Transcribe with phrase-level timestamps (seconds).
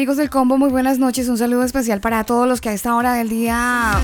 [0.00, 1.28] Amigos del combo, muy buenas noches.
[1.28, 4.02] Un saludo especial para todos los que a esta hora del día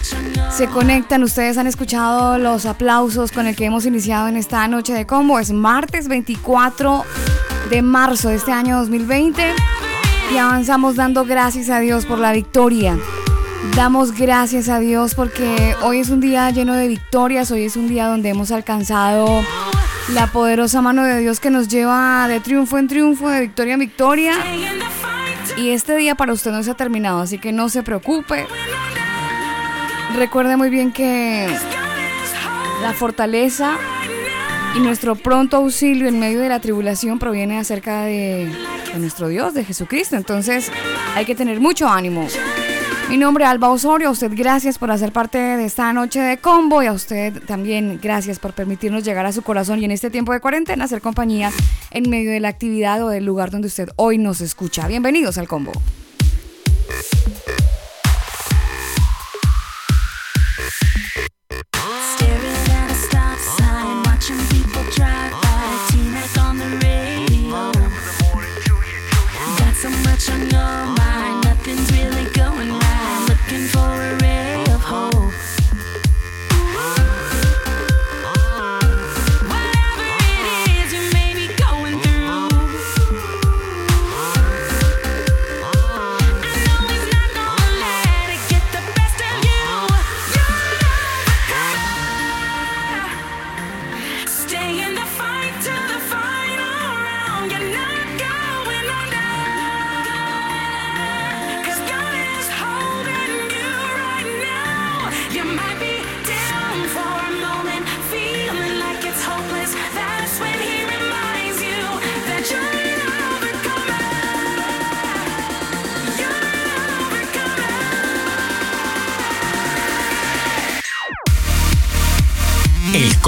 [0.50, 1.22] se conectan.
[1.22, 5.39] Ustedes han escuchado los aplausos con el que hemos iniciado en esta noche de combo.
[5.39, 7.02] Es martes 24
[7.70, 9.42] de marzo de este año 2020
[10.34, 12.98] y avanzamos dando gracias a Dios por la victoria.
[13.74, 17.89] Damos gracias a Dios porque hoy es un día lleno de victorias, hoy es un
[17.89, 19.41] día donde hemos alcanzado
[20.12, 23.80] la poderosa mano de Dios que nos lleva de triunfo en triunfo, de victoria en
[23.80, 24.34] victoria.
[25.57, 28.47] Y este día para usted no se ha terminado, así que no se preocupe.
[30.15, 31.48] Recuerde muy bien que
[32.83, 33.77] la fortaleza
[34.75, 38.53] y nuestro pronto auxilio en medio de la tribulación proviene acerca de,
[38.93, 40.17] de nuestro Dios, de Jesucristo.
[40.17, 40.71] Entonces
[41.15, 42.29] hay que tener mucho ánimo.
[43.09, 46.39] Mi nombre es Alba Osorio, a usted gracias por hacer parte de esta noche de
[46.39, 50.11] combo y a usted también gracias por permitirnos llegar a su corazón y en este
[50.11, 51.53] tiempo de cuarentena hacer compañía
[51.92, 54.89] en medio de la actividad o del lugar donde usted hoy nos escucha.
[54.89, 55.70] Bienvenidos al combo.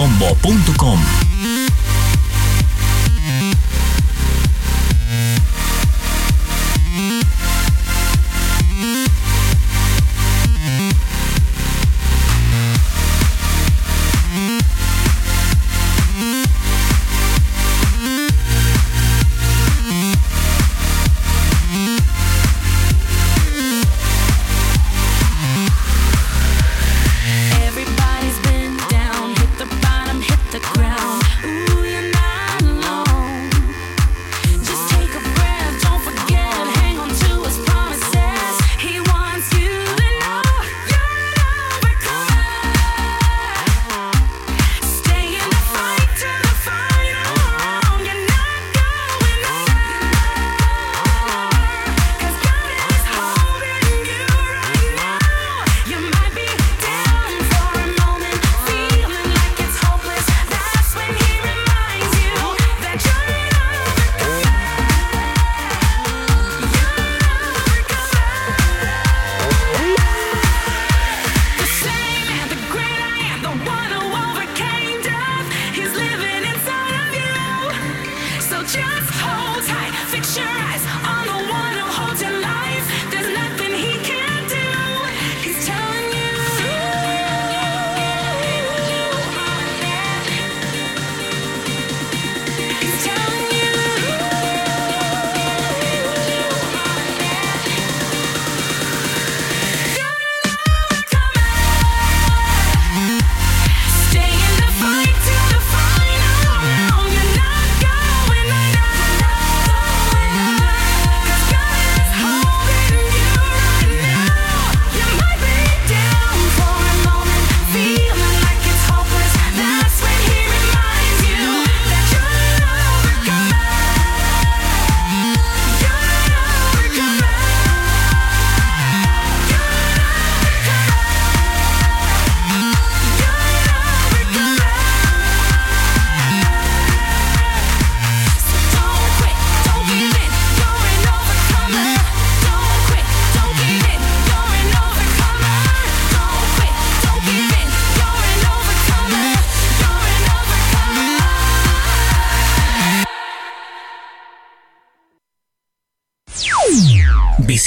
[0.08, 1.17] elcombo.com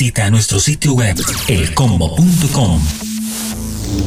[0.01, 1.15] visita nuestro sitio web
[1.47, 2.81] elcombo.com.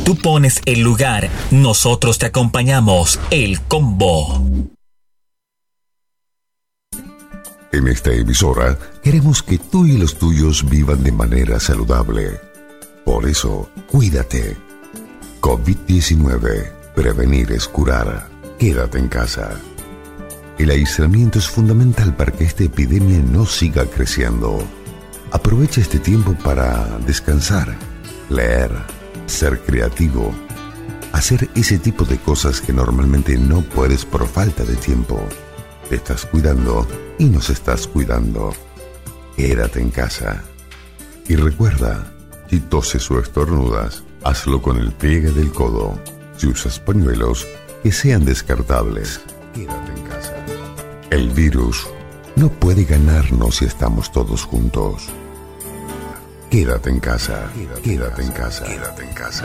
[0.04, 4.44] Tú pones el lugar, nosotros te acompañamos, El Combo.
[7.70, 12.40] En esta emisora queremos que tú y los tuyos vivan de manera saludable.
[13.04, 14.56] Por eso, cuídate.
[15.40, 16.72] COVID-19.
[16.96, 18.28] Prevenir es curar.
[18.58, 19.60] Quédate en casa.
[20.58, 24.58] El aislamiento es fundamental para que esta epidemia no siga creciendo.
[25.34, 27.76] Aprovecha este tiempo para descansar,
[28.30, 28.70] leer,
[29.26, 30.32] ser creativo,
[31.10, 35.20] hacer ese tipo de cosas que normalmente no puedes por falta de tiempo.
[35.88, 36.86] Te estás cuidando
[37.18, 38.52] y nos estás cuidando.
[39.36, 40.44] Quédate en casa.
[41.26, 42.12] Y recuerda,
[42.48, 45.98] si toses o estornudas, hazlo con el pliegue del codo.
[46.36, 47.44] Si usas pañuelos,
[47.82, 49.20] que sean descartables.
[49.52, 50.36] Quédate en casa.
[51.10, 51.88] El virus
[52.36, 55.12] no puede ganarnos si estamos todos juntos.
[56.54, 57.50] Quédate en casa.
[57.82, 58.64] Quédate, en casa.
[58.64, 59.44] Quédate en casa.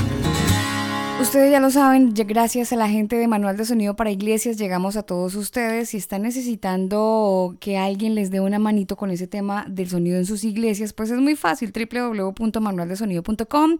[0.03, 0.60] Thank you.
[1.21, 4.97] Ustedes ya lo saben, gracias a la gente de Manual de Sonido para Iglesias llegamos
[4.97, 5.89] a todos ustedes.
[5.89, 10.25] Si están necesitando que alguien les dé una manito con ese tema del sonido en
[10.25, 13.77] sus iglesias, pues es muy fácil, www.manualdesonido.com.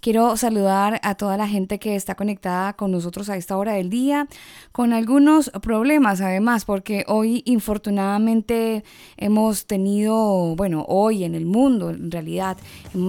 [0.00, 3.88] Quiero saludar a toda la gente que está conectada con nosotros a esta hora del
[3.88, 4.28] día,
[4.70, 8.84] con algunos problemas además, porque hoy infortunadamente
[9.16, 12.58] hemos tenido, bueno, hoy en el mundo en realidad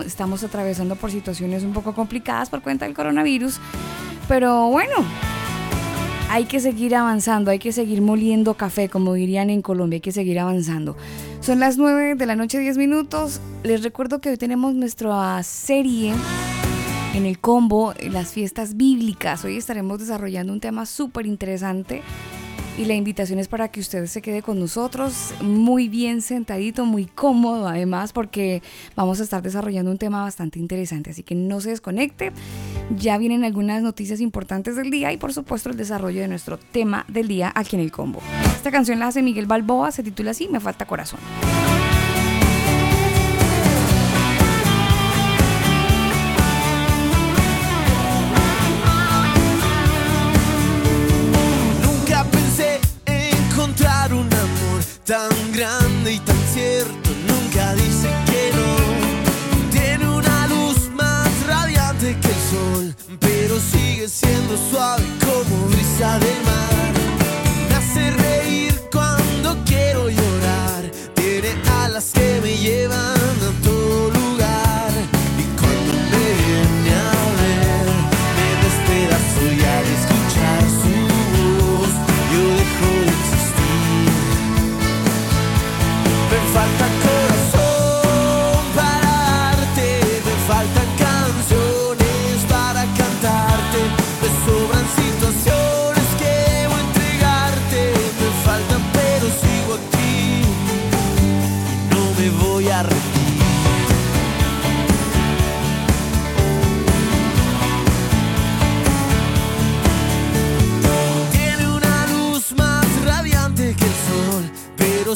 [0.06, 3.60] estamos atravesando por situaciones un poco complicadas por cuenta del coronavirus.
[4.28, 4.96] Pero bueno,
[6.30, 10.12] hay que seguir avanzando, hay que seguir moliendo café, como dirían en Colombia, hay que
[10.12, 10.96] seguir avanzando.
[11.42, 13.42] Son las 9 de la noche, 10 minutos.
[13.64, 16.14] Les recuerdo que hoy tenemos nuestra serie
[17.14, 19.44] en el combo, las fiestas bíblicas.
[19.46, 22.02] Hoy estaremos desarrollando un tema súper interesante
[22.78, 27.06] y la invitación es para que usted se quede con nosotros muy bien sentadito, muy
[27.06, 28.62] cómodo además, porque
[28.96, 31.12] vamos a estar desarrollando un tema bastante interesante.
[31.12, 32.32] Así que no se desconecte.
[32.98, 37.06] Ya vienen algunas noticias importantes del día y por supuesto el desarrollo de nuestro tema
[37.08, 38.22] del día aquí en el combo.
[38.56, 41.20] Esta canción la hace Miguel Balboa, se titula así, Me falta corazón.
[55.06, 59.72] Tan grande y tan cierto, nunca dice que no.
[59.72, 66.40] Tiene una luz más radiante que el sol, pero sigue siendo suave como brisa del
[66.46, 66.94] mar.
[67.70, 73.23] Me hace reír cuando quiero llorar, tiene alas que me llevan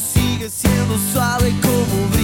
[0.00, 2.17] sigue siendo suave como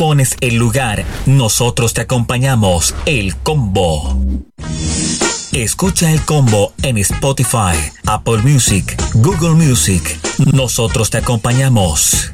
[0.00, 2.94] pones el lugar, nosotros te acompañamos.
[3.04, 4.18] El combo.
[5.52, 7.76] Escucha el combo en Spotify,
[8.06, 10.18] Apple Music, Google Music.
[10.54, 12.29] Nosotros te acompañamos.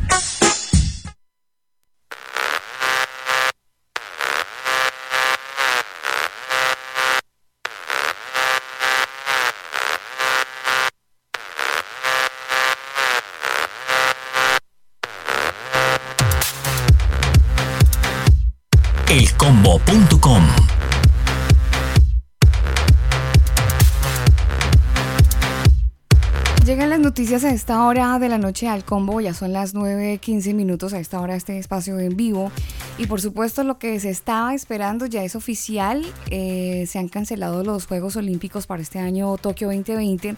[27.37, 31.01] Noticias a esta hora de la noche al combo, ya son las 9.15 minutos a
[31.01, 32.51] esta hora este espacio en vivo.
[32.97, 37.63] Y por supuesto lo que se estaba esperando ya es oficial, eh, se han cancelado
[37.63, 40.35] los Juegos Olímpicos para este año Tokio 2020,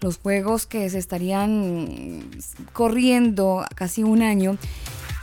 [0.00, 2.28] los Juegos que se estarían
[2.72, 4.56] corriendo casi un año.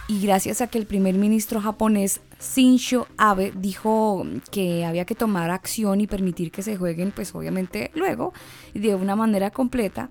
[0.08, 5.50] Y gracias a que el primer ministro japonés Shinzo Abe dijo que había que tomar
[5.50, 8.32] acción y permitir que se jueguen, pues obviamente luego,
[8.74, 10.10] de una manera completa,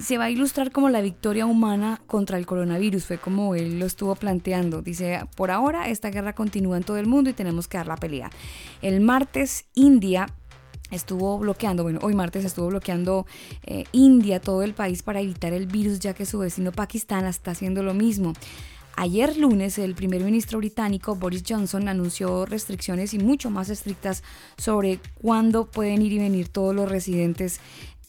[0.00, 3.86] se va a ilustrar como la victoria humana contra el coronavirus, fue como él lo
[3.86, 4.82] estuvo planteando.
[4.82, 7.96] Dice, por ahora esta guerra continúa en todo el mundo y tenemos que dar la
[7.96, 8.30] pelea.
[8.82, 10.26] El martes India
[10.90, 13.26] estuvo bloqueando, bueno, hoy martes estuvo bloqueando
[13.64, 17.50] eh, India, todo el país para evitar el virus, ya que su vecino Pakistán está
[17.50, 18.34] haciendo lo mismo.
[18.96, 24.24] Ayer lunes, el primer ministro británico Boris Johnson anunció restricciones y mucho más estrictas
[24.56, 27.60] sobre cuándo pueden ir y venir todos los residentes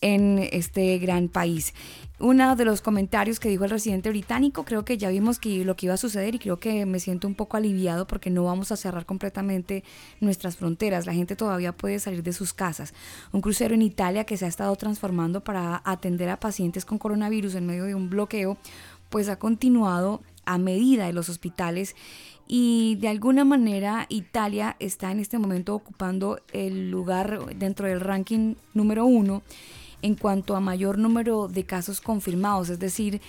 [0.02, 1.74] en este gran país.
[2.22, 5.78] Uno de los comentarios que dijo el residente británico, creo que ya vimos que lo
[5.78, 8.74] que iba a suceder y creo que me siento un poco aliviado porque no vamos
[8.74, 9.86] a cerrar completamente
[10.20, 11.06] nuestras fronteras.
[11.06, 12.94] La gente todavía puede salir de sus casas.
[13.32, 17.56] Un crucero en Italia que se ha estado transformando para atender a pacientes con coronavirus
[17.56, 18.58] en medio de un bloqueo,
[19.10, 21.96] pues ha continuado a medida de los hospitales
[22.48, 28.56] y de alguna manera Italia está en este momento ocupando el lugar dentro del ranking
[28.74, 29.42] número uno
[30.02, 33.22] en cuanto a mayor número de casos confirmados, es decir,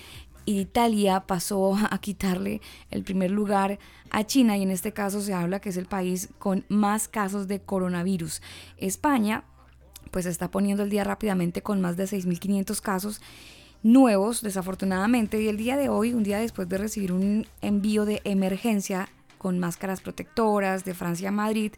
[0.46, 2.60] Italia pasó a quitarle
[2.90, 3.78] el primer lugar
[4.10, 7.48] a China y en este caso se habla que es el país con más casos
[7.48, 8.42] de coronavirus.
[8.76, 9.44] España
[10.10, 13.20] pues está poniendo el día rápidamente con más de 6.500 casos
[13.82, 18.20] nuevos, desafortunadamente, y el día de hoy, un día después de recibir un envío de
[18.24, 19.08] emergencia
[19.38, 21.72] con máscaras protectoras de Francia a Madrid,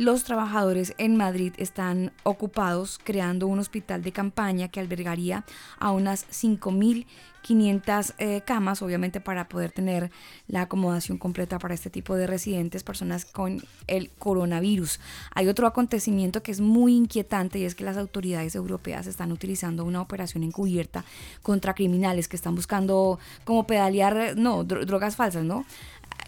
[0.00, 5.44] los trabajadores en Madrid están ocupados creando un hospital de campaña que albergaría
[5.78, 6.24] a unas
[7.44, 10.10] 5.500 eh, camas, obviamente para poder tener
[10.48, 15.00] la acomodación completa para este tipo de residentes, personas con el coronavirus.
[15.34, 19.84] Hay otro acontecimiento que es muy inquietante y es que las autoridades europeas están utilizando
[19.84, 21.04] una operación encubierta
[21.42, 25.66] contra criminales que están buscando como pedalear, no, dro- drogas falsas, ¿no?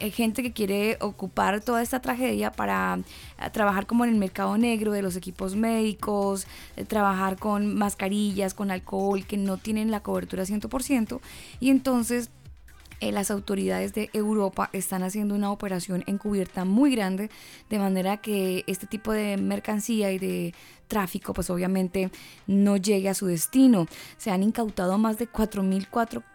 [0.02, 4.59] Hay gente que quiere ocupar toda esta tragedia para eh, trabajar como en el mercado
[4.59, 10.00] negro de los equipos médicos, eh, trabajar con mascarillas, con alcohol, que no tienen la
[10.00, 11.21] cobertura 100%.
[11.61, 12.30] Y entonces
[12.99, 17.30] eh, las autoridades de Europa están haciendo una operación encubierta muy grande,
[17.71, 20.54] de manera que este tipo de mercancía y de
[20.88, 22.11] tráfico, pues obviamente
[22.49, 23.87] no llegue a su destino.
[24.18, 26.31] Se han incautado más de 4.004 coma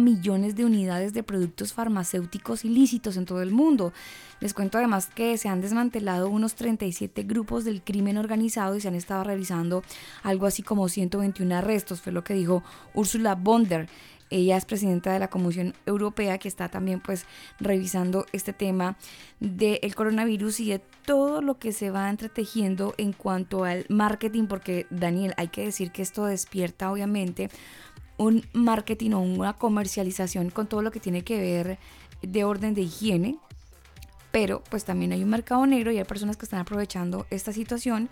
[0.00, 3.92] millones de unidades de productos farmacéuticos ilícitos en todo el mundo.
[4.40, 8.88] Les cuento además que se han desmantelado unos 37 grupos del crimen organizado y se
[8.88, 9.82] han estado realizando
[10.22, 12.62] algo así como 121 arrestos, fue lo que dijo
[12.94, 13.88] Ursula von der
[14.30, 17.24] ella es presidenta de la Comisión Europea que está también pues
[17.60, 18.96] revisando este tema
[19.40, 24.86] del coronavirus y de todo lo que se va entretejiendo en cuanto al marketing, porque
[24.90, 27.50] Daniel, hay que decir que esto despierta obviamente
[28.18, 31.78] un marketing o una comercialización con todo lo que tiene que ver
[32.20, 33.38] de orden de higiene,
[34.30, 38.10] pero pues también hay un mercado negro y hay personas que están aprovechando esta situación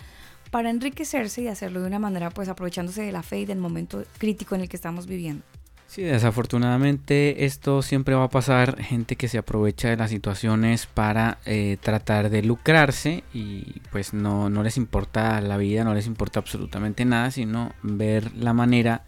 [0.51, 4.05] para enriquecerse y hacerlo de una manera pues aprovechándose de la fe y del momento
[4.19, 5.45] crítico en el que estamos viviendo.
[5.89, 11.39] Sí, desafortunadamente esto siempre va a pasar, gente que se aprovecha de las situaciones para
[11.47, 16.41] eh, tratar de lucrarse y pues no, no les importa la vida, no les importa
[16.41, 19.05] absolutamente nada, sino ver la manera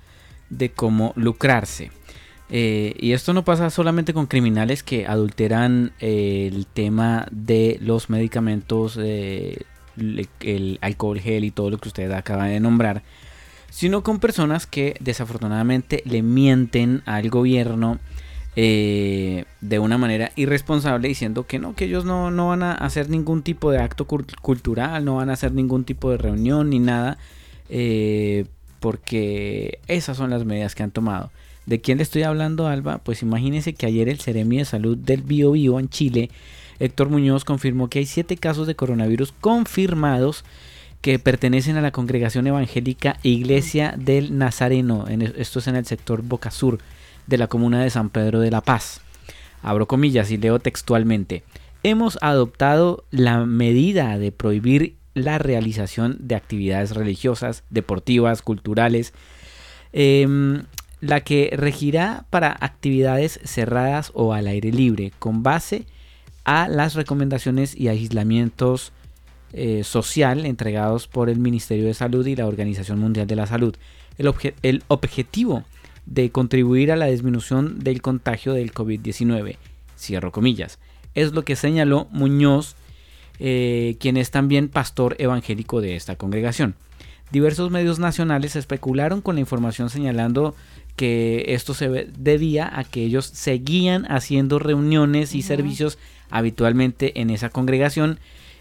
[0.51, 1.91] de cómo lucrarse.
[2.51, 8.09] Eh, y esto no pasa solamente con criminales que adulteran eh, el tema de los
[8.09, 13.03] medicamentos, el alcohol gel y todo lo que usted acaba de nombrar,
[13.71, 17.99] sino con personas que desafortunadamente le mienten al gobierno
[18.61, 23.09] eh, de una manera irresponsable diciendo que no, que ellos no, no, van a hacer
[23.09, 27.19] ningún tipo de acto cultural, no van a hacer ningún tipo de reunión ni nada,
[27.69, 28.47] eh,
[28.81, 31.31] porque esas son las medidas que han tomado.
[31.67, 32.99] ¿De quién le estoy hablando, Alba?
[32.99, 36.31] Pues imagínense que ayer el Ceremi de Salud del Bio Bio en Chile,
[36.79, 40.45] Héctor Muñoz, confirmó que hay siete casos de coronavirus confirmados
[41.01, 45.07] que pertenecen a la congregación evangélica Iglesia del Nazareno.
[45.09, 46.79] esto es en el sector Boca Sur
[47.27, 49.01] de la comuna de San Pedro de la Paz.
[49.63, 51.43] Abro comillas y leo textualmente.
[51.83, 59.13] Hemos adoptado la medida de prohibir la realización de actividades religiosas, deportivas, culturales,
[59.93, 60.65] em,
[61.01, 65.87] la que regirá para actividades cerradas o al aire libre, con base
[66.45, 68.93] a las recomendaciones y aislamientos
[69.53, 73.75] eh, social entregados por el Ministerio de Salud y la Organización Mundial de la Salud.
[74.19, 75.65] El, el objetivo
[76.05, 79.57] de contribuir a la disminución del contagio del COVID-19,
[79.97, 80.79] cierro comillas,
[81.15, 82.77] es lo que señaló Muñoz,
[83.39, 86.75] eh, quien es también pastor evangélico de esta congregación.
[87.31, 90.55] Diversos medios nacionales especularon con la información señalando
[90.97, 95.99] que esto se debía a que ellos seguían haciendo reuniones y servicios
[96.31, 98.19] habitualmente en esa congregación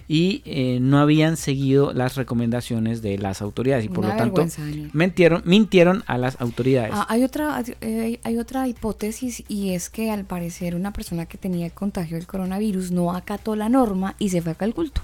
[0.07, 4.45] y eh, no habían seguido las recomendaciones de las autoridades y por lo tanto
[4.93, 6.91] mintieron, mintieron a las autoridades.
[6.93, 11.37] Ah, hay, otra, eh, hay otra hipótesis y es que al parecer una persona que
[11.37, 15.01] tenía el contagio del coronavirus no acató la norma y se fue acá al culto.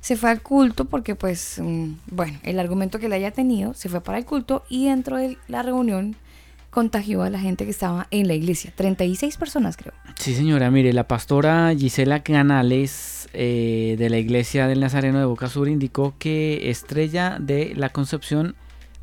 [0.00, 3.88] Se fue al culto porque pues, mm, bueno, el argumento que le haya tenido se
[3.88, 6.16] fue para el culto y dentro de la reunión
[6.70, 8.72] contagió a la gente que estaba en la iglesia.
[8.76, 9.94] 36 personas, creo.
[10.16, 10.70] Sí, señora.
[10.70, 16.14] Mire, la pastora Gisela Canales eh, de la iglesia del Nazareno de Boca Sur indicó
[16.18, 18.54] que Estrella de la Concepción,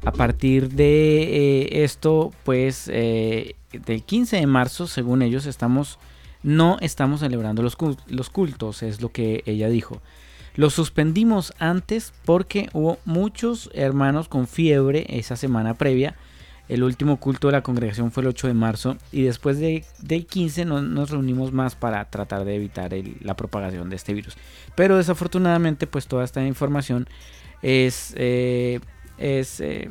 [0.03, 5.99] a partir de eh, esto, pues eh, del 15 de marzo, según ellos, estamos
[6.43, 7.75] no estamos celebrando los,
[8.07, 10.01] los cultos, es lo que ella dijo.
[10.55, 16.15] Los suspendimos antes porque hubo muchos hermanos con fiebre esa semana previa
[16.67, 20.25] el último culto de la congregación fue el 8 de marzo y después de, del
[20.25, 24.35] 15 nos reunimos más para tratar de evitar la propagación de este virus.
[24.75, 27.07] Pero desafortunadamente pues toda esta información
[27.61, 28.79] es, eh,
[29.17, 29.89] eh,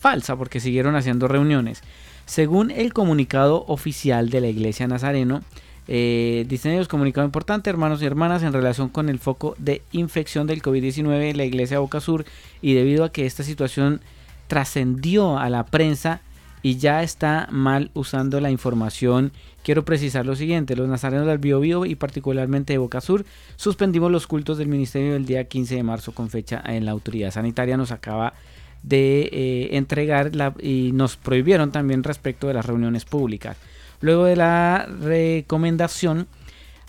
[0.00, 1.82] falsa porque siguieron haciendo reuniones.
[2.26, 5.42] Según el comunicado oficial de la Iglesia Nazareno,
[5.88, 10.46] eh, dicen ellos comunicado importante, hermanos y hermanas, en relación con el foco de infección
[10.46, 12.24] del COVID-19 en la Iglesia Boca Sur
[12.60, 14.00] y debido a que esta situación
[14.46, 16.20] trascendió a la prensa
[16.62, 19.32] y ya está mal usando la información.
[19.62, 23.24] Quiero precisar lo siguiente, los nazarenos del Bio, y particularmente de Boca Sur
[23.56, 27.30] suspendimos los cultos del ministerio el día 15 de marzo con fecha en la autoridad
[27.30, 28.34] sanitaria nos acaba
[28.82, 33.56] de eh, entregar y nos prohibieron también respecto de las reuniones públicas.
[34.00, 36.26] Luego de la recomendación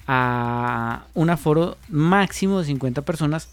[0.08, 3.50] a un aforo máximo de 50 personas,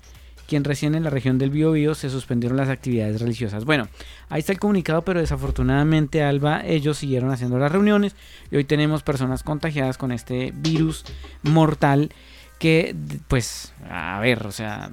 [0.46, 3.64] quien recién en la región del Biobío se suspendieron las actividades religiosas.
[3.64, 3.88] Bueno,
[4.28, 8.16] ahí está el comunicado, pero desafortunadamente Alba, ellos siguieron haciendo las reuniones
[8.50, 11.04] y hoy tenemos personas contagiadas con este virus
[11.42, 12.10] mortal
[12.58, 12.94] que,
[13.28, 14.90] pues, a ver, o sea,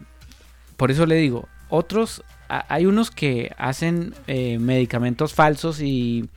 [0.78, 6.30] por eso le digo, otros, hay unos que hacen eh, medicamentos falsos y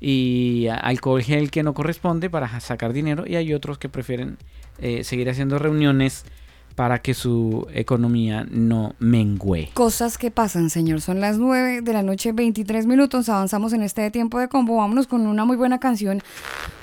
[0.00, 4.38] y alcohol gel que no corresponde para sacar dinero y hay otros que prefieren
[4.78, 6.24] eh, seguir haciendo reuniones
[6.74, 9.70] para que su economía no mengüe.
[9.74, 11.00] Cosas que pasan, señor.
[11.00, 13.28] Son las 9 de la noche, 23 minutos.
[13.28, 14.76] Avanzamos en este tiempo de combo.
[14.76, 16.22] Vámonos con una muy buena canción.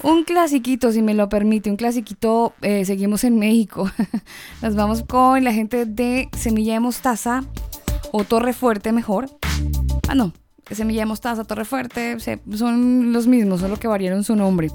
[0.04, 1.70] Un clasiquito, si me lo permite.
[1.70, 2.54] Un clasiquito.
[2.62, 3.92] Eh, seguimos en México.
[4.62, 7.44] Nos vamos con la gente de Semilla de Mostaza
[8.12, 9.30] o Torre Fuerte, mejor.
[10.08, 10.34] Ah, no.
[10.72, 12.18] Semilla de Mostaza, Torre Fuerte,
[12.54, 14.70] son los mismos, solo que variaron su nombre.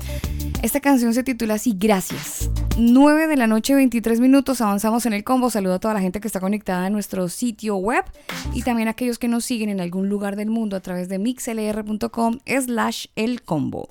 [0.62, 2.48] Esta canción se titula así, Gracias.
[2.78, 5.50] 9 de la noche, 23 minutos, avanzamos en el combo.
[5.50, 8.04] Saludo a toda la gente que está conectada en nuestro sitio web
[8.54, 11.18] y también a aquellos que nos siguen en algún lugar del mundo a través de
[11.18, 13.88] mixlr.com slash el combo.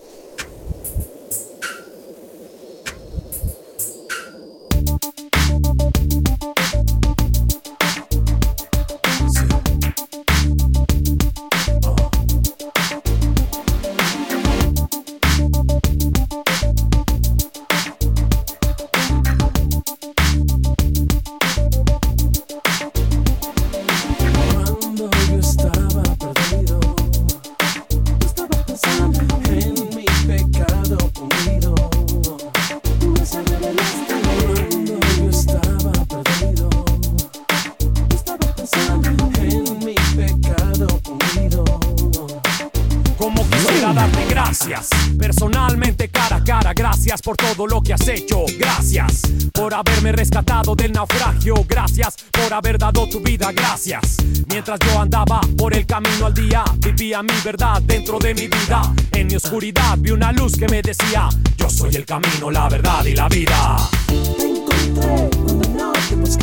[57.19, 58.82] mi verdad dentro de mi vida.
[59.12, 63.04] En mi oscuridad vi una luz que me decía, yo soy el camino, la verdad
[63.04, 63.78] y la vida.
[64.08, 65.91] Te encontré cuando no.
[66.21, 66.38] Pues,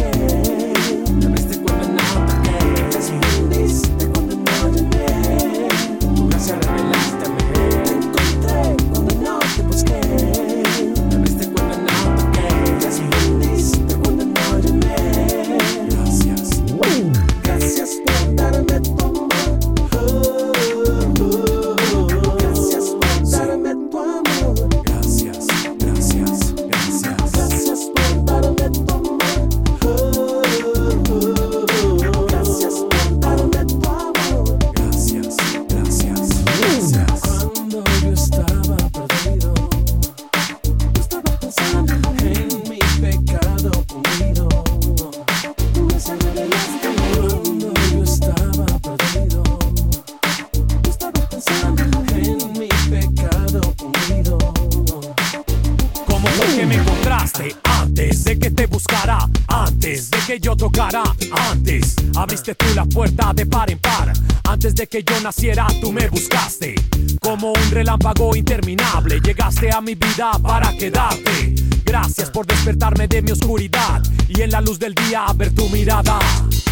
[64.79, 66.77] de que yo naciera tú me buscaste.
[67.21, 71.57] Como un relámpago interminable, llegaste a mi vida para quedarte.
[71.85, 76.21] Gracias por despertarme de mi oscuridad y en la luz del día ver tu mirada.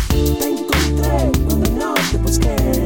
[0.09, 2.55] Te encontré cuando no te busqué.
[2.57, 2.86] Pues,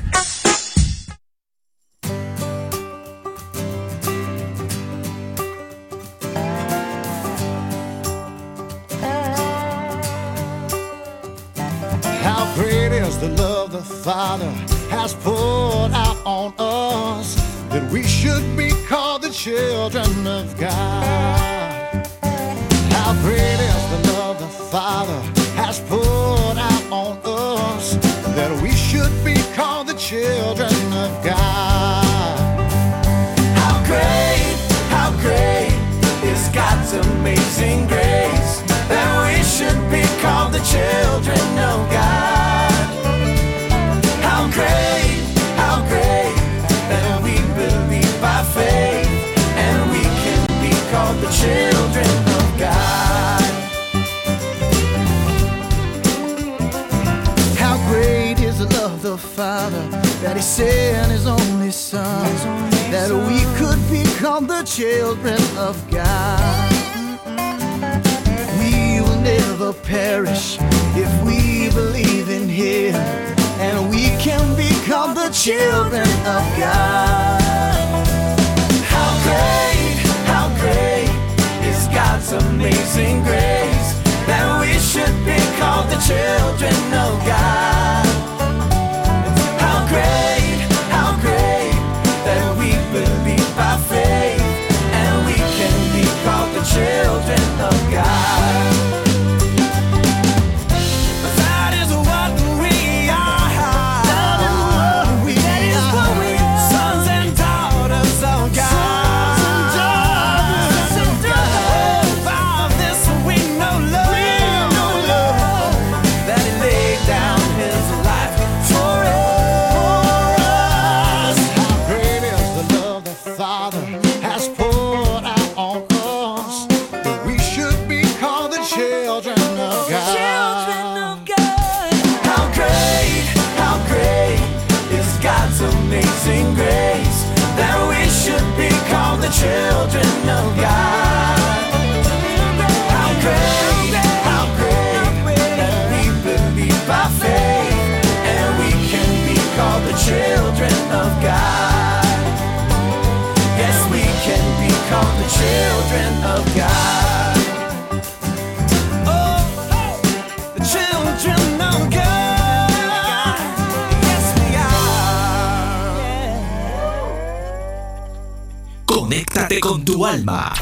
[170.05, 170.53] Alma.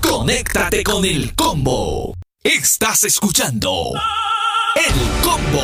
[0.00, 2.14] Conéctate con el combo.
[2.42, 3.92] Estás escuchando
[4.74, 5.62] El Combo.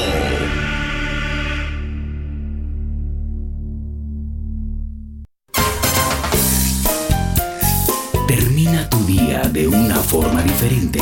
[8.27, 11.01] Termina tu día de una forma diferente.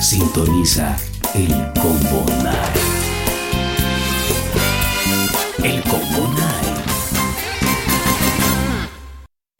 [0.00, 0.96] Sintoniza
[1.34, 2.76] el Combo Night.
[5.64, 6.34] El Combo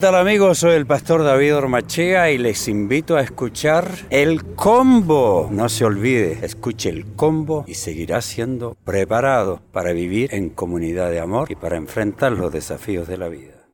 [0.03, 0.59] ¿Qué tal amigos?
[0.59, 5.49] Soy el pastor David Ormachea y les invito a escuchar El Combo.
[5.53, 11.21] No se olvide, escuche El Combo y seguirá siendo preparado para vivir en comunidad de
[11.21, 13.69] amor y para enfrentar los desafíos de la vida.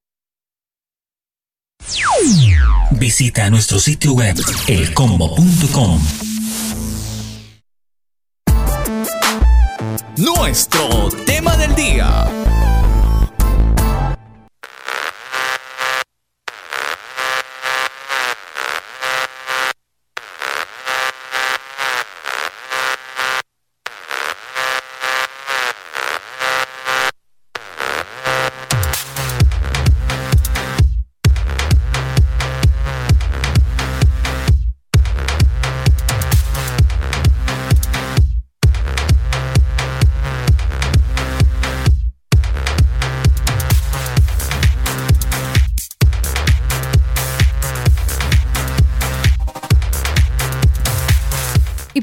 [2.91, 4.37] Visita nuestro sitio web
[4.67, 5.99] elcombo.com.
[10.19, 12.27] Nuestro tema del día.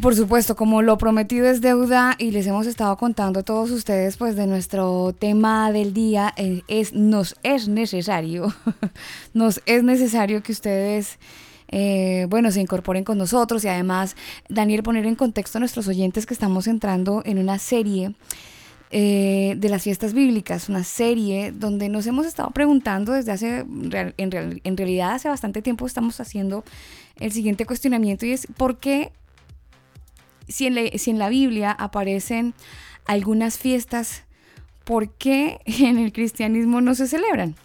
[0.05, 4.17] Por supuesto, como lo prometido es deuda y les hemos estado contando a todos ustedes
[4.17, 8.53] pues de nuestro tema del día, eh, es, nos es necesario,
[9.33, 11.17] nos es necesario que ustedes...
[11.69, 14.15] eh, bueno, se incorporen con nosotros y además,
[14.47, 18.13] Daniel, poner en contexto a nuestros oyentes que estamos entrando en una serie
[18.91, 23.65] eh, de las fiestas bíblicas, una serie donde nos hemos estado preguntando desde hace,
[24.17, 26.63] en, en realidad hace bastante tiempo estamos haciendo
[27.19, 29.11] el siguiente cuestionamiento y es ¿por qué
[30.47, 32.53] si en, la, si en la Biblia aparecen
[33.05, 34.23] algunas fiestas,
[34.83, 37.55] ¿por qué en el cristianismo no se celebran?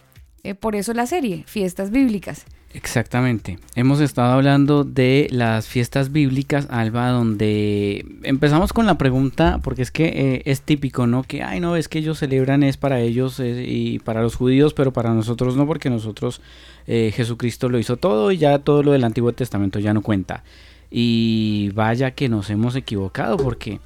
[0.43, 2.45] Eh, por eso la serie, fiestas bíblicas.
[2.73, 3.59] Exactamente.
[3.75, 9.91] Hemos estado hablando de las fiestas bíblicas, Alba, donde empezamos con la pregunta, porque es
[9.91, 11.23] que eh, es típico, ¿no?
[11.23, 14.93] Que, ay, no, es que ellos celebran es para ellos y para los judíos, pero
[14.93, 16.41] para nosotros no, porque nosotros
[16.87, 20.43] eh, Jesucristo lo hizo todo y ya todo lo del Antiguo Testamento ya no cuenta.
[20.91, 23.79] Y vaya que nos hemos equivocado, porque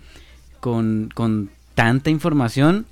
[0.59, 2.87] con, con tanta información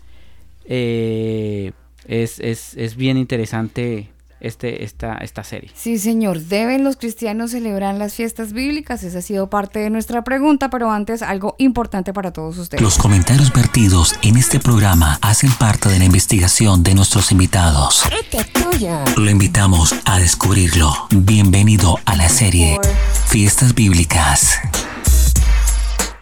[0.66, 1.72] eh,
[2.08, 4.13] es, es, es bien interesante
[4.44, 5.72] este, esta, esta serie.
[5.74, 9.04] Sí, señor, ¿deben los cristianos celebrar las fiestas bíblicas?
[9.04, 12.82] Esa ha sido parte de nuestra pregunta, pero antes algo importante para todos ustedes.
[12.82, 18.04] Los comentarios vertidos en este programa hacen parte de la investigación de nuestros invitados.
[19.16, 20.94] Lo invitamos a descubrirlo.
[21.10, 22.80] Bienvenido a la serie
[23.28, 24.60] Fiestas Bíblicas.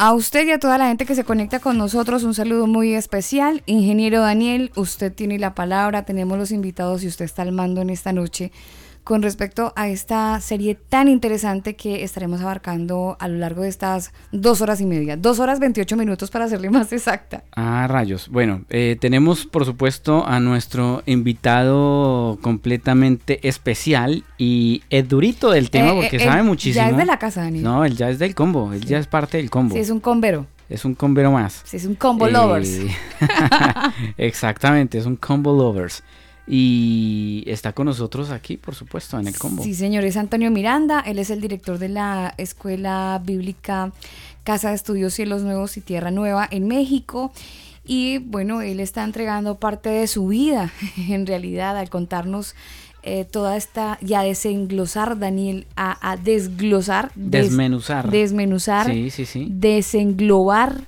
[0.04, 2.96] A usted y a toda la gente que se conecta con nosotros, un saludo muy
[2.96, 3.62] especial.
[3.68, 7.92] Ingeniero Daniel, usted tiene la palabra, tenemos los invitados y usted está al mando en
[7.92, 8.52] esta noche
[9.04, 14.14] con respecto a esta serie tan interesante que estaremos abarcando a lo largo de estas
[14.32, 17.44] dos horas y media, dos horas 28 minutos para serle más exacta.
[17.56, 18.30] Ah, rayos.
[18.30, 25.92] Bueno, eh, tenemos por supuesto a nuestro invitado completamente especial y es durito del tema
[25.92, 26.86] Eh, porque eh, sabe muchísimo.
[26.86, 27.64] Ya es de la casa, Daniel.
[27.64, 29.74] No, él ya es del combo, él ya es parte del combo.
[29.76, 30.46] Sí, es un combero.
[30.70, 31.64] Es un combero más.
[31.66, 32.80] Sí, es un combo Eh, lovers.
[34.18, 36.04] Exactamente, es un combo lovers.
[36.48, 39.64] Y está con nosotros aquí, por supuesto, en el combo.
[39.64, 43.92] Sí, señor, es Antonio Miranda, él es el director de la Escuela Bíblica
[44.44, 47.32] Casa de Estudios Cielos Nuevos y Tierra Nueva en México.
[47.86, 50.72] Y bueno, él está entregando parte de su vida,
[51.10, 52.56] en realidad, al contarnos
[53.04, 58.10] eh, toda esta, y a desenglosar, Daniel, a, a desglosar, des- Desmenuzar.
[58.12, 59.48] desmenuzar, Sí, sí, sí.
[59.50, 60.82] desenglobar,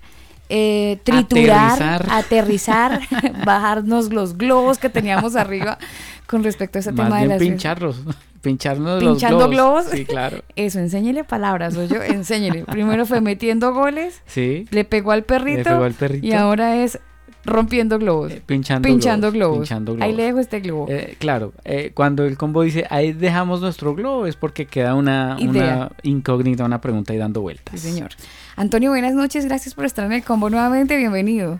[0.55, 2.07] eh, triturar, Aterrizar.
[2.11, 2.99] aterrizar,
[3.45, 5.79] bajarnos los globos que teníamos arriba
[6.27, 7.99] con respecto a ese Más tema de las pincharlos.
[8.43, 9.85] Pincharnos pinchando los globos.
[9.89, 10.43] Sí, claro.
[10.55, 12.65] Eso, enséñele palabras, oye, enséñele.
[12.65, 14.67] Primero fue metiendo goles, Sí.
[14.69, 16.27] le pegó al perrito, Le pegó al perrito.
[16.27, 16.99] y ahora es
[17.45, 18.33] rompiendo globos.
[18.45, 19.67] Pinchando, pinchando globos, globos.
[19.67, 20.15] pinchando Ahí globos.
[20.17, 20.85] le dejo este globo.
[20.89, 25.37] Eh, claro, eh, cuando el combo dice ahí dejamos nuestro globo es porque queda una,
[25.41, 27.79] una incógnita, una pregunta ahí dando vueltas.
[27.79, 28.11] Sí, señor.
[28.55, 31.59] Antonio, buenas noches, gracias por estar en el combo nuevamente, bienvenido.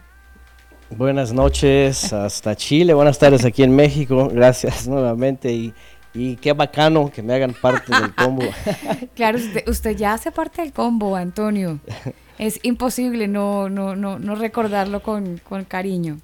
[0.89, 5.73] Buenas noches hasta Chile, buenas tardes aquí en México, gracias nuevamente y,
[6.13, 8.43] y qué bacano que me hagan parte del combo.
[9.15, 11.79] Claro, usted, usted ya hace parte del combo, Antonio.
[12.37, 16.19] Es imposible no, no, no, no recordarlo con, con cariño.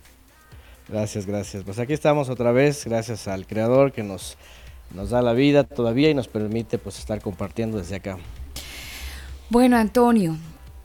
[0.87, 1.63] Gracias, gracias.
[1.63, 4.37] Pues aquí estamos otra vez, gracias al creador que nos
[4.93, 8.17] nos da la vida todavía y nos permite pues estar compartiendo desde acá.
[9.49, 10.35] Bueno, Antonio,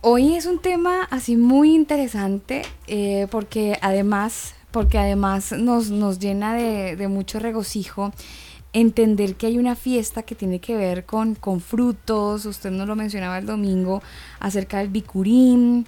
[0.01, 6.55] hoy es un tema así muy interesante eh, porque además, porque además nos, nos llena
[6.55, 8.13] de, de, mucho regocijo
[8.75, 12.97] entender que hay una fiesta que tiene que ver con, con frutos, usted nos lo
[12.97, 14.03] mencionaba el domingo
[14.41, 15.87] acerca del bicurín.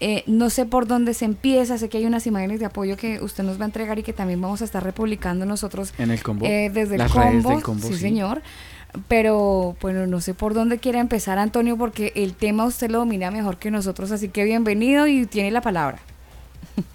[0.00, 3.20] Eh, no sé por dónde se empieza, sé que hay unas imágenes de apoyo que
[3.22, 6.22] usted nos va a entregar y que también vamos a estar republicando nosotros en el
[6.22, 6.44] combo.
[6.46, 8.42] Eh, desde el combo, sí, señor.
[9.08, 13.30] Pero bueno, no sé por dónde quiere empezar Antonio porque el tema usted lo domina
[13.30, 15.98] mejor que nosotros, así que bienvenido y tiene la palabra.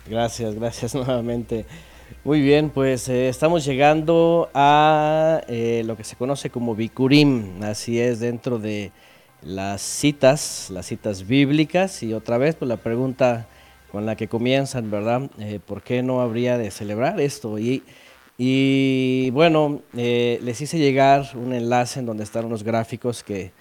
[0.10, 1.66] Gracias, gracias nuevamente.
[2.30, 8.20] Muy bien, pues eh, estamos llegando a lo que se conoce como Bikurim, así es,
[8.20, 8.92] dentro de
[9.42, 13.48] las citas, las citas bíblicas y otra vez pues la pregunta
[13.92, 15.32] con la que comienzan, ¿verdad?
[15.40, 17.58] Eh, ¿Por qué no habría de celebrar esto?
[17.58, 17.82] Y,
[18.38, 23.54] y bueno, eh, les hice llegar un enlace en donde están unos gráficos que,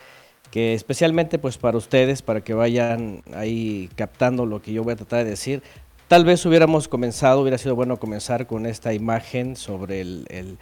[0.50, 4.96] que especialmente pues para ustedes, para que vayan ahí captando lo que yo voy a
[4.96, 5.62] tratar de decir.
[6.08, 10.58] Tal vez hubiéramos comenzado, hubiera sido bueno comenzar con esta imagen sobre el,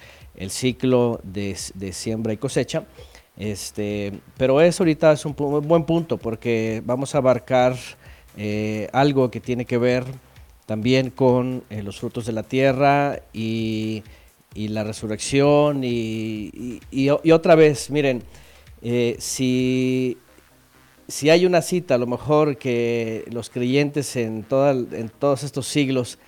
[0.51, 1.55] ciclo de,
[1.93, 2.83] siembra y cosecha.
[3.37, 7.77] Este, pero eso ahorita es un, buen punto porque vamos a abarcar
[8.37, 10.05] eh, algo que tiene que ver
[10.67, 14.03] también con eh, los frutos de la tierra y,
[14.53, 16.81] la resurrección y,
[17.31, 18.25] otra vez, miren,
[18.83, 20.19] eh, si,
[21.09, 26.19] si hay una cita, a lo mejor que los creyentes en, en todos estos siglos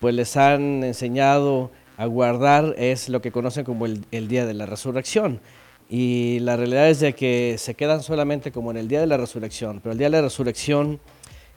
[0.00, 4.54] pues les han enseñado a guardar es lo que conocen como el, el día de
[4.54, 5.40] la resurrección.
[5.88, 9.16] Y la realidad es de que se quedan solamente como en el día de la
[9.16, 10.98] resurrección, pero el día de la resurrección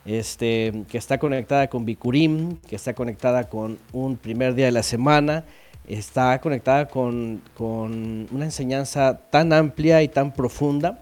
[0.06, 4.84] este, que está conectada con Bikurim, que está conectada con un primer día de la
[4.84, 5.43] semana,
[5.88, 10.99] está conectada con, con una enseñanza tan amplia y tan profunda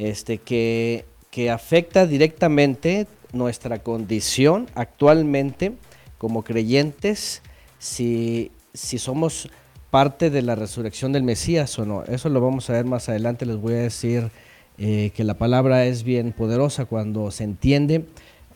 [0.00, 5.72] este, que, que afecta directamente nuestra condición actualmente
[6.18, 7.42] como creyentes
[7.78, 9.48] si, si somos
[9.90, 12.04] parte de la resurrección del Mesías o no.
[12.04, 13.46] Eso lo vamos a ver más adelante.
[13.46, 14.30] Les voy a decir
[14.78, 18.04] eh, que la palabra es bien poderosa cuando se entiende.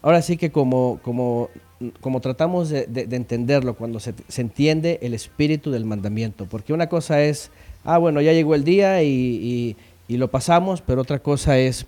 [0.01, 1.51] Ahora sí que como, como,
[2.01, 6.47] como tratamos de, entenderlo, cuando se, entiende el espíritu del mandamiento.
[6.47, 7.51] Porque una cosa es,
[7.85, 9.77] ah, bueno, ya llegó el día y,
[10.09, 11.87] lo pasamos, pero otra cosa es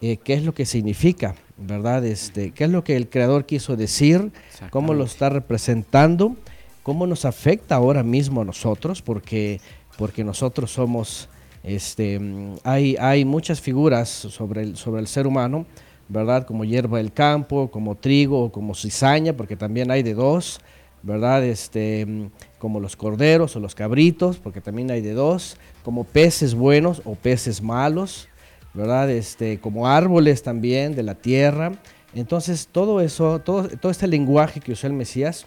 [0.00, 2.04] eh, qué es lo que significa, ¿verdad?
[2.04, 4.32] Este, ¿Qué es lo que el Creador quiso decir?
[4.70, 6.36] ¿Cómo lo está representando?
[6.82, 9.60] cómo nos afecta ahora mismo a nosotros, porque,
[9.98, 11.28] porque nosotros somos,
[11.62, 12.20] este,
[12.64, 15.66] hay, hay muchas figuras sobre el, sobre el ser humano,
[16.08, 16.46] ¿verdad?
[16.46, 20.60] Como hierba del campo, como trigo, como cizaña, porque también hay de dos,
[21.02, 21.44] ¿verdad?
[21.44, 22.30] Este,
[22.60, 27.16] como los corderos o los cabritos, porque también hay de dos, como peces buenos o
[27.16, 28.28] peces malos,
[28.74, 29.10] ¿verdad?
[29.10, 31.72] Este, como árboles también de la tierra.
[32.14, 35.46] Entonces, todo eso, todo, todo este lenguaje que usó el Mesías,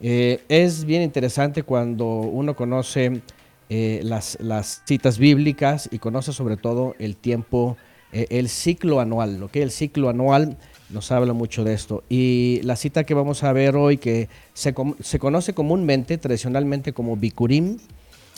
[0.00, 3.22] eh, es bien interesante cuando uno conoce
[3.70, 7.78] eh, las, citas bíblicas y conoce sobre todo el tiempo,
[8.12, 10.58] eh, el ciclo anual, es el ciclo anual
[10.92, 12.04] nos habla mucho de esto.
[12.08, 17.78] Y la cita que vamos a ver hoy, que se, conoce comúnmente, tradicionalmente como Bikurim,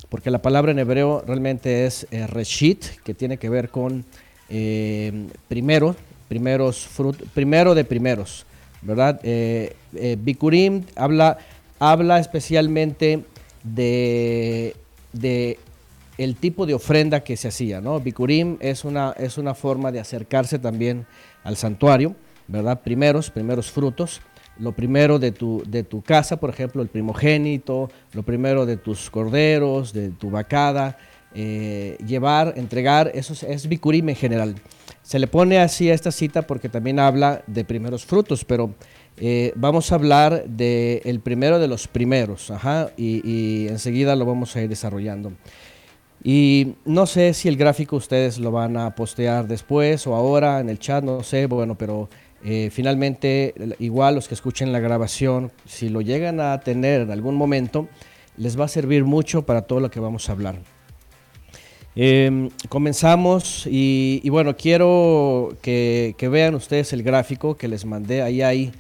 [0.09, 4.05] porque la palabra en hebreo realmente es Reshit, que tiene que ver con
[5.49, 5.97] primero,
[6.29, 6.89] primeros
[7.33, 8.47] primero de primeros,
[8.83, 9.21] ¿verdad?
[10.19, 11.39] Bikurim habla
[11.79, 13.25] habla especialmente
[13.63, 14.75] de,
[16.19, 18.01] el tipo de ofrenda que se hacía, ¿no?
[18.01, 21.07] Bikurim es una, es una forma de acercarse también
[21.43, 22.15] al santuario,
[22.49, 22.81] ¿verdad?
[22.83, 24.21] Primeros, primeros frutos.
[24.59, 29.11] Lo primero de tu, de tu casa, por ejemplo, el primogénito, lo primero de tus
[29.11, 30.97] corderos, de tu vacada,
[31.35, 34.55] eh, llevar, entregar, eso es, es en general.
[35.03, 38.73] Se le pone así a esta cita porque también habla de primeros frutos, pero
[39.17, 42.53] eh, vamos a hablar del primero de los primeros,
[42.97, 45.33] y, enseguida lo vamos a ir desarrollando.
[46.23, 50.71] Y no sé si el gráfico ustedes lo van a postear después o ahora en
[50.71, 52.09] el chat, no sé, bueno, pero
[52.45, 57.35] eh, finalmente igual los que escuchen la grabación, si lo llegan a tener en algún
[57.35, 57.89] momento,
[58.37, 60.57] les va a servir mucho para todo lo que vamos a hablar.
[61.97, 68.23] Em, comenzamos y, bueno, quiero que, vean ustedes el gráfico que les mandé.
[68.23, 68.73] Ahí hay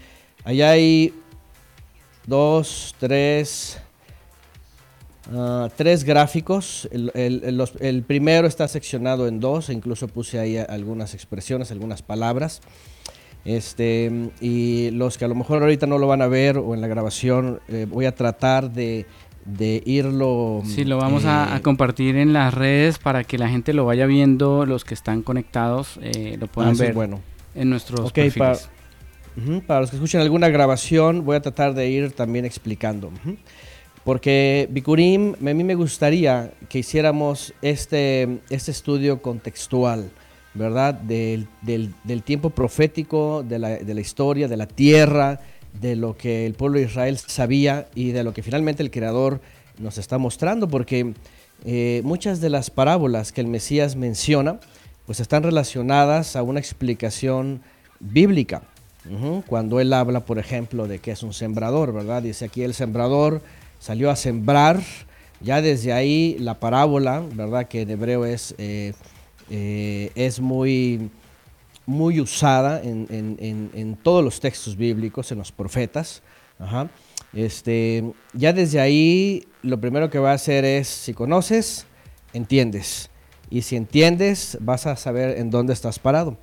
[0.45, 1.15] Allá hay
[2.27, 3.79] dos, tres,
[5.33, 6.87] ah, tres gráficos.
[6.93, 12.61] El, primero está seccionado en dos, incluso puse ahí algunas expresiones, algunas palabras.
[13.45, 16.81] Este, y los que a lo mejor ahorita no lo van a ver o en
[16.81, 19.05] la grabación, eh, voy a tratar de,
[19.45, 20.63] de irlo...
[20.65, 24.07] Sí, lo vamos a, eh, compartir en las redes para que la gente lo vaya
[24.07, 27.21] viendo, los que están conectados eh, lo puedan Ah, ver bueno.
[27.55, 28.71] en nuestros Ok, perfiles.
[29.67, 33.11] para, los que escuchen alguna grabación, voy a tratar de ir también explicando.
[34.05, 40.11] Porque Bikurim, a mí me gustaría que hiciéramos este, este estudio contextual,
[40.55, 40.95] ¿verdad?
[40.95, 45.41] Del, del- tiempo profético, de la, de la historia, de la tierra,
[45.81, 49.41] de lo que el pueblo de Israel sabía y de lo que finalmente el Creador
[49.79, 51.15] nos está mostrando, porque
[51.65, 54.61] eh, muchas de las parábolas que el Mesías menciona,
[55.07, 57.61] pues están relacionadas a una explicación
[58.01, 58.63] bíblica.
[59.47, 62.23] Cuando él habla, por ejemplo, de que es un sembrador, ¿verdad?
[62.23, 63.43] Dice aquí el sembrador
[63.79, 64.81] salió a sembrar,
[65.43, 67.69] ya desde ahí la parábola, ¿verdad?
[67.69, 68.95] Que en hebreo es, eh,
[69.51, 71.11] eh, es muy,
[71.87, 76.23] muy usada en, todos los textos bíblicos, en los profetas.
[77.33, 81.87] Este, ya desde ahí lo primero que va a hacer es, si conoces,
[82.33, 83.11] entiendes.
[83.51, 86.37] Y si entiendes, vas a saber en dónde estás parado.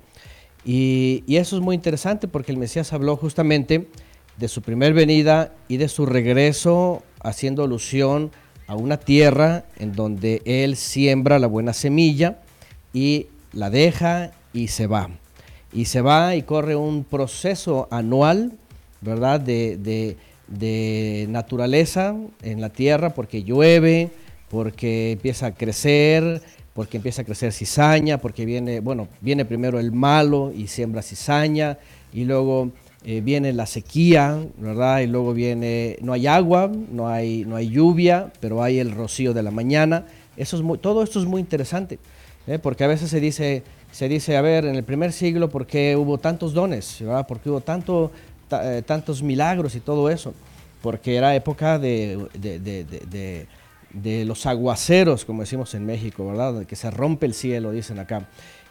[0.64, 3.88] Y eso es muy interesante porque el Mesías habló justamente
[4.36, 8.30] de su primer venida y de su regreso haciendo alusión
[8.66, 12.38] a una tierra en donde Él siembra la buena semilla
[12.92, 15.10] y la deja y se va.
[15.72, 18.52] Y se va y corre un proceso anual,
[19.00, 19.40] ¿verdad?
[19.40, 20.16] De, de-
[21.28, 24.10] naturaleza en la tierra porque llueve,
[24.50, 26.42] porque empieza a crecer,
[26.74, 31.78] porque empieza a crecer cizaña, porque viene, bueno, viene primero el malo y siembra cizaña,
[32.12, 32.70] y luego
[33.04, 35.00] eh, viene la sequía, ¿verdad?
[35.00, 39.32] Y luego viene, no hay agua, no hay, no hay lluvia, pero hay el rocío
[39.32, 40.04] de la mañana.
[40.36, 41.98] Eso es todo esto es muy interesante,
[42.46, 42.58] ¿eh?
[42.58, 45.96] porque a veces se dice, se dice, a ver, en el primer siglo, ¿por qué
[45.96, 46.98] hubo tantos dones?
[47.00, 47.26] ¿verdad?
[47.26, 47.62] ¿Por qué hubo
[48.50, 50.34] eh, tantos milagros y todo eso?
[50.80, 52.18] Porque era época de,
[54.24, 56.66] los aguaceros, como decimos en México, ¿verdad?
[56.66, 58.26] Que se rompe el cielo, dicen acá.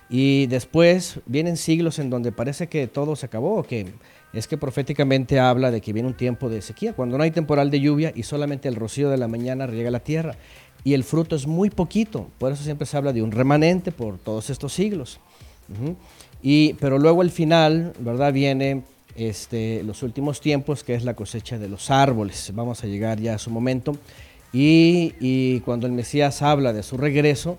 [0.10, 3.94] Y después vienen siglos en donde parece que todo se acabó, que
[4.34, 7.72] es que proféticamente habla de que viene un tiempo de sequía, cuando no hay temporal
[7.72, 10.36] de lluvia y solamente el rocío de la mañana riega la tierra.
[10.84, 14.18] Y el fruto es muy poquito, por eso siempre se habla de un remanente por
[14.18, 15.20] todos estos siglos.
[16.42, 18.34] Y, pero luego al final, ¿verdad?
[18.34, 18.84] Viene
[19.16, 22.52] este, los últimos tiempos, que es la cosecha de los árboles.
[22.54, 23.96] Vamos a llegar ya a su momento.
[24.52, 27.58] Y, y cuando el Mesías habla de su regreso,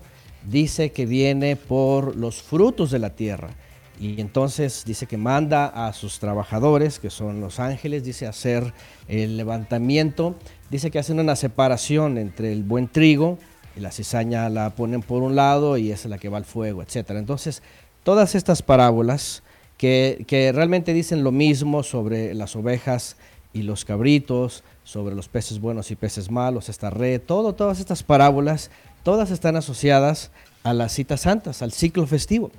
[0.49, 3.51] dice que viene por los frutos de la tierra.
[3.99, 8.73] Y entonces dice que manda a sus trabajadores, que son los ángeles, dice hacer
[9.07, 10.35] el levantamiento,
[10.73, 13.37] dice que hacen una separación entre el buen trigo
[13.77, 16.81] y la cizaña la ponen por un lado y es la que va al fuego,
[16.81, 17.11] etc.
[17.11, 17.61] Entonces,
[18.03, 19.43] todas estas parábolas
[19.77, 23.17] que, que realmente dicen lo mismo sobre las ovejas
[23.53, 28.01] y los cabritos, sobre los peces buenos y peces malos, esta red, todo, todas estas
[28.01, 28.71] parábolas,
[29.03, 30.31] todas están asociadas
[30.63, 32.49] a las citas santas, al ciclo festivo.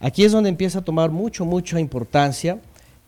[0.00, 2.58] Aquí es donde empieza a tomar mucho, mucha importancia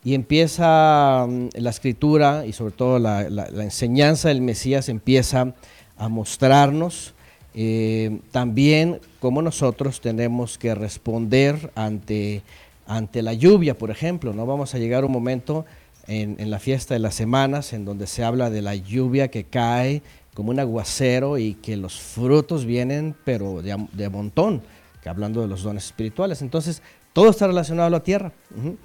[0.03, 5.53] y empieza mm, la escritura y sobre todo la, la- la enseñanza del Mesías empieza
[5.97, 7.13] a mostrarnos
[7.55, 12.41] eh, también cómo nosotros tenemos que responder ante,
[12.87, 14.33] ante la lluvia, por ejemplo.
[14.33, 15.65] No vamos a llegar a un momento
[16.07, 19.43] en, en la fiesta de las semanas en donde se habla de la lluvia que
[19.43, 20.01] cae
[20.33, 24.63] como un aguacero y que los frutos vienen, pero de, de montón,
[25.03, 26.41] que hablando de los dones espirituales.
[26.41, 26.81] Entonces,
[27.13, 28.31] todo está relacionado a la tierra.
[28.57, 28.77] Ujú.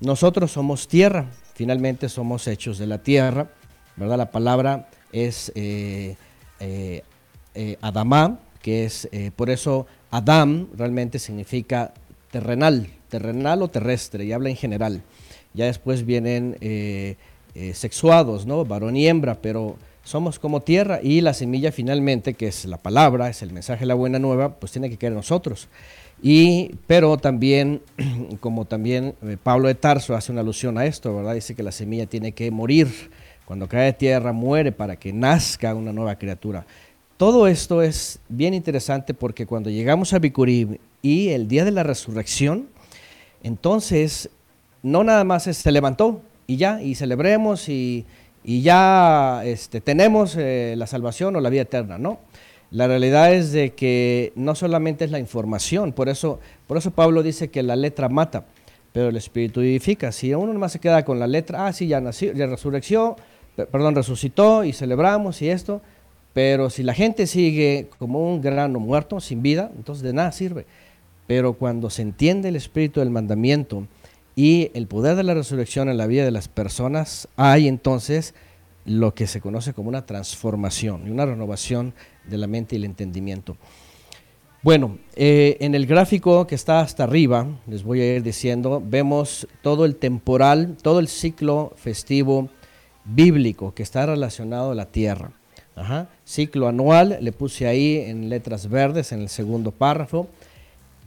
[0.00, 3.48] Nosotros somos tierra, finalmente somos hechos de la tierra,
[3.96, 4.18] ¿verdad?
[4.18, 6.16] La palabra es eh,
[6.60, 7.02] eh,
[7.54, 11.94] eh, Adamá, que es, eh, por eso Adam realmente significa
[12.30, 15.02] terrenal, terrenal o terrestre, y habla en general.
[15.52, 16.56] Ya después vienen
[17.74, 18.64] sexuados, ¿no?
[18.64, 23.28] Varón y hembra, pero somos como tierra y la semilla finalmente, que es la palabra,
[23.28, 25.68] es el mensaje la buena nueva, pues tiene que caer en nosotros.
[26.26, 27.82] Y, pero también,
[28.40, 31.34] como también eh, Pablo de Tarso hace una alusión a esto, ¿verdad?
[31.34, 33.10] Dice que la semilla tiene que morir.
[33.44, 36.64] Cuando cae de tierra, muere para que nazca una nueva criatura.
[37.18, 41.82] Todo esto es bien interesante porque cuando llegamos a Bicurim y el día de la
[41.82, 42.70] resurrección,
[43.42, 44.30] entonces
[44.82, 48.06] no nada más se levantó y ya, y celebremos y,
[48.42, 52.18] y ya este, tenemos eh, la salvación o la vida eterna, ¿no?
[52.70, 57.22] La realidad es de que no solamente es la información, por eso, por eso Pablo
[57.22, 58.46] dice que la letra mata,
[58.92, 60.10] pero el espíritu vivifica.
[60.12, 63.16] Si uno nomás se queda con la letra, ah, sí, ya nació, ya resurrecció,
[63.56, 65.82] pe- perdón, resucitó y celebramos y esto,
[66.32, 70.66] pero si la gente sigue como un grano muerto, sin vida, entonces de nada sirve.
[71.28, 73.86] Pero cuando se entiende el espíritu del mandamiento
[74.34, 78.34] y el poder de la resurrección en la vida de las personas, hay entonces
[78.84, 81.94] lo que se conoce como una transformación y una renovación
[82.28, 83.56] de la mente y el entendimiento.
[84.64, 89.46] Bueno, eh, en el gráfico que está hasta arriba, les voy a ir diciendo, vemos
[89.60, 92.48] todo el temporal, todo el ciclo festivo
[93.04, 95.32] bíblico que está relacionado a la tierra.
[96.24, 100.28] Ciclo anual, le puse ahí en letras verdes en el segundo párrafo,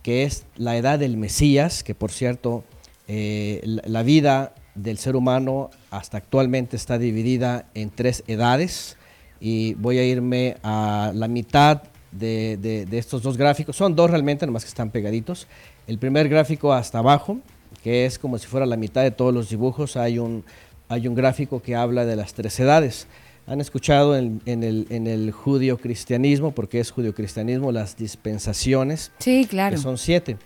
[0.04, 2.64] que es la edad del Mesías, que por cierto,
[3.08, 8.98] eh, la vida del ser humano hasta actualmente está dividida en tres edades
[9.40, 13.76] y voy a irme a la mitad de, estos dos gráficos.
[13.76, 15.48] Son dos realmente, nomás que están pegaditos.
[15.88, 17.40] El primer gráfico hasta abajo,
[17.84, 20.44] que es como si fuera la mitad de todos los dibujos, hay un,
[20.90, 23.08] hay un gráfico que habla de las tres edades.
[23.46, 29.12] Han escuchado en, el, en el judío cristianismo, porque es judío cristianismo, las dispensaciones.
[29.20, 29.76] Sí, claro.
[29.76, 30.38] Que son siete.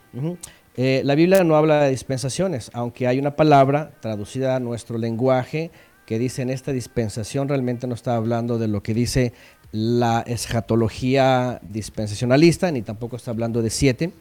[0.77, 5.71] Eh, la Biblia no habla de dispensaciones, aunque hay una palabra traducida a nuestro lenguaje
[6.05, 9.33] que dice en esta dispensación realmente no está hablando de lo que dice
[9.71, 14.11] la escatología dispensacionalista, ni tampoco está hablando de siete.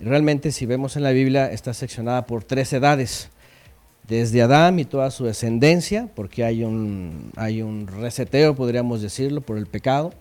[0.00, 3.30] Realmente, si vemos en la Biblia, está seccionada por tres edades.
[4.08, 9.58] Desde Adán y toda su descendencia, porque hay un, hay un reseteo, podríamos decirlo, por
[9.58, 10.12] el pecado,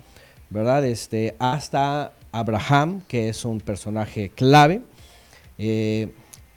[0.50, 0.84] ¿verdad?
[0.86, 4.82] Este, hasta Abraham, que es un personaje clave.
[5.58, 6.10] Eh,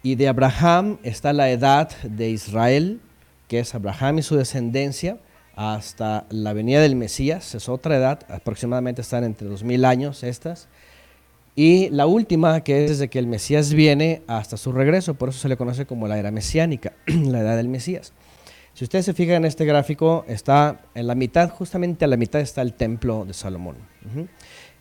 [0.02, 3.00] y de Abraham está la edad de Israel,
[3.48, 5.18] que es Abraham y su descendencia,
[5.56, 10.68] hasta la venida del Mesías, es otra edad, aproximadamente están entre 2000 años estas.
[11.56, 15.40] Y la última, que es desde que el Mesías viene hasta su regreso, por eso
[15.40, 18.12] se le conoce como la era mesiánica, la edad del Mesías.
[18.74, 22.40] Si ustedes se fijan en este gráfico, está en la mitad, justamente a la mitad
[22.40, 23.74] está el templo de Salomón.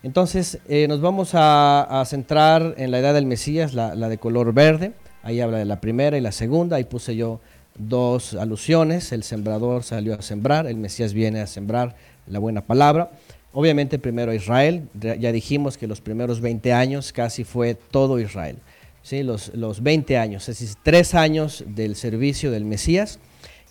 [0.04, 4.54] Entonces, eh, nos vamos a, centrar en la edad del Mesías, la, la de color
[4.54, 4.94] verde.
[5.24, 6.78] Ahí habla de la primera y la segunda.
[6.78, 7.42] Ahí puse yo
[7.78, 11.96] dos alusiones, el sembrador salió a sembrar, el Mesías viene a sembrar
[12.28, 13.12] la buena palabra.
[13.54, 18.58] Obviamente primero Israel, ya dijimos que los primeros 20 años casi fue todo Israel,
[19.02, 19.24] ¿sí?
[19.24, 23.20] los, los 20 años, es decir, tres años del servicio del Mesías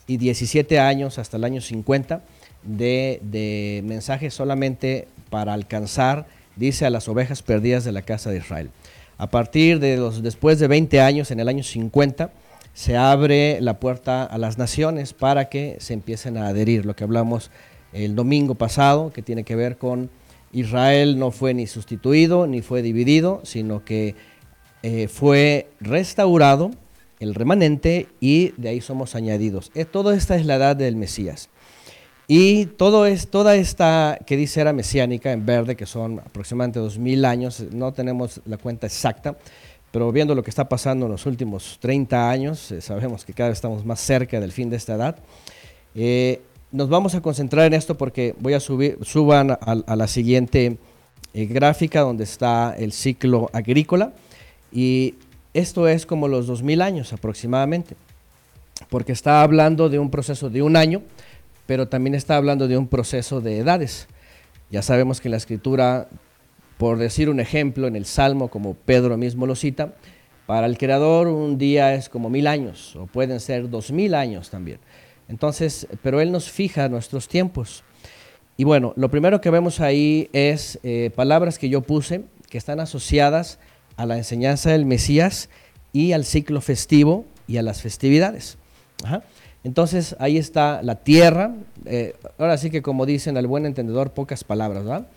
[0.06, 2.22] y 17 años hasta el año 50
[2.62, 6.26] de, de mensaje solamente para alcanzar,
[6.56, 8.70] dice, a las ovejas perdidas de la casa de Israel.
[9.18, 12.30] A partir de los, después de 20 años, en el año 50,
[12.76, 16.84] se abre la puerta a las naciones para que se empiecen a adherir.
[16.84, 17.50] Lo que hablamos
[17.94, 20.10] el domingo pasado, que tiene que ver con
[20.52, 24.14] Israel no fue ni sustituido ni fue dividido, sino que
[24.82, 26.70] eh, fue restaurado
[27.18, 29.72] el remanente y de ahí somos añadidos.
[29.74, 31.48] Eh, toda esta es la edad del Mesías.
[32.28, 37.24] Y todo es, toda esta que dice era mesiánica en verde, que son aproximadamente 2000
[37.24, 39.38] años, no tenemos la cuenta exacta,
[39.96, 43.48] pero viendo lo que está pasando en los últimos 30 años, eh, sabemos que cada
[43.48, 45.16] vez estamos más cerca del fin de esta edad.
[45.94, 50.76] Eh, nos vamos a concentrar en esto porque voy a subir, suban a, la siguiente
[51.32, 54.12] eh, gráfica donde está el ciclo agrícola
[54.70, 55.14] y
[55.54, 57.96] esto es como los 2000 años aproximadamente,
[58.90, 61.00] porque está hablando de un proceso de un año,
[61.64, 64.08] pero también está hablando de un proceso de edades.
[64.70, 66.06] Ya sabemos que en la escritura
[66.78, 69.94] por decir un ejemplo, en el Salmo, como Pedro mismo lo cita,
[70.46, 74.50] para el Creador un día es como mil años, o pueden ser dos mil años
[74.50, 74.78] también.
[75.28, 77.82] Entonces, pero Él nos fija nuestros tiempos.
[78.56, 82.80] Y bueno, lo primero que vemos ahí es eh, palabras que yo puse que están
[82.80, 83.58] asociadas
[83.96, 85.50] a la enseñanza del Mesías
[85.92, 88.56] y al ciclo festivo y a las festividades.
[89.64, 91.54] Entonces ahí está la tierra,
[91.86, 95.08] eh, ahora sí que como dicen al buen entendedor, pocas palabras, ¿verdad?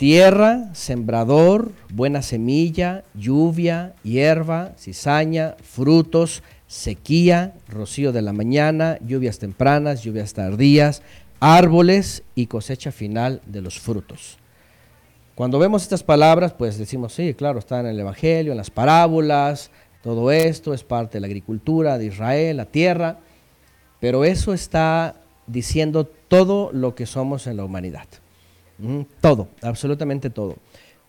[0.00, 10.02] Tierra, sembrador, buena semilla, lluvia, hierba, cizaña, frutos, sequía, rocío de la mañana, lluvias tempranas,
[10.02, 11.02] lluvias tardías,
[11.38, 14.38] árboles y cosecha final de los frutos.
[15.34, 19.70] Cuando vemos estas palabras, pues decimos, sí, claro, está en el Evangelio, en las parábolas,
[20.02, 23.18] todo esto es parte de la agricultura de Israel, la tierra,
[24.00, 28.06] pero eso está diciendo todo lo que somos en la humanidad.
[29.20, 30.56] Todo, absolutamente todo.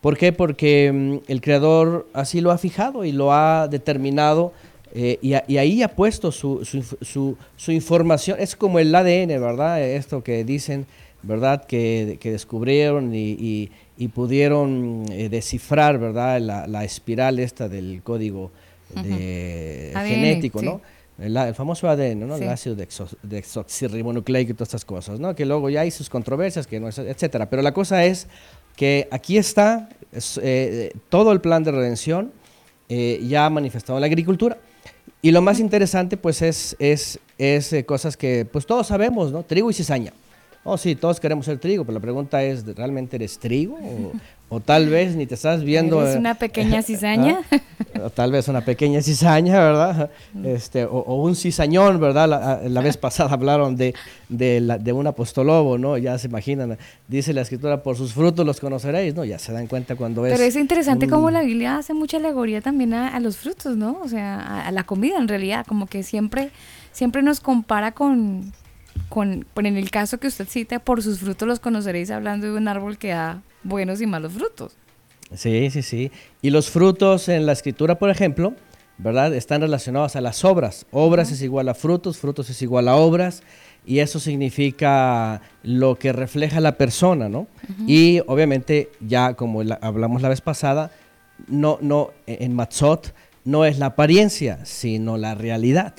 [0.00, 0.32] ¿Por qué?
[0.32, 4.52] Porque mm, el creador así lo ha fijado y lo ha determinado
[4.94, 7.36] eh, y, ahí ha puesto su,
[7.68, 8.36] información.
[8.38, 9.82] Es como el ADN, ¿verdad?
[9.82, 10.86] Esto que dicen,
[11.22, 11.64] ¿verdad?
[11.64, 13.70] Que, descubrieron y,
[14.12, 16.40] pudieron eh, descifrar, ¿verdad?
[16.40, 18.50] La, espiral esta del código
[18.94, 20.82] genético, ¿no?
[21.22, 22.36] El, famoso ADN, ¿no?
[22.36, 22.76] el ácido
[23.22, 25.34] desoxirribonucleico y todas estas cosas, ¿no?
[25.34, 27.48] que luego ya hay sus controversias, que no etcétera.
[27.48, 28.26] Pero la cosa es
[28.76, 29.88] que aquí está
[30.42, 32.32] eh, todo el plan de redención
[32.88, 34.58] eh, ya manifestado en la agricultura.
[35.22, 39.44] Y lo más interesante, pues, es, es, es eh, cosas que pues todos sabemos, ¿no?
[39.44, 40.12] Trigo y cizaña.
[40.64, 43.78] Oh, sí, todos queremos ser trigo, pero la pregunta es, ¿realmente eres trigo?
[44.48, 46.06] O, tal vez ni te estás viendo...
[46.06, 47.40] ¿Es una pequeña cizaña?
[48.00, 50.10] O tal vez una pequeña cizaña, ¿verdad?
[50.44, 52.60] Este, o, un cizañón, ¿verdad?
[52.68, 53.92] La, vez pasada hablaron de,
[54.28, 55.98] de, la, de, un apostolobo, ¿no?
[55.98, 59.24] Ya se imaginan, dice la escritura, por sus frutos los conoceréis, ¿no?
[59.24, 60.32] Ya se dan cuenta cuando es...
[60.32, 63.98] Pero es interesante cómo la Biblia hace mucha alegoría también a, los frutos, ¿no?
[64.00, 66.50] O sea, a, la comida en realidad, como que siempre,
[66.92, 68.52] siempre nos compara con,
[69.08, 72.68] con, en el caso que usted cita, por sus frutos los conoceréis hablando de un
[72.68, 74.76] árbol que da buenos y malos frutos.
[75.34, 76.10] Sí, sí, sí.
[76.42, 78.54] Y los frutos en la escritura, por ejemplo,
[78.98, 79.34] ¿verdad?
[79.34, 80.86] Están relacionados a las obras.
[80.90, 83.42] Obras es igual a frutos, frutos es igual a obras,
[83.84, 87.48] y eso significa lo que refleja la persona, ¿no?
[87.86, 90.92] Y obviamente, ya como hablamos la vez pasada,
[91.48, 93.12] no, no, en Matzot
[93.44, 95.94] no es la apariencia, sino la realidad.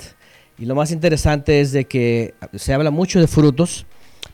[0.58, 3.86] Y lo más interesante es de que se habla mucho de frutos,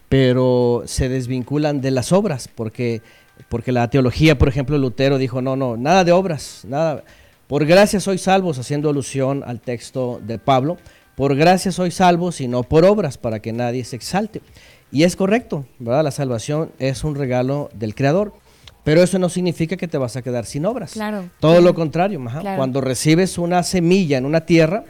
[0.09, 3.01] pero se desvinculan de las obras, porque,
[3.49, 7.05] porque la teología, por ejemplo, Lutero dijo, no, no, nada de obras, nada.
[7.47, 10.77] Por gracia soy salvos, haciendo alusión al texto de Pablo,
[11.17, 14.43] por gracia soy salvos y no por obras, para que nadie se exalte.
[14.93, 16.05] Y es correcto, ¿verdad?
[16.05, 18.33] La salvación es un regalo del Creador.
[18.83, 20.93] Pero eso no significa que te vas a quedar sin obras.
[20.93, 21.29] Claro.
[21.39, 22.21] Todo lo contrario.
[22.57, 24.85] Cuando recibes una semilla en una tierra,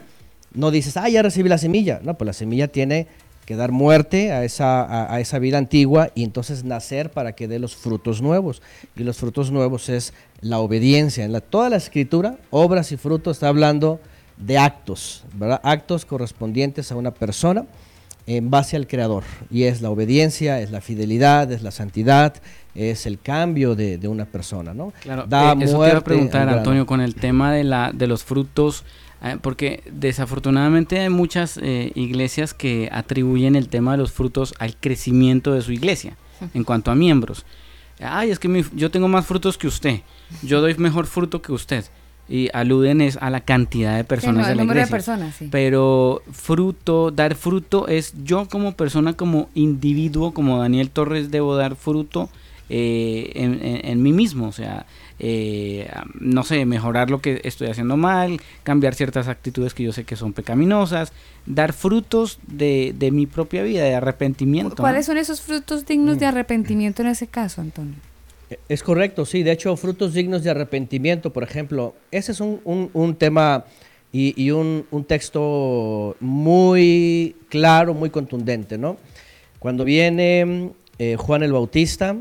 [0.53, 1.99] no dices, ah, ya recibí la semilla.
[2.03, 3.07] No, pues la semilla tiene
[3.45, 7.59] que dar muerte a esa, a, esa vida antigua y entonces nacer para que dé
[7.59, 8.61] los frutos nuevos.
[8.95, 11.25] Y los frutos nuevos es la obediencia.
[11.25, 13.99] En la, toda la escritura, obras y frutos, está hablando
[14.37, 15.61] de actos, ¿verdad?
[15.63, 17.65] Actos correspondientes a una persona
[18.27, 19.23] en base al Creador.
[19.49, 22.35] Y es la obediencia, es la fidelidad, es la santidad,
[22.75, 24.93] es el cambio de, una persona, ¿no?
[25.01, 28.07] Claro, da eh, eso te iba a preguntar, Antonio, con el tema de, la, de
[28.07, 28.83] los frutos
[29.41, 35.53] porque desafortunadamente hay muchas eh, iglesias que atribuyen el tema de los frutos al crecimiento
[35.53, 36.17] de su iglesia
[36.53, 37.45] en cuanto a miembros.
[37.99, 40.01] Ay, es que yo tengo más frutos que usted,
[40.41, 41.85] yo doy mejor fruto que usted.
[42.29, 44.85] Y aluden es a la cantidad de personas de la iglesia.
[44.85, 45.49] De personas, sí.
[45.51, 51.75] Pero fruto, dar fruto es yo como persona, como individuo, como Daniel Torres, debo dar
[51.75, 52.29] fruto
[52.69, 54.47] eh, en, mí mismo.
[54.47, 54.85] O sea,
[55.23, 55.87] eh,
[56.19, 60.15] no sé, mejorar lo que estoy haciendo mal, cambiar ciertas actitudes que yo sé que
[60.15, 61.13] son pecaminosas,
[61.45, 64.77] dar frutos de, mi propia vida, de arrepentimiento.
[64.77, 66.29] ¿Cuáles son esos frutos dignos de mm.
[66.29, 67.93] arrepentimiento en ese caso, Antonio?
[68.49, 69.43] E, es correcto, sí.
[69.43, 73.65] De hecho, frutos dignos de arrepentimiento, por ejemplo, ese es un, tema
[74.11, 78.97] y, un, texto muy claro, muy contundente, ¿no?
[79.59, 82.15] Cuando viene eh, Juan el Bautista,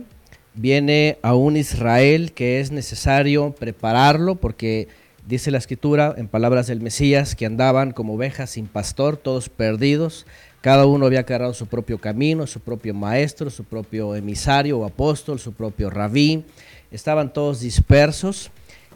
[0.55, 4.89] viene a un Israel que es necesario prepararlo porque
[5.27, 10.27] dice la escritura en palabras del Mesías que andaban como ovejas sin pastor, todos perdidos,
[10.61, 15.39] cada uno había agarrado su propio camino, su propio maestro, su propio emisario o apóstol,
[15.39, 16.45] su propio rabí,
[16.91, 18.51] estaban todos dispersos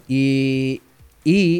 [0.08, 0.80] y,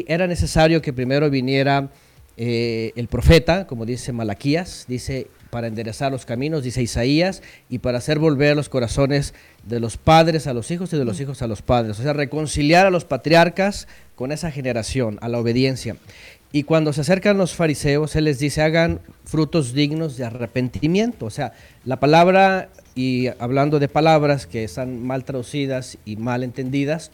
[0.07, 1.89] era necesario que primero viniera
[2.37, 7.99] eh, el profeta, como dice Malaquías, dice, para enderezar los caminos, dice Isaías, y para
[7.99, 9.33] hacer volver los corazones
[9.63, 11.23] de los padres a los hijos y de los mm.
[11.23, 11.99] hijos a los padres.
[11.99, 15.97] O sea, reconciliar a los patriarcas con esa generación, a la obediencia.
[16.51, 21.25] Y cuando se acercan los fariseos, Él les dice, hagan frutos dignos de arrepentimiento.
[21.25, 27.11] O sea, la palabra, y hablando de palabras que están mal traducidas y mal entendidas,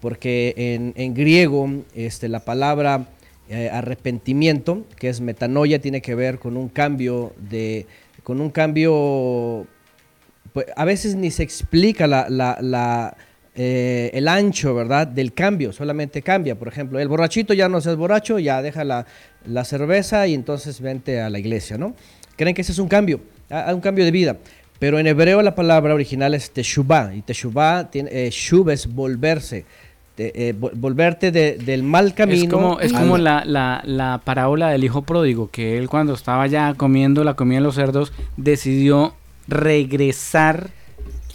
[0.00, 3.06] porque en, en griego este, la palabra
[3.52, 7.84] eh, arrepentimiento, que es metanoia, tiene que ver con un cambio de,
[8.22, 9.66] con un cambio,
[10.52, 13.16] pues, a veces ni se explica la,
[13.56, 15.08] eh, el ancho, ¿verdad?
[15.08, 16.54] Del cambio, solamente cambia.
[16.56, 19.04] Por ejemplo, el borrachito ya no es borracho, ya deja la,
[19.64, 21.96] cerveza y entonces vente a la iglesia, ¿no?
[22.36, 23.20] Creen que ese es un cambio,
[23.50, 24.36] un cambio de vida.
[24.78, 29.66] Pero en hebreo la palabra original es teshuvah, y teshuvah, tiene, eh, es volverse.
[30.22, 32.44] Eh, volverte del mal camino.
[32.44, 36.74] Es como, es como la, la, parábola del hijo pródigo, que él cuando estaba ya
[36.74, 39.14] comiendo la comida de los cerdos, decidió
[39.48, 40.70] regresar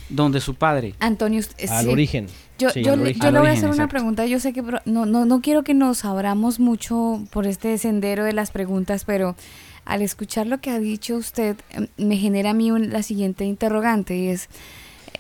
[0.09, 0.93] donde su padre.
[0.99, 2.27] Antonio, al origen.
[2.59, 4.27] Yo, yo, le voy a hacer una pregunta.
[4.27, 8.33] Yo sé que no, no, no quiero que nos abramos mucho por este sendero de
[8.33, 9.35] las preguntas, pero
[9.83, 14.15] al escuchar lo que ha dicho usted, em, me genera a mí la siguiente interrogante
[14.15, 14.47] y es,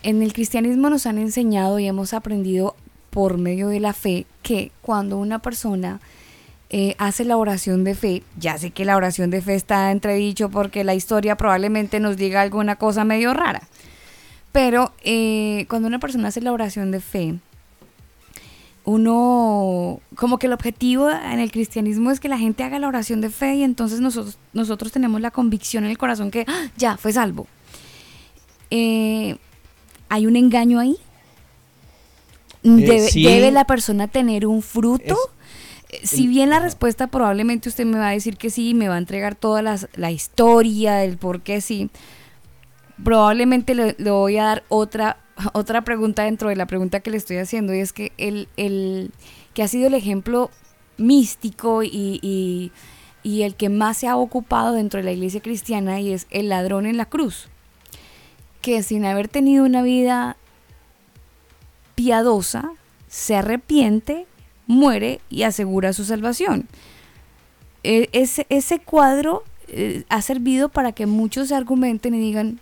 [0.03, 2.75] en el cristianismo nos han enseñado y hemos aprendido
[3.15, 6.01] por medio de la fe que cuando una persona
[6.69, 10.49] eh, hace la oración de fe, ya sé que la oración de fe está entredicho
[10.49, 13.61] porque la historia probablemente nos diga alguna cosa medio rara,
[14.51, 17.35] pero eh, cuando una persona hace la oración de fe,
[18.83, 23.21] uno, como que el objetivo en el cristianismo es que la gente haga la oración
[23.21, 26.67] de fe y entonces nosotros, nosotros tenemos la convicción en el corazón que ¡ah!
[26.75, 27.47] ya fue salvo.
[28.71, 29.37] eh,
[30.09, 30.97] ¿hay un engaño ahí?
[32.65, 33.23] ¿Debe, sí.
[33.23, 35.15] debe la persona tener un fruto?
[35.89, 38.95] Eh, Si bien la respuesta probablemente usted me va a decir que sí, me va
[38.95, 41.89] a entregar toda las- la historia del por qué sí,
[43.03, 45.17] probablemente le, le voy a dar otra,
[45.53, 49.11] otra pregunta dentro de la pregunta que le estoy haciendo y es que el, el
[49.53, 50.49] que ha sido el ejemplo
[50.97, 51.89] místico y,
[52.21, 52.71] y-
[53.23, 56.49] y el que más se ha ocupado dentro de la iglesia cristiana y es el
[56.49, 57.47] ladrón en la cruz,
[58.61, 60.37] que sin haber tenido una vida
[61.95, 62.71] piadosa,
[63.07, 64.27] se arrepiente,
[64.67, 66.67] muere y asegura su salvación.
[67.83, 72.59] E- ese, ese cuadro eh, ha servido para que muchos se argumenten y digan,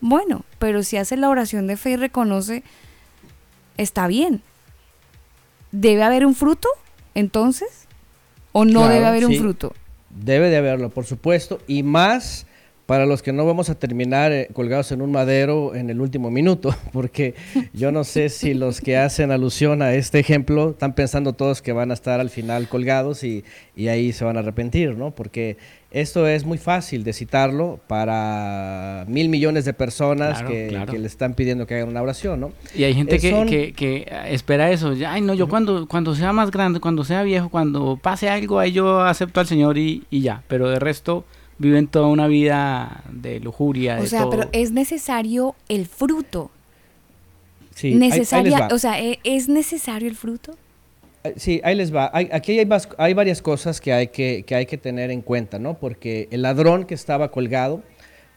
[0.00, 2.62] bueno, pero si hace la oración de fe y reconoce,
[3.76, 4.42] está bien.
[5.72, 6.68] ¿Debe haber un fruto
[7.14, 7.86] entonces?
[8.52, 9.74] ¿O no Claro, debe haber un fruto?
[10.10, 12.46] Debe de haberlo, por supuesto, y más
[12.86, 16.30] para los que no vamos a terminar eh, colgados en un madero en el último
[16.30, 17.34] minuto, porque
[17.72, 21.72] yo no sé si los que hacen alusión a este ejemplo están pensando todos que
[21.72, 25.10] van a estar al final colgados y, y ahí se van a arrepentir, ¿no?
[25.10, 25.56] Porque
[25.90, 30.92] esto es muy fácil de citarlo para mil millones de personas Claro, que, claro.
[30.92, 32.52] que le están pidiendo que hagan una oración, ¿no?
[32.74, 34.94] Y hay gente Eh, que, son- que, que, eh, espera eso.
[35.08, 38.72] Ay, no, yo cuando, cuando sea más grande, cuando sea viejo, cuando pase algo, ahí
[38.72, 40.42] yo acepto al Señor y, y ya.
[40.48, 41.24] Pero de resto,
[41.58, 43.98] viven toda una vida de lujuria.
[43.98, 44.30] O de sea, todo.
[44.30, 46.50] pero es necesario el fruto.
[47.74, 48.68] Sí, ahí- ahí les Necesaria, va.
[48.74, 50.54] o sea, ¿e- ¿es necesario el fruto?
[51.36, 52.10] Sí, ahí les va.
[52.14, 55.20] Hay- aquí hay, vas- hay varias cosas que hay que, que hay que tener en
[55.22, 55.74] cuenta, ¿no?
[55.74, 57.82] Porque el ladrón que estaba colgado,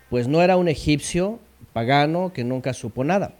[0.09, 1.39] pues no era un egipcio
[1.71, 3.33] pagano que nunca supo nada.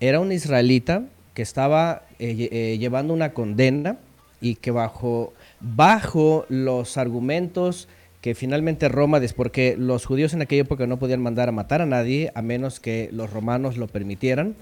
[0.00, 1.02] Era un israelita
[1.34, 3.98] que estaba eh, eh, llevando una condena
[4.40, 7.88] y que bajo, bajo los argumentos
[8.24, 11.86] que finalmente Roma, porque los judíos en aquella época no podían mandar a matar a
[11.86, 14.56] nadie a menos que los romanos lo permitieran,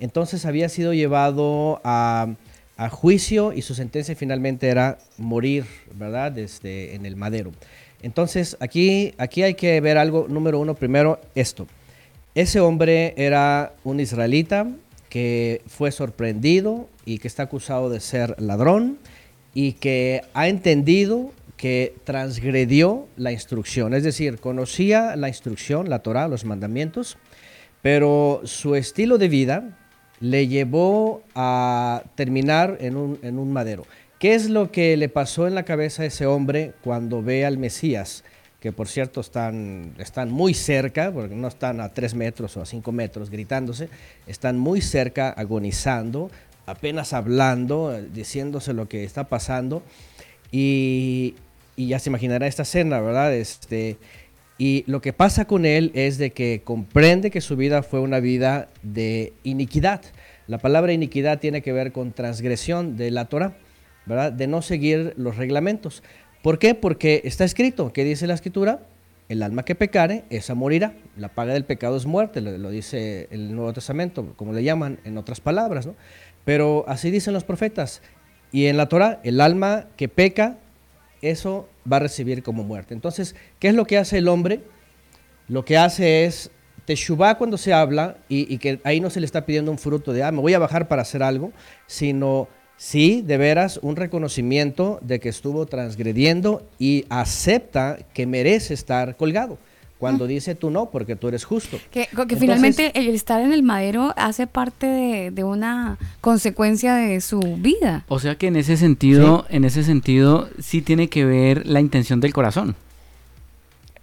[0.00, 2.28] entonces había sido llevado a,
[2.78, 6.38] a juicio y su sentencia finalmente era morir, ¿verdad?
[6.38, 7.52] Este, en el madero.
[8.00, 11.66] Entonces aquí, aquí hay que ver algo, número uno, primero esto.
[12.34, 14.66] Ese hombre era un israelita
[15.10, 18.96] que fue sorprendido y que está acusado de ser ladrón
[19.52, 21.30] y que ha entendido
[21.62, 27.18] que transgredió la instrucción, es decir, conocía la instrucción, la Torah, los mandamientos,
[27.82, 29.78] pero su estilo de vida
[30.18, 33.86] le llevó a terminar en un, en un madero.
[34.18, 37.58] ¿Qué es lo que le pasó en la cabeza a ese hombre cuando ve al
[37.58, 38.24] Mesías?
[38.58, 42.66] Que por cierto están, están muy cerca, porque no están a tres metros o a
[42.66, 43.88] cinco metros gritándose,
[44.26, 46.28] están muy cerca agonizando,
[46.66, 49.84] apenas hablando, eh, diciéndose lo que está pasando.
[50.50, 51.36] Y,
[51.76, 53.34] y ya se imaginará esta escena, ¿verdad?
[53.34, 53.98] Este,
[54.58, 58.20] y lo que pasa con él es de que comprende que su vida fue una
[58.20, 60.02] vida de iniquidad.
[60.46, 63.56] La palabra iniquidad tiene que ver con transgresión de la Torah,
[64.06, 64.32] ¿verdad?
[64.32, 66.02] De no seguir los reglamentos.
[66.42, 66.74] ¿Por qué?
[66.74, 68.80] Porque está escrito, ¿qué dice la escritura?
[69.28, 70.94] El alma que pecare, esa morirá.
[71.16, 74.98] La paga del pecado es muerte, lo, lo dice el Nuevo Testamento, como le llaman
[75.04, 75.94] en otras palabras, ¿no?
[76.44, 78.02] Pero así dicen los profetas.
[78.50, 80.58] Y en la Torah, el alma que peca,
[81.22, 82.94] eso va a recibir como muerte.
[82.94, 84.60] Entonces, ¿qué es lo que hace el hombre?
[85.48, 86.50] Lo que hace es
[86.84, 90.12] teshuvah cuando se habla y, y que ahí no se le está pidiendo un fruto
[90.12, 91.52] de, ah, me voy a bajar para hacer algo,
[91.86, 99.16] sino sí, de veras, un reconocimiento de que estuvo transgrediendo y acepta que merece estar
[99.16, 99.58] colgado.
[100.02, 101.78] Cuando dice tú no, porque tú eres justo.
[101.92, 106.94] Que, que Entonces- finalmente el estar en el madero hace parte de, de una consecuencia
[106.96, 108.04] de su vida.
[108.08, 112.20] O sea que en ese sentido, en ese sentido, sí tiene que ver la intención
[112.20, 112.74] del corazón.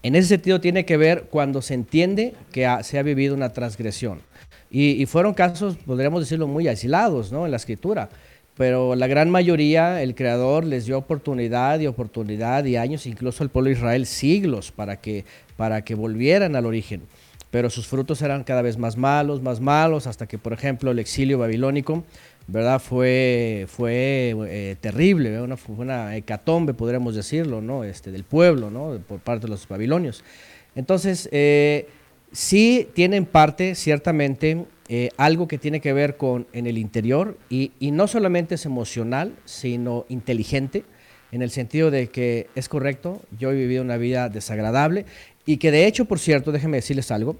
[0.01, 3.49] En ese sentido tiene que ver cuando se entiende que ha- se ha vivido una
[3.51, 4.21] transgresión.
[4.71, 7.43] Y, y fueron casos, podríamos decirlo, muy aislados ¿no?
[7.45, 8.09] en la escritura.
[8.55, 13.49] Pero la gran mayoría, el Creador les dio oportunidad y oportunidad y años, incluso al
[13.49, 15.23] pueblo de Israel, siglos para que,
[15.59, 17.01] para que volvieran al origen.
[17.51, 20.99] Pero sus frutos eran cada vez más malos, más malos, hasta que, por ejemplo, el
[20.99, 22.05] exilio babilónico,
[22.47, 22.79] ¿verdad?
[22.79, 25.41] Fue, fue eh, terrible.
[25.41, 27.83] Una, una hecatombe, podríamos decirlo, ¿no?
[27.83, 29.01] Este, del pueblo, ¿no?
[29.05, 30.23] Por parte de los babilonios.
[30.75, 31.89] Entonces, eh,
[32.31, 37.73] sí tienen parte, ciertamente, eh, algo que tiene que ver con en el interior y,
[37.81, 40.85] y no solamente es emocional, sino inteligente,
[41.31, 45.05] en el sentido de que es correcto, yo he vivido una vida desagradable
[45.45, 47.37] y que de hecho, por cierto, déjenme decirles algo,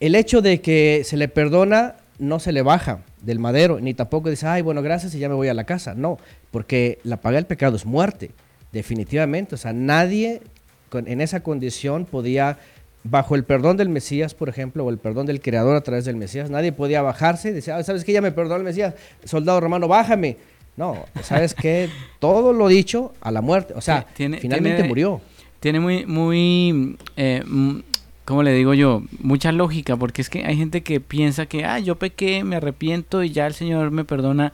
[0.00, 4.30] el hecho de que se le perdona no se le baja del madero, ni tampoco
[4.30, 5.94] dice, ay, bueno, gracias y ya me voy a la casa.
[5.94, 6.18] No,
[6.50, 8.30] porque la paga del pecado es muerte,
[8.72, 9.54] definitivamente.
[9.54, 10.42] O sea, nadie
[10.90, 12.58] con- en esa condición podía
[13.02, 16.16] bajo el perdón del Mesías, por ejemplo, o el perdón del Creador a través del
[16.16, 18.12] Mesías, nadie podía bajarse y decir, "Ah, ¿sabes qué?
[18.12, 18.94] Ya me perdonó el Mesías,
[19.24, 20.36] soldado romano, bájame.
[20.76, 21.88] No, ¿sabes qué?
[22.18, 25.20] Todo lo dicho a la muerte, o sea, Tiene- finalmente tiene- murió.
[25.64, 27.78] Tiene muy, muy, eh, mm,
[28.26, 29.02] ¿cómo le digo yo?
[29.20, 33.22] Mucha lógica, porque es que hay gente que piensa que, ah, yo pequé, me arrepiento
[33.22, 34.52] y ya el Señor me perdona,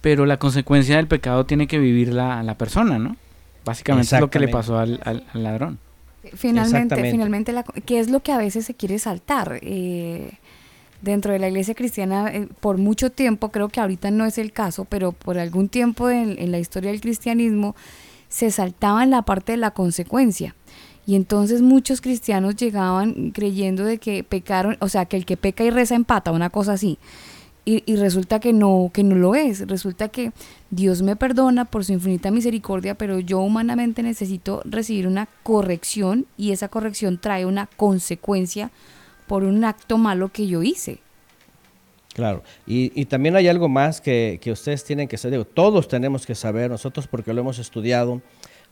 [0.00, 3.14] pero la consecuencia del pecado tiene que vivir la, la persona, ¿no?
[3.64, 5.78] Básicamente es lo que le pasó al, al- al ladrón.
[6.34, 9.60] Finalmente, finalmente, la, ¿qué es lo que a veces se quiere saltar?
[9.62, 10.32] Eh,
[11.02, 14.50] dentro de la iglesia cristiana, eh, por mucho tiempo, creo que ahorita no es el
[14.50, 17.76] caso, pero por algún tiempo en, en la historia del cristianismo
[18.28, 20.54] se saltaba en la parte de la consecuencia.
[21.06, 25.64] Y entonces muchos cristianos llegaban creyendo de que pecaron, o sea, que el que peca
[25.64, 26.98] y reza empata, una cosa así.
[27.64, 29.66] Y, y resulta que no, que no lo es.
[29.66, 30.32] Resulta que
[30.70, 36.52] Dios me perdona por su infinita misericordia, pero yo humanamente necesito recibir una corrección y
[36.52, 38.70] esa corrección trae una consecuencia
[39.26, 41.00] por un acto malo que yo hice.
[42.18, 46.34] Claro, y, también hay algo más que, que ustedes tienen que saber, todos tenemos que
[46.34, 48.20] saber, nosotros porque lo hemos estudiado,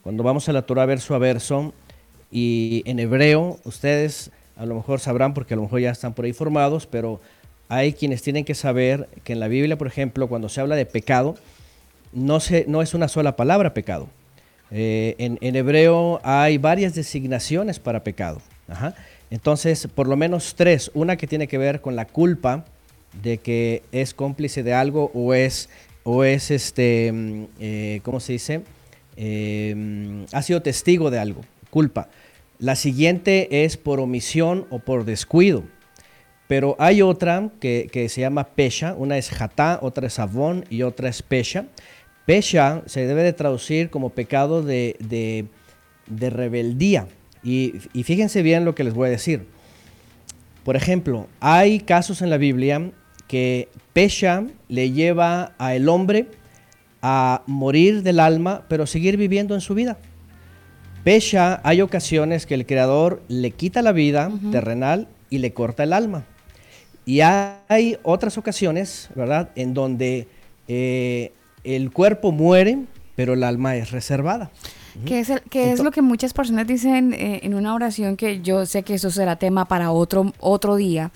[0.03, 1.73] cuando vamos a la Torah verso a verso,
[2.29, 6.25] y en hebreo, ustedes a lo mejor sabrán porque a lo mejor ya están por
[6.25, 7.21] ahí formados, pero
[7.69, 10.85] hay quienes tienen que saber que en la Biblia, por ejemplo, cuando se habla de
[10.85, 11.37] pecado,
[12.13, 14.09] no, se, no es una sola palabra pecado.
[14.73, 18.43] Eh, en, en hebreo hay varias designaciones para pecado.
[18.67, 18.97] Ajá.
[19.31, 20.91] Entonces, por lo menos tres.
[20.95, 22.65] Una que tiene que ver con la culpa
[23.23, 25.69] de que es cómplice de algo o es,
[26.05, 28.63] o es este, mm, eh, ¿cómo se dice?
[29.17, 32.09] Mm, ha sido testigo de algo, culpa.
[32.59, 35.65] La siguiente es por omisión o por descuido.
[36.49, 40.83] Pero hay otra que, que se llama pesha, una es jatá, otra es avón y
[40.83, 41.67] otra es pesha.
[42.25, 45.47] Pesha se debe de traducir como pecado de, de-
[46.07, 47.09] de rebeldía.
[47.43, 49.45] Y, y fíjense bien lo que les voy a decir.
[50.67, 52.91] Por ejemplo, hay casos en la Biblia
[53.29, 56.27] que pesha le lleva al hombre
[57.03, 59.97] a morir del alma, pero seguir viviendo en su vida.
[61.05, 65.93] Pesha, hay ocasiones que el creador le quita la vida terrenal y le corta el
[65.93, 66.25] alma.
[67.05, 70.27] Y hay otras ocasiones, ¿verdad?, en donde
[70.67, 71.31] eh,
[71.63, 74.51] el cuerpo muere, pero el alma es reservada.
[75.05, 78.41] Que es, el- que es lo que muchas personas dicen eh, en una oración que
[78.41, 81.11] yo sé que eso será tema para otro, otro día,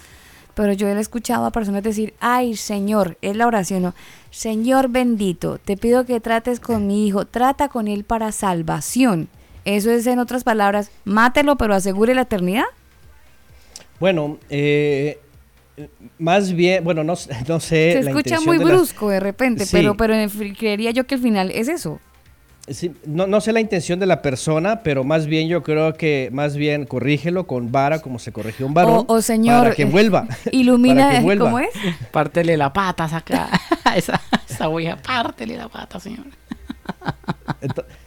[0.55, 3.95] pero yo he escuchado a personas decir, ay Señor, es la oración, ¿no?
[4.31, 9.29] Señor bendito, te pido que trates con mi hijo, trata con él para salvación.
[9.65, 12.65] Eso es, en otras palabras, mátelo, pero asegure la eternidad.
[13.99, 15.19] Bueno, eh,
[16.19, 17.15] más bien, bueno, no,
[17.49, 17.93] no sé.
[17.93, 19.71] Se escucha muy de las- brusco de repente, Sí.
[19.77, 22.01] pero, pero el- creería yo que al final es eso.
[22.71, 26.31] Sí, no, no sé la intención de la persona, pero más bien yo creo que
[26.33, 29.05] más bien corrígelo con vara como se corrigió un varón.
[29.09, 30.27] O- o señor, Para que vuelva.
[30.53, 31.45] ilumina, para que vuelva.
[31.47, 31.69] ¿cómo es?
[32.13, 33.49] Pártele la pata, saca
[33.97, 36.27] esa, esa oveja, pártele la pata, señor.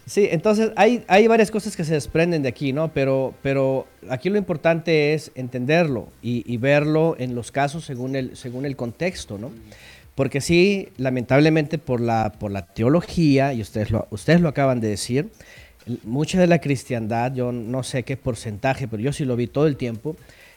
[0.05, 2.89] Sí, entonces hay, hay varias cosas que se desprenden de aquí, ¿no?
[2.93, 8.35] Pero, pero aquí lo importante es entenderlo y, y verlo en los casos según el,
[8.35, 9.51] según el contexto, ¿no?
[10.15, 14.89] Porque sí, lamentablemente por la, por la teología, y ustedes lo, ustedes lo acaban de
[14.89, 15.29] decir,
[16.03, 19.67] mucha de la cristiandad, yo no sé qué porcentaje, pero yo sí lo vi todo
[19.67, 20.15] el tiempo,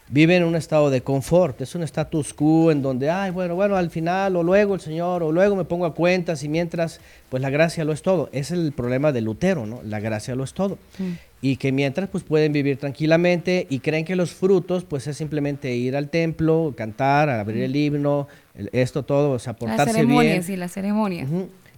[0.09, 3.77] vive en un estado de confort, es un status quo en donde, ay, bueno, bueno,
[3.77, 7.43] al final, o luego el Señor, o luego me pongo a cuentas y mientras, pues
[7.43, 8.29] la gracia lo es todo.
[8.33, 9.81] Ese es el problema de Lutero, ¿no?
[9.83, 10.79] La gracia lo es todo.
[11.43, 15.75] Y que mientras, pues pueden vivir tranquilamente y creen que los frutos, pues es simplemente
[15.77, 20.43] ir al templo, cantar, abrir el himno, el- esto todo, o sea, portarse ceremonia, bien.
[20.43, 21.27] sí, la ceremonia.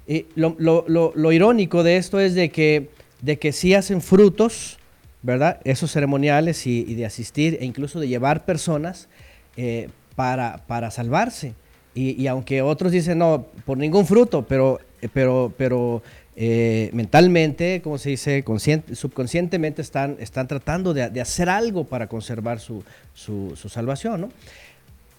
[0.06, 2.88] Y lo, lo- lo- lo irónico de esto es de que,
[3.20, 4.78] de que sí hacen frutos,
[5.22, 5.60] ¿verdad?
[5.64, 9.08] Esos ceremoniales y, y de asistir e incluso de llevar personas
[9.56, 11.54] eh, para, para salvarse.
[11.94, 16.00] Y, y aunque otros dicen, no, por ningún fruto, pero, eh, pero, pero
[16.40, 22.60] eh, mentalmente, como se dice, consciente, subconscientemente están, están tratando de, hacer algo para conservar
[22.60, 24.28] su, su- salvación, ¿no?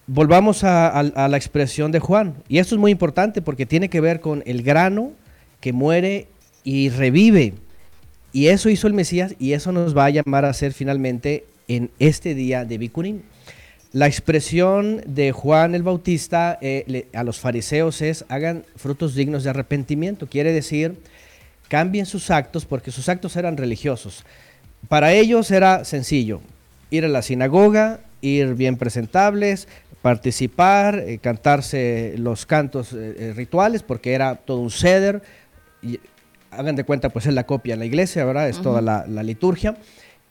[0.08, 2.36] Volvamos a, la expresión de Juan.
[2.48, 5.12] Y esto es muy importante porque tiene que ver con el grano
[5.60, 6.28] que muere
[6.64, 7.54] y revive.
[8.32, 11.92] Y eso hizo el Mesías y eso nos va a llamar a hacer finalmente en
[12.00, 13.24] este día de Bikurim.
[13.92, 19.50] La expresión de Juan el Bautista eh, a los fariseos es hagan frutos dignos de
[19.50, 20.28] arrepentimiento.
[20.28, 20.96] Quiere decir,
[21.70, 24.26] cambien sus actos porque sus actos eran religiosos.
[24.90, 26.42] Para ellos era sencillo,
[26.90, 29.68] ir a la sinagoga, ir bien presentables,
[30.02, 35.22] participar, eh, cantarse los cantos eh, eh, rituales, porque era todo un ceder.
[35.82, 36.00] Y,
[36.52, 38.50] hagan de cuenta, pues es la copia en la iglesia, ¿verdad?
[38.50, 39.76] Es toda la, la liturgia.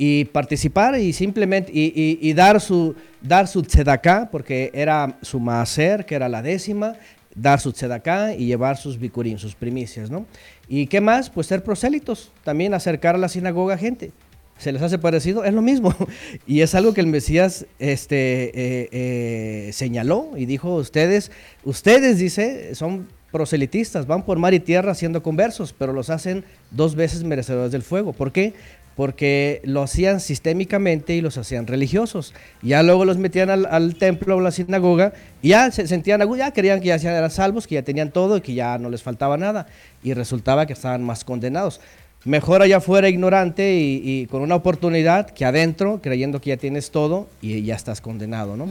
[0.01, 5.41] y participar y simplemente y, y- y dar su dar su tzedaká, porque era su
[5.41, 6.95] maaser, que era la décima,
[7.35, 10.27] dar su tzedaká y llevar sus bikurim, sus primicias, ¿no?
[10.69, 11.31] ¿Y qué más?
[11.31, 14.13] Pues ser prosélitos, también acercar a la sinagoga a gente.
[14.59, 15.45] ¿Se les hace parecido?
[15.45, 15.95] Es lo mismo.
[16.47, 21.31] Y es algo que el Mesías este, eh, eh, señaló y dijo, ustedes,
[21.65, 26.95] ustedes, dice, son proselitistas, van por mar y tierra haciendo conversos, pero los hacen dos
[26.95, 28.13] veces merecedores del fuego.
[28.13, 28.55] ¿Por qué?
[28.99, 32.35] Porque lo hacían sistémicamente y los hacían religiosos.
[32.63, 36.21] Ya luego los metían al, al templo o a la sinagoga y ya se sentían,
[36.37, 39.05] ya creían que ya eran salvos, que ya tenían todo y que ya no les
[39.05, 39.69] faltaba nada.
[40.03, 41.81] Y resultaba que estaban más condenados.
[42.25, 46.91] Mejor allá afuera ignorante y, y con una oportunidad que adentro, creyendo que ya tienes
[46.91, 48.67] todo y ya estás condenado, ¿no?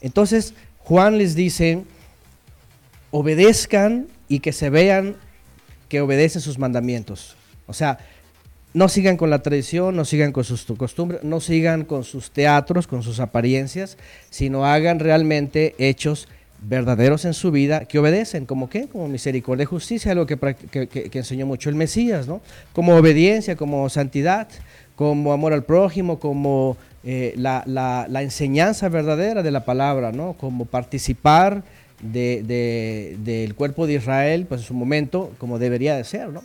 [0.00, 1.84] Entonces, Juan les dice,
[3.12, 5.14] obedezcan y que se vean
[5.88, 7.36] que obedecen sus mandamientos.
[7.68, 7.98] O sea,
[8.74, 12.30] no sigan con la tradición, no sigan con sus tu- costumbres, no sigan con sus
[12.30, 13.96] teatros, con sus apariencias,
[14.30, 16.28] sino hagan realmente hechos
[16.60, 21.10] verdaderos en su vida que obedecen, como qué, como misericordia y justicia, algo que, que-
[21.18, 22.40] enseñó mucho el Mesías, ¿no?
[22.72, 24.48] Como obediencia, como santidad,
[24.96, 30.32] como amor al prójimo, como eh, la, la- enseñanza verdadera de la palabra, ¿no?
[30.34, 31.62] Como participar
[32.02, 36.42] de- de- del cuerpo de Israel, pues en su momento, como debería de ser, ¿no?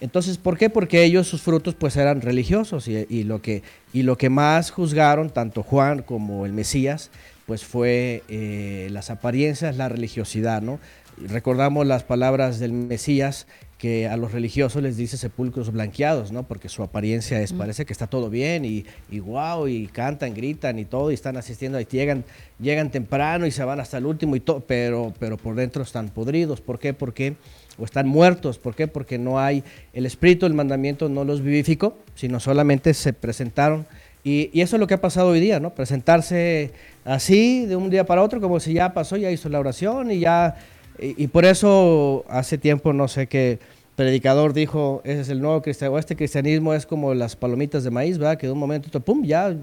[0.00, 0.70] Entonces, ¿por qué?
[0.70, 4.70] Porque ellos, sus frutos, pues eran religiosos y, y lo, que, y lo que más
[4.70, 7.10] juzgaron, tanto Juan como el Mesías,
[7.46, 10.78] pues fue eh, las apariencias, la religiosidad, ¿no?
[11.18, 13.46] Recordamos las palabras del Mesías
[13.76, 16.44] que a los religiosos les dice sepulcros blanqueados, ¿no?
[16.44, 20.78] Porque su apariencia es, parece que está todo bien y, y wow, y cantan, gritan
[20.78, 22.24] y todo, y están asistiendo, y llegan,
[22.60, 26.10] llegan temprano y se van hasta el último y todo, pero, pero por dentro están
[26.10, 26.60] podridos.
[26.60, 26.92] ¿Por qué?
[26.92, 27.36] Porque
[27.80, 28.58] o están muertos.
[28.58, 28.86] ¿Por qué?
[28.88, 33.86] Porque no hay, el espíritu del mandamiento no los vivificó, sino solamente se presentaron.
[34.22, 35.70] Y, y eso es lo que ha pasado hoy día, ¿no?
[35.74, 36.72] Presentarse
[37.04, 40.18] así de un día para otro, como si ya pasó, ya hizo la oración y
[40.20, 40.56] ya.
[40.98, 43.58] Y, y por eso hace tiempo, no sé qué
[43.96, 48.18] predicador dijo, ese es el nuevo cristianismo, este cristianismo es como las palomitas de maíz,
[48.18, 48.38] ¿verdad?
[48.38, 49.54] Que de un momento, pum, ya,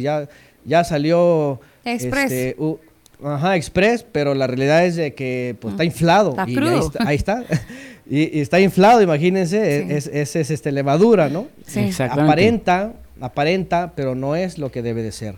[0.00, 0.28] ya,
[0.64, 1.60] ya salió.
[1.84, 2.30] Express.
[2.32, 2.78] este, u-
[3.24, 6.30] Ajá, express, pero la realidad es de que pues, está inflado.
[6.30, 6.70] Está y crudo.
[6.74, 7.08] ahí está.
[7.08, 7.44] ahí está.
[8.04, 9.92] Y, y está inflado, imagínense, Sí.
[9.94, 11.46] es, es, es, este, levadura, ¿no?
[11.64, 11.80] Sí.
[11.80, 12.24] Exactamente.
[12.30, 15.36] Aparenta, aparenta, pero no es lo que debe de ser.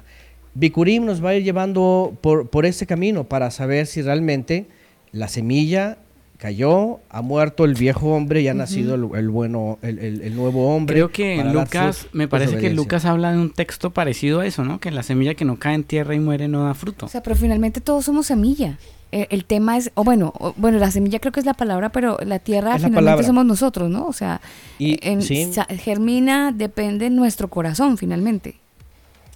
[0.55, 4.67] Bikurim nos va a ir llevando por, por ese camino para saber si realmente
[5.13, 5.99] la semilla
[6.45, 10.37] cayó, ha muerto el viejo hombre y ha nacido el, el bueno, el, el- el
[10.37, 10.95] nuevo hombre.
[10.97, 12.69] Creo que Lucas, me parece que.
[12.69, 14.79] Lucas habla de un texto parecido a eso, ¿no?
[14.79, 17.07] Que la semilla que no cae en tierra y muere no da fruto.
[17.07, 18.77] O sea, pero finalmente todos somos semilla.
[19.11, 21.89] Eh, el tema es, o bueno, o- bueno, la semilla creo que es la palabra,
[21.89, 23.27] pero la tierra Es finalmente palabra.
[23.27, 24.05] somos nosotros, ¿no?
[24.07, 24.43] O sea,
[24.79, 25.51] Y- en- sí.
[25.79, 28.57] germina, depende nuestro corazón finalmente.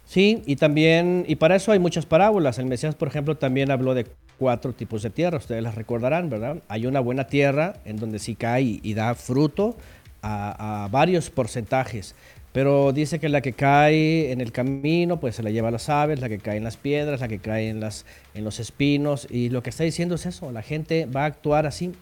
[0.08, 2.58] Sí, y también, y para eso hay muchas parábolas.
[2.58, 4.06] El Mesías, por ejemplo, también habló de
[4.38, 6.62] cuatro tipos de tierra, ustedes las recordarán, ¿verdad?
[6.68, 9.76] Hay una buena tierra en donde sí cae y, da fruto
[10.22, 12.14] a, a varios porcentajes,
[12.54, 16.20] pero dice que la que cae en el camino, pues se la lleva las aves,
[16.20, 19.50] la que cae en las piedras, la que cae en, las, en los espinos, y
[19.50, 21.92] lo que está diciendo es eso, la gente va a actuar así,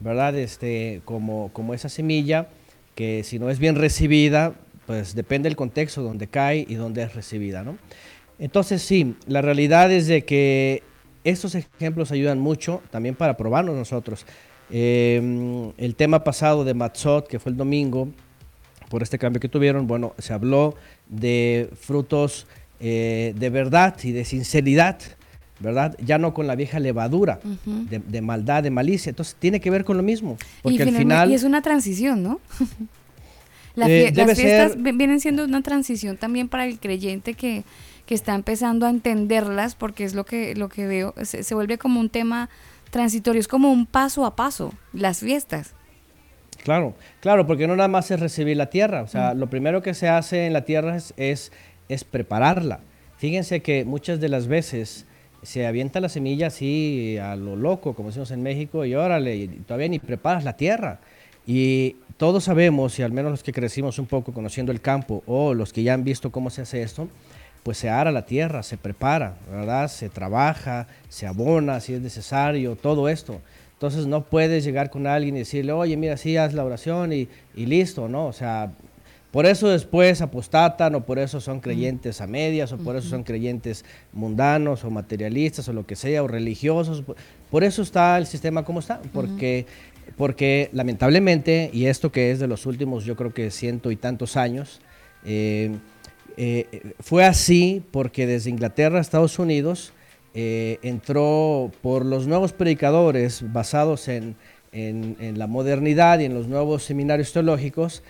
[0.00, 0.36] ¿verdad?
[0.36, 2.48] Este, como, como esa semilla
[2.96, 4.54] que si no es bien recibida,
[4.86, 7.78] pues depende del contexto donde cae y donde es recibida, ¿no?
[8.38, 10.82] Entonces sí, la realidad es de que
[11.22, 14.26] estos ejemplos ayudan mucho también para probarnos nosotros.
[14.70, 18.08] Eh, el tema pasado de Matzot, que fue el domingo,
[18.88, 20.74] por este cambio que tuvieron, bueno, se habló
[21.08, 22.46] de frutos
[22.80, 24.98] eh, de verdad y de sinceridad,
[25.60, 25.96] ¿verdad?
[26.04, 29.10] Ya no con la vieja levadura de, de maldad, de malicia.
[29.10, 31.30] Entonces tiene que ver con lo mismo, Y, al final...
[31.30, 32.40] y es una transición, ¿no?
[33.76, 37.64] La Eh, fie- las fiestas ser- vienen siendo una transición también para el creyente que,
[38.06, 41.78] que está empezando a entenderlas, porque es lo que, lo que veo, se, se vuelve
[41.78, 42.48] como un tema
[42.90, 45.74] transitorio, es como un paso a paso, las fiestas.
[46.62, 49.92] Claro, claro, porque no nada más es recibir la tierra, o sea, lo primero que
[49.92, 51.52] se hace en la tierra es, es,
[51.88, 52.80] es prepararla.
[53.16, 55.06] Fíjense que muchas de las veces
[55.42, 59.48] se avienta la semilla así a lo loco, como decimos en México, y órale, y
[59.48, 61.00] todavía ni preparas la tierra.
[61.46, 65.52] Y todos sabemos, y al menos los que crecimos un poco conociendo el campo, o
[65.54, 67.08] los que ya han visto cómo se hace esto,
[67.62, 69.88] pues se ara la tierra, se prepara, ¿verdad?
[69.88, 73.40] Se trabaja, se abona si es necesario, todo esto.
[73.72, 77.28] Entonces no puedes llegar con alguien y decirle, oye, mira, sí, haz la oración y,
[77.54, 78.26] y listo, ¿no?
[78.26, 78.70] O sea,
[79.30, 83.24] por eso después apostatan o por eso son creyentes a medias o por eso son
[83.24, 87.02] creyentes mundanos o materialistas o lo que sea o religiosos.
[87.02, 87.16] Por-
[87.50, 89.66] Por eso está el sistema como está, porque,
[90.16, 94.36] porque lamentablemente, y esto que es de los últimos yo creo que ciento y tantos
[94.36, 94.80] años,
[95.24, 95.72] eh,
[96.36, 99.92] Eh, fue así porque desde Inglaterra a Estados Unidos
[100.34, 104.36] eh, entró por los nuevos predicadores basados en,
[104.72, 108.02] la modernidad y en los nuevos seminarios teológicos,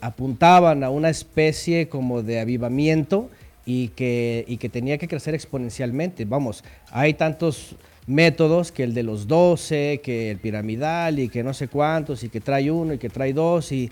[0.00, 3.28] apuntaban a una especie como de avivamiento
[3.66, 6.24] y que tenía que crecer exponencialmente.
[6.24, 7.76] Vamos, hay tantos
[8.06, 12.28] métodos que el de los 12, que el piramidal y que no sé cuántos y
[12.28, 13.90] que trae uno y que trae dos y,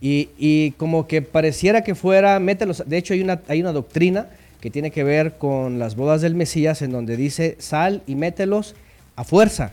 [0.00, 4.28] y, como que pareciera que fuera, mételos, de hecho hay una, hay una doctrina
[4.60, 8.74] que tiene que ver con las bodas del Mesías, en donde dice sal y mételos
[9.16, 9.72] a fuerza.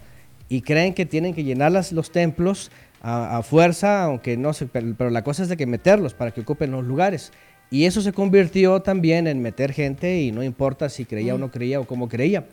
[0.49, 2.71] Y creen que tienen que llenar los templos
[3.01, 6.71] a, fuerza, aunque no se, pero, la cosa es de que meterlos para que ocupen
[6.71, 7.31] los lugares.
[7.69, 11.51] Y eso se convirtió también en meter gente y no importa si creía o no
[11.51, 12.45] creía o cómo creía.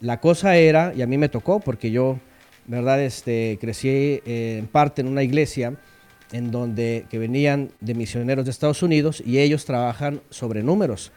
[0.00, 2.18] La cosa era, y a mí me tocó, porque yo,
[2.66, 5.74] verdad, este, crecí eh, en parte en una iglesia
[6.32, 11.10] en donde que venían de misioneros de Estados Unidos y ellos trabajan sobre números.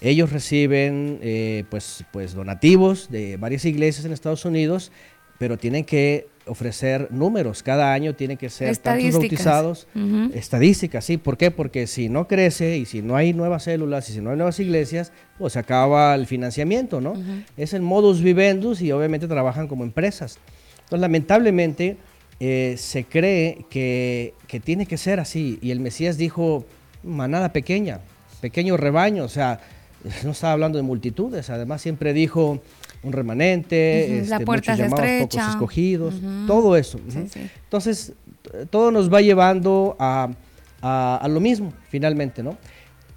[0.00, 4.92] Ellos reciben eh, pues, pues donativos de varias iglesias en Estados Unidos,
[5.38, 7.62] pero tienen que ofrecer números.
[7.62, 9.86] Cada año tienen que ser tantos bautizados.
[10.32, 11.16] Estadísticas, sí.
[11.16, 11.50] ¿Por qué?
[11.50, 14.58] Porque si no crece y si no hay nuevas células y si no hay nuevas
[14.60, 17.14] iglesias, pues se acaba el financiamiento, ¿no?
[17.56, 20.38] Es el modus vivendus y obviamente trabajan como empresas.
[20.84, 21.96] Entonces, lamentablemente,
[22.40, 25.58] eh, se cree que, que tiene que ser así.
[25.60, 26.64] Y el Mesías dijo,
[27.02, 28.00] manada pequeña,
[28.40, 29.60] pequeño rebaño, o sea,
[30.24, 32.60] no estaba hablando de multitudes, además siempre dijo
[33.02, 36.14] un remanente, este, puerta muchos llamados, pocos escogidos,
[36.46, 36.98] todo eso.
[37.64, 38.12] Entonces,
[38.70, 40.28] todo nos va llevando a,
[41.28, 42.56] lo mismo, finalmente, ¿no?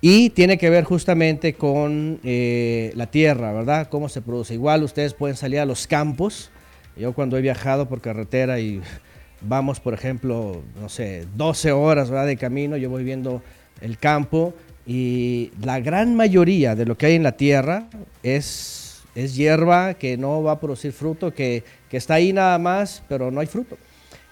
[0.03, 3.87] Y tiene que ver justamente con eh, la tierra, ¿verdad?
[3.87, 4.55] Cómo se produce.
[4.55, 6.49] Igual ustedes pueden salir a los campos.
[6.97, 8.81] Yo cuando he viajado por carretera y
[9.41, 12.25] vamos, por ejemplo, no sé, 12 horas ¿verdad?
[12.25, 13.43] de camino, yo voy viendo
[13.81, 14.53] el campo
[14.85, 17.87] y la gran mayoría de lo que hay en la tierra
[18.23, 18.80] es,
[19.15, 23.39] es hierba que no va a producir fruto, que, está ahí nada más, pero no
[23.39, 23.77] hay fruto.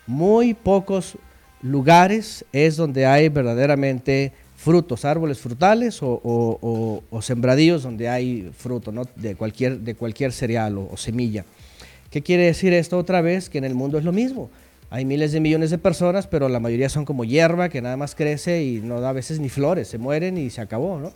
[0.07, 1.18] Muy pocos
[1.61, 9.03] lugares es donde hay verdaderamente frutos, árboles frutales o, sembradíos donde hay fruto ¿no?
[9.15, 11.45] de, cualquier, de cualquier cereal o, semilla.
[12.10, 13.49] ¿Qué quiere decir esto otra vez?
[13.49, 14.49] Que en el mundo es lo mismo.
[14.89, 18.15] Hay miles de millones de personas, pero la mayoría son como hierba que nada más
[18.15, 21.14] crece y no da a veces ni flores, se mueren y se acabó, ¿no?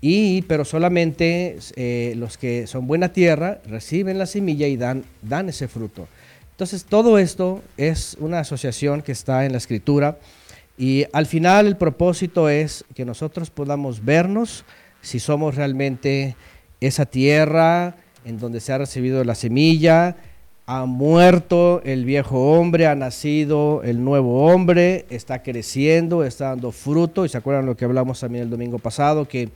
[0.00, 5.48] Y, pero solamente eh, los que son buena tierra reciben la semilla y dan, dan
[5.48, 6.08] ese fruto.
[6.52, 10.18] Entonces, todo esto es una asociación que está en la escritura
[10.78, 14.64] y al final el propósito es que nosotros podamos vernos
[15.02, 16.36] si somos realmente
[16.80, 20.16] esa tierra en donde se ha recibido la semilla,
[20.66, 27.24] ha muerto el viejo hombre, ha nacido el nuevo hombre, está creciendo, está dando fruto.
[27.24, 29.48] Y se acuerdan lo que hablamos también el domingo pasado, que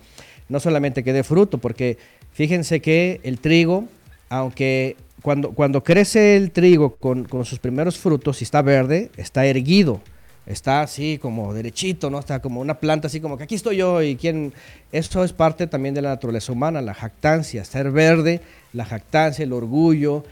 [0.48, 1.98] no solamente que dé fruto, porque
[2.32, 3.88] fíjense que el trigo,
[4.28, 10.00] aunque cuando, cuando crece el trigo con, sus primeros frutos y está verde, está erguido,
[10.44, 12.18] está así como derechito, ¿no?
[12.18, 14.52] Está como una planta así como que aquí estoy yo y quién...
[14.92, 18.42] Eso es parte también de la naturaleza humana, la jactancia, ser verde,
[18.74, 20.24] la jactancia, el orgullo,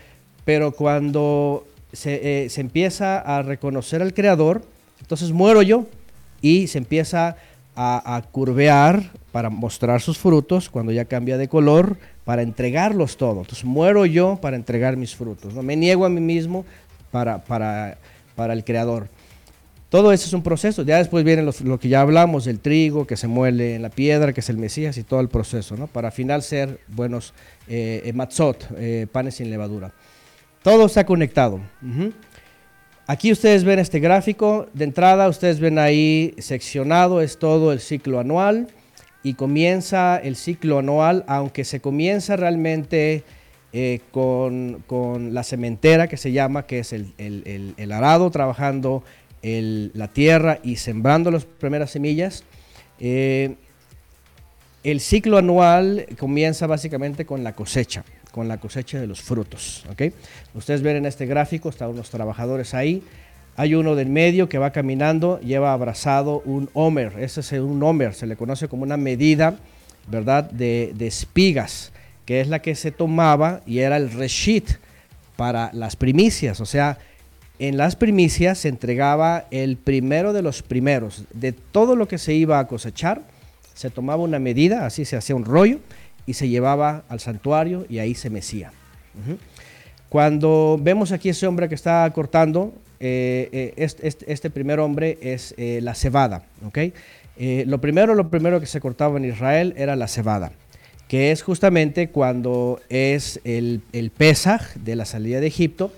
[0.44, 4.62] pero cuando se, eh, se, empieza a reconocer al creador,
[5.00, 5.86] entonces muero yo
[6.42, 7.36] y se empieza a,
[7.74, 13.38] a, curvear para mostrar sus frutos, cuando ya cambia de color, para entregarlos todos.
[13.38, 15.62] Entonces muero yo para entregar mis frutos, ¿no?
[15.62, 16.64] me niego a mí mismo
[17.10, 17.98] para, para,
[18.36, 19.08] para el creador.
[19.92, 20.84] Todo eso es un proceso.
[20.84, 24.32] Ya después viene lo, que ya hablamos, el trigo que se muele en la piedra,
[24.32, 25.86] que es el Mesías y todo el proceso, ¿no?
[25.86, 27.34] Para al final ser buenos
[27.68, 29.92] eh, eh matzot, eh, panes sin levadura.
[30.62, 31.60] Todo está conectado.
[33.06, 34.68] Aquí ustedes ven este gráfico.
[34.74, 38.68] De entrada, ustedes ven ahí seccionado, es todo el ciclo anual.
[39.24, 43.24] Y comienza el ciclo anual, aunque se comienza realmente
[43.72, 44.82] eh, con,
[45.32, 49.02] la cementera que se llama, que es el, arado, trabajando
[49.42, 52.44] la tierra y sembrando las primeras semillas.
[53.00, 53.56] Eh,
[54.84, 59.84] el ciclo anual comienza básicamente con la cosecha con la cosecha de los frutos.
[59.90, 60.12] ¿okay?
[60.54, 63.04] Ustedes ven en este gráfico, están los trabajadores ahí.
[63.54, 67.12] Hay uno del medio que va caminando, lleva abrazado un homer.
[67.18, 69.58] Ese es un homer, se le conoce como una medida,
[70.08, 71.92] ¿verdad?, de, espigas,
[72.24, 74.70] que es la que se tomaba y era el reshit
[75.36, 76.60] para las primicias.
[76.60, 76.98] O sea,
[77.58, 81.24] en las primicias se entregaba el primero de los primeros.
[81.34, 83.20] De todo lo que se iba a cosechar,
[83.74, 85.78] se tomaba una medida, así se hacía un rollo,
[86.26, 88.72] y se llevaba al santuario y ahí se mecía.
[90.08, 95.18] Cuando vemos aquí ese hombre que está cortando, eh, eh, este, este- este primer hombre
[95.22, 96.78] es eh, la cebada, ¿ok?
[97.38, 100.52] Eh, lo primero, lo primero que se cortaba en Israel era la cebada,
[101.08, 105.92] que es justamente cuando es el, el Pesaj de la salida de Egipto.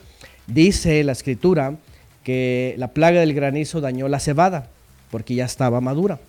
[0.46, 1.74] Dice la escritura
[2.22, 4.68] que la plaga del granizo dañó la cebada,
[5.10, 6.20] porque ya estaba madura.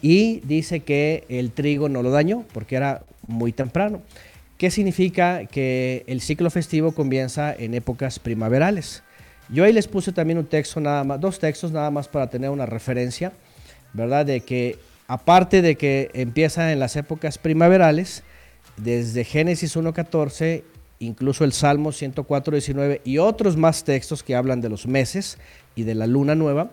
[0.00, 4.02] Y dice que el trigo no lo dañó, porque era muy temprano.
[4.58, 9.02] ¿Qué significa que el ciclo festivo comienza en épocas primaverales?
[9.48, 12.50] Yo ahí les puse también un texto nada más, dos textos nada más para tener
[12.50, 13.32] una referencia,
[13.92, 14.24] ¿verdad?
[14.24, 14.78] De que
[15.08, 18.22] aparte de que empieza en las épocas primaverales,
[18.76, 20.62] desde Génesis 1.14,
[21.00, 25.38] incluso el Salmo 104.19 y otros más textos que hablan de los meses
[25.74, 26.70] y de la luna nueva,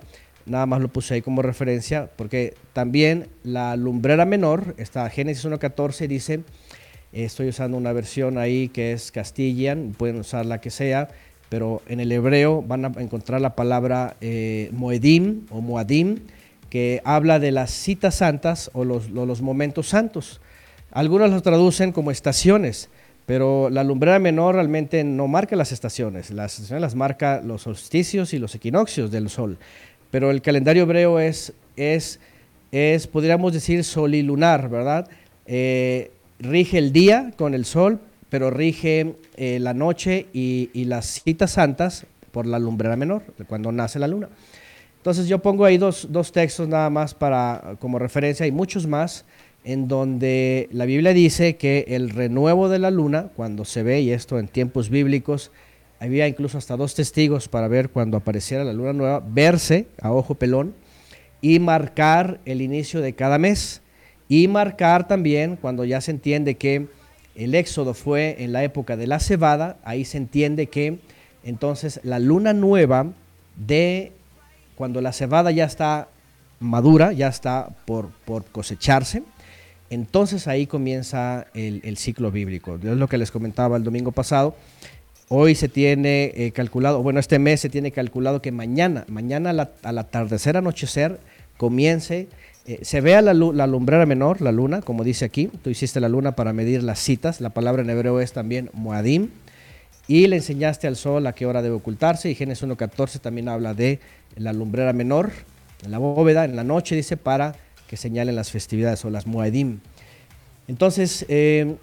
[0.50, 6.08] nada más lo puse ahí como referencia, porque también la lumbrera menor, está Génesis 1.14,
[6.08, 6.42] dice,
[7.14, 11.10] estoy usando una versión ahí que es Castilian, pueden usar la que sea,
[11.50, 16.20] pero en el hebreo van a encontrar la palabra eh, Moedim o Moadim,
[16.70, 20.42] que habla de las citas santas o los, los momentos santos.
[20.92, 22.90] Algunos lo traducen como estaciones,
[23.26, 28.34] pero la lumbrera menor realmente no marca las estaciones, las estaciones las marca los solsticios
[28.34, 29.60] y los equinoccios del sol.
[30.11, 32.19] Pero el calendario hebreo es, es,
[32.72, 35.10] es podríamos decir, solilunar, ¿verdad?
[35.45, 37.99] Eh, rige el día con el sol,
[38.30, 43.72] pero rige eh, la noche y, y las citas santas por la lumbrera menor, cuando
[43.72, 44.30] nace la luna.
[44.98, 49.26] Entonces yo pongo ahí dos, dos textos nada más para, como referencia, hay muchos más,
[49.64, 54.11] en donde la Biblia dice que el renuevo de la luna, cuando se ve, y
[54.11, 55.52] esto en tiempos bíblicos,
[56.00, 60.36] había incluso hasta dos testigos para ver cuando apareciera la luna nueva, verse a ojo
[60.36, 60.74] pelón
[61.42, 63.82] y marcar el inicio de cada mes.
[64.28, 66.88] Y marcar también cuando ya se entiende que
[67.36, 71.00] el éxodo fue en la época de la cebada, ahí se entiende que
[71.44, 73.08] entonces la luna nueva
[73.56, 74.12] de
[74.76, 76.10] cuando la cebada ya está
[76.60, 79.24] madura, ya está por, por cosecharse,
[79.90, 82.76] entonces ahí comienza el, el ciclo bíblico.
[82.76, 84.56] Es lo que les comentaba el domingo pasado.
[85.31, 89.97] Hoy se tiene eh, calculado, bueno, este mes se tiene calculado que mañana, mañana al,
[89.99, 91.19] atardecer, anochecer,
[91.56, 92.27] comience,
[92.65, 95.51] eh, se vea la, la lumbrera menor, la luna, como dice aquí.
[95.64, 97.41] Tú hiciste la luna para medir las citas.
[97.41, 99.30] La palabra en hebreo es también moadim.
[100.07, 102.31] Y le enseñaste al sol a qué hora debe ocultarse.
[102.31, 103.99] Y Génesis 1.14 también habla de
[104.35, 105.31] la lumbrera menor,
[105.84, 107.56] en la bóveda, en la noche, dice, para
[107.88, 109.80] que señalen las festividades o las moadim.
[110.68, 111.76] Entonces, eh,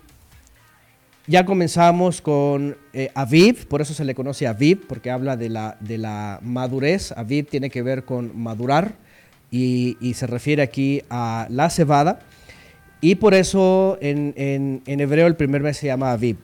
[1.27, 5.77] ya comenzamos con eh, Aviv, por eso se le conoce Aviv, porque habla de la,
[5.81, 7.12] de la madurez.
[7.12, 8.94] Aviv tiene que ver con madurar
[9.51, 12.20] y, y se refiere aquí a la cebada.
[13.01, 16.36] Y por eso en, en- en hebreo el primer mes se llama Aviv.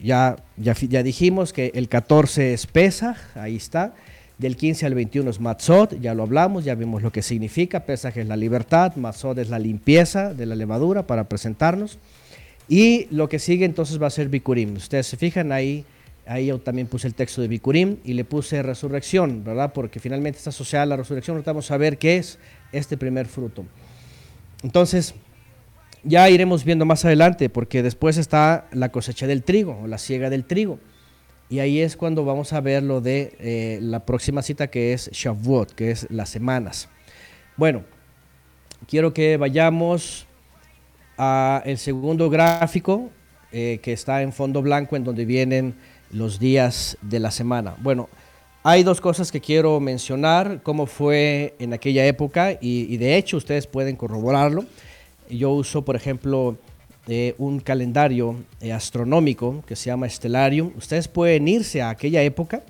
[0.00, 3.94] Ya, ya, ya dijimos que el 14 es Pesaj, ahí está.
[4.36, 7.80] Del 15 al 21 es Matzot, ya lo hablamos, ya vimos lo que significa.
[7.86, 11.98] Pesaj es la libertad, Matzot es la limpieza de la levadura para presentarnos.
[12.68, 14.76] Y lo que sigue entonces va a ser Bikurim.
[14.76, 15.84] Ustedes se fijan ahí,
[16.26, 19.72] ahí yo también puse el texto de Bikurim y le puse resurrección, ¿verdad?
[19.72, 21.36] Porque finalmente está asociada a la resurrección.
[21.36, 22.38] Ahorita vamos a ver qué es
[22.72, 23.64] este primer fruto.
[24.62, 25.14] Entonces,
[26.04, 30.30] ya iremos viendo más adelante, porque después está la cosecha del trigo o la siega
[30.30, 30.78] del trigo.
[31.50, 35.10] Y ahí es cuando vamos a ver lo de eh, la próxima cita que es
[35.12, 36.88] Shavuot, que es las semanas.
[37.56, 37.84] Bueno,
[38.88, 40.26] quiero que vayamos
[41.18, 43.10] a el segundo gráfico
[43.52, 45.74] eh, que está en fondo blanco en donde vienen
[46.10, 47.76] los días de la semana.
[47.80, 48.08] Bueno,
[48.64, 53.66] hay dos cosas que quiero mencionar, cómo fue en aquella época y, de hecho ustedes
[53.66, 54.64] pueden corroborarlo.
[55.28, 56.56] Yo uso, por ejemplo,
[57.06, 60.72] eh, un calendario eh, astronómico que se llama Stellarium.
[60.76, 62.62] Ustedes pueden irse a aquella época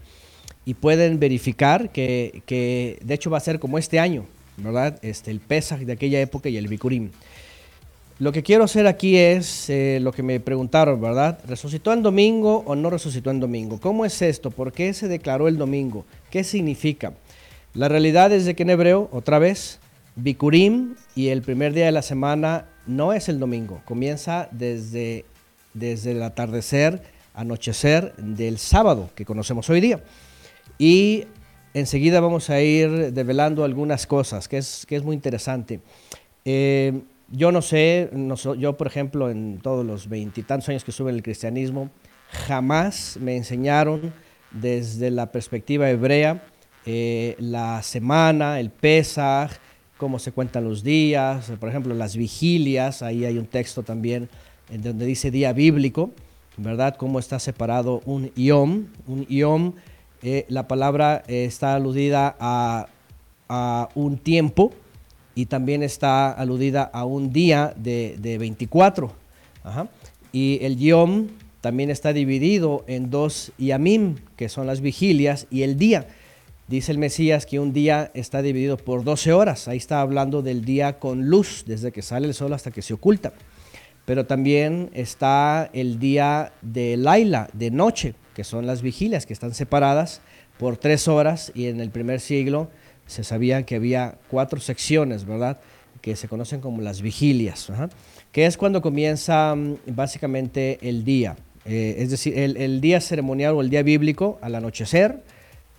[0.64, 2.42] y pueden verificar que,
[3.00, 4.26] de hecho va a ser como este año,
[4.56, 4.98] ¿verdad?
[5.02, 7.10] Este, el Pesach de aquella época y el Bikurim.
[8.20, 11.40] Lo que quiero hacer aquí es eh, lo que me preguntaron, ¿verdad?
[11.48, 13.80] ¿Resucitó en domingo o no resucitó en domingo?
[13.80, 14.52] ¿Cómo es esto?
[14.52, 16.04] ¿Por qué se declaró el domingo?
[16.30, 17.14] ¿Qué significa?
[17.72, 19.80] La realidad es de que en hebreo, otra vez,
[20.14, 23.82] Bikurim y el primer día de la semana no es el domingo.
[23.84, 25.24] Comienza desde,
[25.72, 27.02] desde el atardecer,
[27.34, 30.04] anochecer del sábado que conocemos hoy día.
[30.78, 31.24] Y
[31.74, 35.80] enseguida vamos a ir develando algunas cosas, que es, que es muy interesante.
[36.44, 38.10] Eh, yo no sé,
[38.58, 41.90] yo por ejemplo en todos los veintitantos años que estuve en el cristianismo,
[42.30, 44.12] jamás me enseñaron
[44.50, 46.42] desde la perspectiva hebrea
[46.86, 49.52] eh, la semana, el Pesaj,
[49.96, 54.28] cómo se cuentan los días, por ejemplo las vigilias, ahí hay un texto también
[54.70, 56.12] en donde dice día bíblico,
[56.56, 56.96] ¿verdad?
[56.96, 59.72] Cómo está separado un yom, un yom
[60.22, 62.88] eh, la palabra eh, está aludida a
[63.94, 64.72] un tiempo
[65.34, 69.12] y también está aludida a un día de, de 24.
[69.64, 69.88] Ajá.
[70.32, 71.28] Y el Yom
[71.60, 76.06] también está dividido en dos Yamim, que son las vigilias, y el día.
[76.66, 79.68] Dice el Mesías que un día está dividido por 12 horas.
[79.68, 82.94] Ahí está hablando del día con luz, desde que sale el sol hasta que se
[82.94, 83.32] oculta.
[84.06, 89.54] Pero también está el día de Laila, de noche, que son las vigilias, que están
[89.54, 90.20] separadas
[90.58, 91.52] por tres horas.
[91.54, 92.70] Y en el primer siglo
[93.06, 95.60] se sabía que había cuatro secciones, ¿verdad?
[96.00, 97.88] Que se conocen como las vigilias, ajá,
[98.32, 101.36] que es cuando comienza mm, básicamente el día.
[101.66, 105.22] Eh, es decir, el, día ceremonial o el día bíblico al anochecer,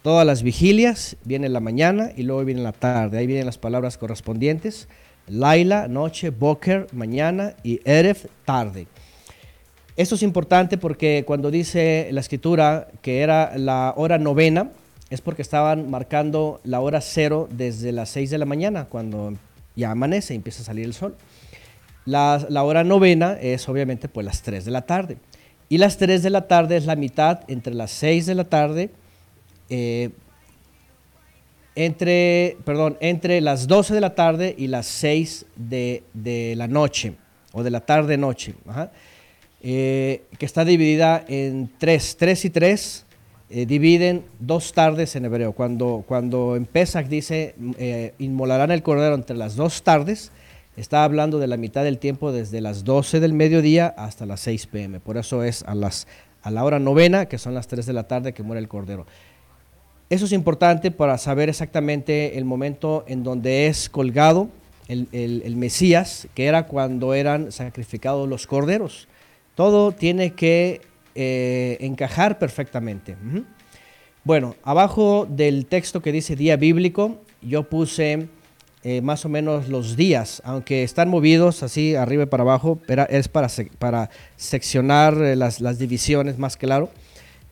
[0.02, 3.20] todas las vigilias, viene la mañana y luego viene la tarde.
[3.20, 4.88] Ahí vienen las palabras correspondientes.
[5.28, 8.88] Laila, noche, Boker, mañana y Eref, tarde.
[9.96, 14.72] Esto es importante porque cuando dice la escritura que era la hora novena,
[15.10, 19.34] es porque estaban marcando la hora cero desde las 6 de la mañana, cuando
[19.76, 21.16] ya amanece y empieza a salir el sol.
[22.06, 25.18] La, la hora novena es obviamente pues las 3 de la tarde.
[25.70, 28.92] Y las 3 de la tarde es la mitad entre las 6 de la tarde,
[29.70, 30.12] eh,
[31.76, 37.16] entre, perdón, entre las 12 de la tarde y las 6 de, de la noche,
[37.52, 38.54] o de la tarde-noche,
[39.62, 43.05] eh, que está dividida en 3, 3 y 3,
[43.50, 45.54] eh, dividen dos tardes en hebreo.
[45.54, 50.32] Cuando, cuando en Pesach dice, eh, inmolarán el cordero entre las dos tardes,
[50.78, 54.66] está hablando de la mitad del tiempo desde las 12 del mediodía hasta las 6
[54.68, 55.00] pm.
[55.00, 56.08] Por eso es a, las,
[56.42, 59.06] a la hora novena, que son las 3 de la tarde, que muere el cordero.
[60.10, 64.50] Eso es importante para saber exactamente el momento en donde es colgado
[64.88, 69.08] el, el Mesías, que era cuando eran sacrificados los corderos.
[69.56, 70.82] Todo tiene que
[71.18, 73.16] eh, encajar perfectamente.
[74.26, 78.28] Bueno, abajo del texto que dice día bíblico, yo puse
[78.84, 83.30] eh, más o menos los días, aunque están movidos así arriba y para abajo, es
[83.30, 83.48] para,
[83.80, 86.90] para seccionar eh, las, las divisiones más claro.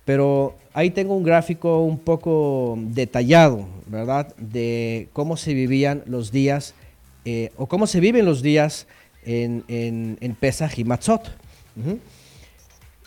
[0.03, 4.35] Pero ahí tengo un gráfico un poco detallado, ¿verdad?
[4.35, 6.75] De cómo se vivían los días
[7.55, 8.85] o cómo se viven los días
[9.25, 10.37] en, en, en
[10.75, 11.31] y Matzot.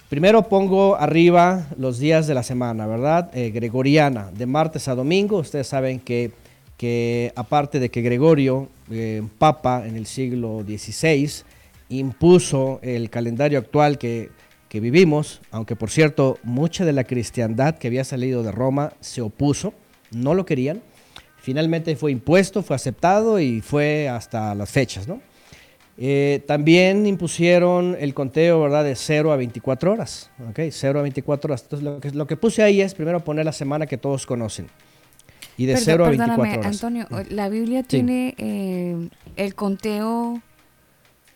[0.08, 3.28] Primero pongo arriba los días de la semana, ¿verdad?
[3.34, 5.38] Eh, gregoriana, de martes a domingo.
[5.38, 6.30] Ustedes saben que,
[6.76, 11.42] que aparte de que Gregorio, eh, papa en el siglo XVI,
[11.88, 14.30] impuso el calendario actual que,
[14.68, 19.22] que vivimos, aunque por cierto mucha de la cristiandad que había salido de Roma se
[19.22, 19.74] opuso,
[20.12, 20.82] no lo querían.
[21.38, 25.20] Finalmente fue impuesto, fue aceptado y fue hasta las fechas, ¿no?
[25.98, 28.84] Eh, también impusieron el conteo, ¿verdad?
[28.84, 30.60] De 0 a 24 horas, ¿ok?
[30.70, 31.62] 0 a 24 horas.
[31.62, 34.68] Entonces, lo que, lo que puse ahí es primero poner la semana que todos conocen.
[35.56, 36.74] Y de Perdón, 0 a perdóname, 24 horas.
[36.74, 40.42] Antonio, ¿la Biblia tiene eh, el conteo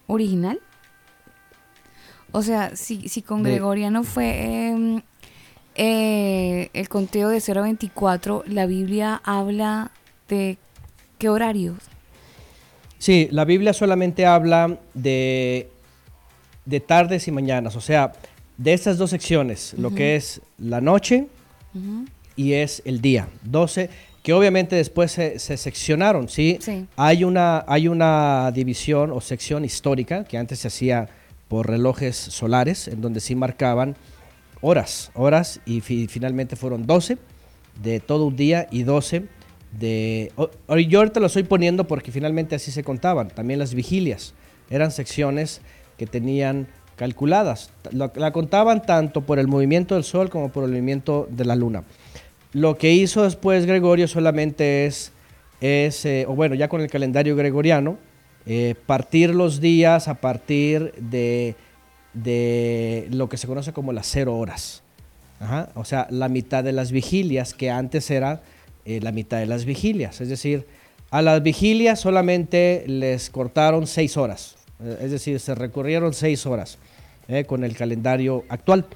[0.07, 0.61] original?
[2.33, 5.01] O sea, si, si con De- Gregoriano fue em,
[5.75, 9.91] eh, el conteo de 0 a 24, ¿la Biblia habla
[10.29, 10.59] de
[11.19, 11.79] qué horarios?
[13.01, 15.69] Sí, la Biblia solamente habla de,
[16.67, 18.13] de tardes y mañanas, o sea,
[18.59, 21.27] de estas dos secciones, lo que es la noche
[22.37, 23.89] y es el día, 12,
[24.23, 26.59] que obviamente después se, se seccionaron, ¿sí?
[26.61, 26.85] Sí.
[26.97, 31.09] Hay, una, hay una división o sección histórica que antes se hacía
[31.49, 33.97] por relojes solares, en donde sí marcaban
[34.61, 37.17] horas, horas, y fi- finalmente fueron 12
[37.83, 39.25] de todo un día y 12
[39.79, 40.33] de...
[40.89, 44.35] yo ahorita lo estoy poniendo porque finalmente así se contaban, también las vigilias,
[44.69, 45.61] eran secciones
[45.97, 51.27] que tenían calculadas, la, contaban tanto por el movimiento del sol como por el movimiento
[51.31, 51.85] de la luna.
[52.53, 55.13] Lo que hizo después Gregorio solamente es,
[55.61, 57.97] es eh, o bueno, ya con el calendario gregoriano,
[58.47, 61.55] eh, partir los días a partir de,
[63.11, 64.83] lo que se conoce como las cero horas.
[65.75, 68.43] O sea, la mitad de las vigilias, que antes era
[68.85, 70.21] eh, la mitad de las vigilias.
[70.21, 70.67] Es decir,
[71.11, 74.57] a las vigilias solamente les cortaron seis horas.
[74.83, 76.79] Eh, Es decir, se recorrieron seis horas
[77.29, 78.87] eh, con el calendario actual.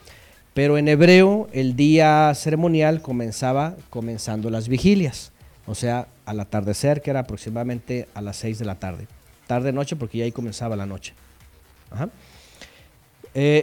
[0.55, 5.33] Pero en hebreo el día ceremonial comenzaba comenzando las vigilias.
[5.67, 9.07] O sea, al atardecer, que era aproximadamente a las 6 de la tarde.
[9.47, 11.15] Tarde-noche, porque ya ahí comenzaba la noche.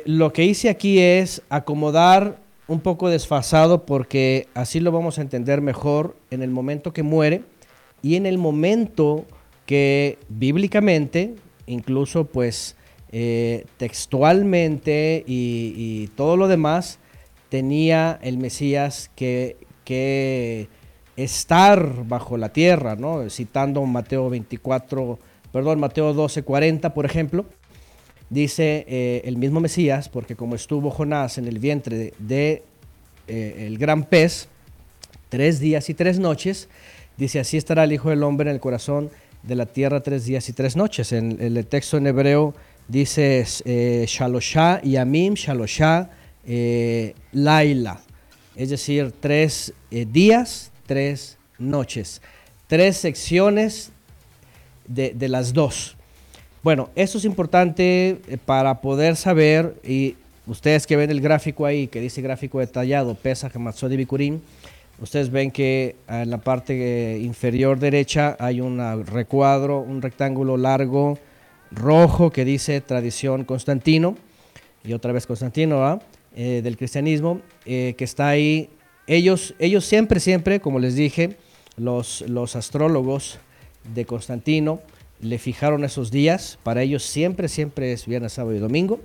[0.05, 2.37] Lo que hice aquí es acomodar
[2.71, 7.43] un poco desfasado porque así lo vamos a entender mejor en el momento que muere
[8.01, 9.25] y en el momento
[9.65, 11.35] que bíblicamente,
[11.65, 12.75] incluso pues
[13.11, 16.99] eh, textualmente y, todo lo demás,
[17.49, 20.69] tenía el Mesías que, que
[21.15, 23.29] que estar bajo la tierra, ¿no?
[23.29, 25.19] Citando Mateo 24,
[25.51, 27.45] perdón, Mateo 12, 40, por ejemplo,
[28.31, 32.63] dice eh, el mismo Mesías, porque como estuvo Jonás en el vientre de,
[33.27, 34.47] eh, gran pez,
[35.29, 36.69] tres días y tres noches,
[37.17, 39.11] dice así estará el Hijo del Hombre en el corazón
[39.43, 41.11] de la tierra tres días y tres noches.
[41.11, 42.55] En, el texto en hebreo
[42.87, 46.09] dice eh, Shalosha y Amim, Shalosha,
[46.47, 47.99] eh, Laila,
[48.55, 52.21] es decir, tres días, tres noches,
[52.67, 53.91] tres secciones
[54.87, 55.97] de, de las dos.
[56.63, 60.15] Bueno, eso es importante eh, para poder saber, y
[60.45, 64.41] ustedes que ven el gráfico ahí, que dice gráfico detallado, pesa Matsodi Bikurim,
[65.01, 68.77] ustedes ven que en la parte eh, inferior derecha hay un
[69.07, 71.17] recuadro, un rectángulo largo
[71.71, 74.15] rojo que dice tradición Constantino,
[74.83, 75.99] y otra vez Constantino,
[76.35, 78.69] eh, del cristianismo, que está ahí.
[79.07, 81.37] Ellos, ellos siempre, siempre, como les dije,
[81.75, 83.39] los, los astrólogos
[83.95, 84.79] de Constantino,
[85.21, 86.57] le fijaron esos días.
[86.63, 88.99] Para ellos siempre, siempre es viernes, sábado y domingo.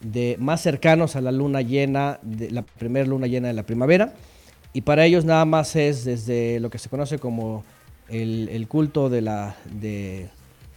[0.00, 4.14] De más cercanos a la luna llena, de la primera luna llena de la primavera.
[4.72, 7.64] Y para ellos nada más es desde lo que se conoce como
[8.08, 9.56] el, culto de la...
[9.70, 10.28] De,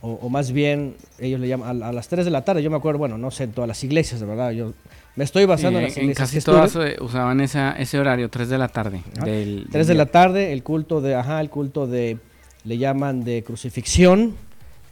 [0.02, 2.62] o, más bien, ellos le llaman a, las 3 de la tarde.
[2.62, 4.52] Yo me acuerdo, bueno, no sé en todas las iglesias, de verdad.
[4.52, 4.74] Yo
[5.16, 6.30] me estoy basando en las iglesias.
[6.30, 9.02] casi todas eh, usaban ese horario, 3 de la tarde.
[9.24, 12.20] 3 de la tarde, el culto de, ajá, el culto de,
[12.66, 14.36] le llaman de crucifixión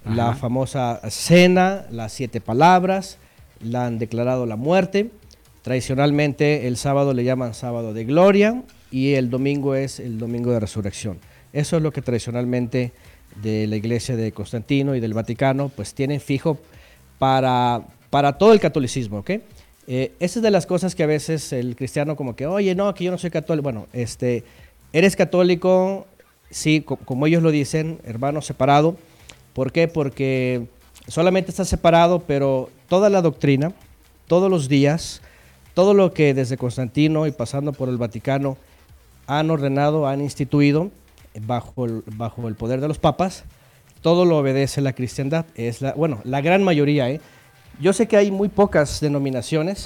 [0.06, 3.18] la famosa cena, las siete palabras,
[3.62, 5.12] la han declarado la muerte.
[5.62, 10.60] Tradicionalmente el sábado le llaman sábado de gloria y el domingo es el domingo de
[10.60, 11.20] resurrección.
[11.54, 12.92] Eso es lo que tradicionalmente
[13.42, 16.58] de la iglesia de Constantino y del Vaticano pues tienen fijo
[17.18, 19.32] para, para todo el catolicismo, ¿ok?
[19.88, 22.94] Eh, esa es de las cosas que a veces el cristiano como que, oye, no,
[22.94, 23.64] que yo no soy católico.
[23.64, 24.44] Bueno, este,
[24.94, 26.08] eres católico,
[26.50, 28.98] sí, como ellos lo dicen, hermano separado,
[29.54, 29.88] ¿Por qué?
[29.88, 30.68] Porque
[31.08, 33.74] solamente está separado, pero toda la doctrina,
[34.28, 35.22] todos los días,
[35.74, 38.58] todo lo que desde Constantino y pasando por el Vaticano
[39.28, 40.92] han ordenado, han instituido
[41.42, 43.44] bajo el, bajo el poder de los papas,
[44.02, 45.46] todo lo obedece la cristiandad.
[45.56, 47.10] Es la, bueno, la gran mayoría.
[47.10, 47.22] ¿eh?
[47.80, 49.86] Yo sé que hay muy pocas denominaciones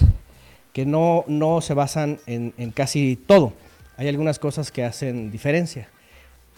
[0.73, 3.53] que no, no se basan en, en casi todo.
[3.97, 5.89] Hay algunas cosas que hacen diferencia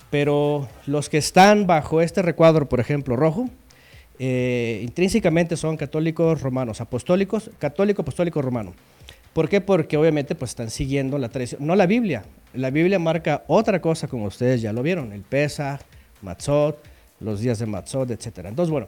[0.10, 3.50] pero los que están bajo este recuadro, por ejemplo, rojo,
[4.18, 8.74] eh, intrínsecamente son católicos romanos, apostólicos, católico, apostólico, romano.
[9.34, 9.62] ¿Por qué?
[9.62, 12.24] Porque obviamente pues están siguiendo la tradición, no la Biblia.
[12.54, 15.82] La Biblia marca otra cosa, como ustedes ya lo vieron, el Pesach,
[16.22, 16.84] Matzot,
[17.20, 18.46] los días de Matzot, etc.
[18.46, 18.88] Entonces, bueno,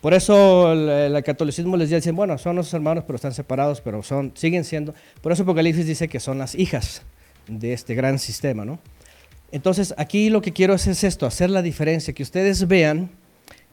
[0.00, 4.32] por eso el, catolicismo les dice, bueno, son nuestros hermanos, pero están separados, pero son,
[4.34, 4.94] siguen siendo.
[5.20, 7.02] Por eso Apocalipsis dice que son las hijas
[7.46, 8.78] de este gran sistema, ¿no?
[9.56, 13.08] Entonces, aquí lo que quiero es, es esto, hacer la diferencia, que ustedes vean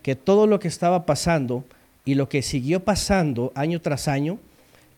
[0.02, 1.66] que todo lo que estaba pasando
[2.06, 4.40] y lo que siguió pasando año tras año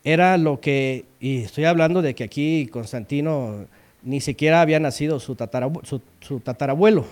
[0.04, 3.66] era lo que, y estoy hablando de que aquí Constantino
[4.04, 7.08] ni siquiera había nacido su, tatarabuelo.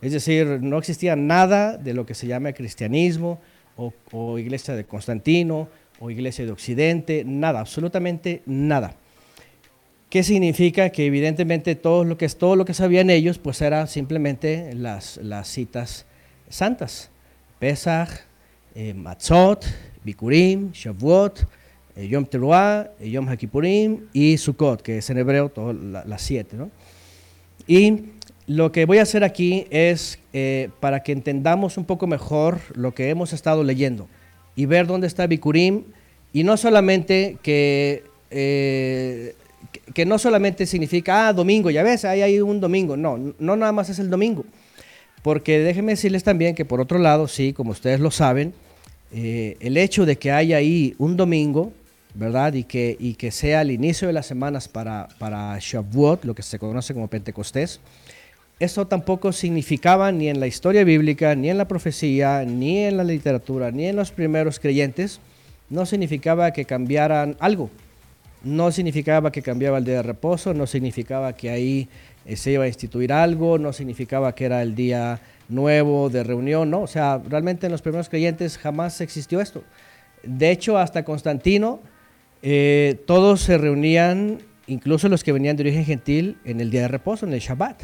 [0.00, 3.42] Es decir, no existía nada de lo que se llama cristianismo
[4.10, 5.68] o iglesia de Constantino
[6.00, 8.96] o iglesia de Occidente, nada, absolutamente nada.
[10.12, 10.90] ¿Qué significa?
[10.90, 15.48] Que evidentemente todo lo que, todo lo que sabían ellos pues era simplemente las, las
[15.48, 16.04] citas
[16.50, 17.08] santas.
[17.58, 18.10] Pesach,
[18.74, 19.64] eh, Matzot,
[20.04, 21.46] Bikurim, Shavuot,
[21.96, 25.74] eh, Yom Teruah, eh, Yom HaKippurim y Sukkot, que es en hebreo todas
[26.06, 26.58] las siete.
[26.58, 26.70] ¿no?
[27.66, 28.10] Y
[28.46, 30.18] lo que voy a hacer aquí es
[30.80, 34.08] para que entendamos un poco mejor lo que hemos estado leyendo
[34.56, 35.84] y ver dónde está Bikurim
[36.34, 38.04] y no solamente que
[39.94, 42.96] que no solamente significa, ah, domingo, ya ves, ahí hay un domingo.
[42.96, 44.44] No, no nada más es el domingo.
[45.22, 48.52] Porque déjenme decirles también que por otro lado, sí, como ustedes lo saben,
[49.12, 51.72] eh, el hecho de que haya ahí un domingo,
[52.14, 52.54] ¿verdad?
[52.54, 56.42] Y que, y que sea el inicio de las semanas para, para Shavuot, lo que
[56.42, 57.80] se conoce como Pentecostés,
[58.58, 63.04] eso tampoco significaba ni en la historia bíblica, ni en la profecía, ni en la
[63.04, 65.20] literatura, ni en los primeros creyentes,
[65.68, 67.70] no significaba que cambiaran algo
[68.44, 71.88] no significaba que cambiaba el día de reposo, no significaba que ahí
[72.26, 76.70] eh, se iba a instituir algo, no significaba que era el día nuevo de reunión,
[76.70, 79.62] no, o sea, realmente en los primeros creyentes jamás existió esto.
[80.22, 81.80] De hecho, hasta Constantino,
[82.42, 86.88] eh, todos se reunían, incluso los que venían de origen gentil, en el día de
[86.88, 87.82] reposo, en el Shabbat.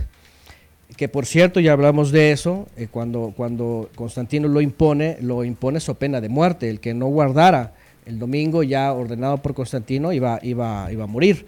[0.96, 5.80] Que por cierto, ya hablamos de eso, eh, cuando, cuando Constantino lo impone, lo impone
[5.80, 7.74] su pena de muerte, el que no guardara
[8.08, 11.44] el domingo ya ordenado por Constantino iba, iba, iba a morir.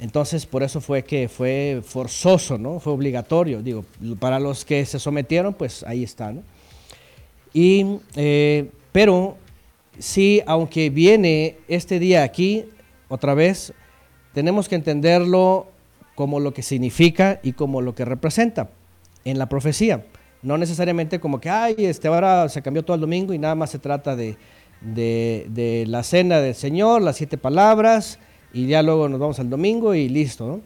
[0.00, 2.80] Entonces, por eso fue que fue forzoso, ¿no?
[2.80, 3.62] Fue obligatorio.
[3.62, 3.84] Digo,
[4.18, 6.42] para los que se sometieron, pues ahí está, ¿no?
[7.52, 9.36] Y, eh, pero
[9.98, 12.64] sí, aunque viene este día aquí,
[13.08, 13.74] otra vez,
[14.32, 15.66] tenemos que entenderlo
[16.14, 18.70] como lo que significa y como lo que representa
[19.24, 20.06] en la profecía.
[20.40, 23.70] No necesariamente como que, ay, este, ahora se cambió todo el domingo y nada más
[23.70, 24.38] se trata de,
[24.80, 28.18] de, de la cena del Señor, las siete palabras,
[28.52, 30.60] y ya luego nos vamos al domingo y listo.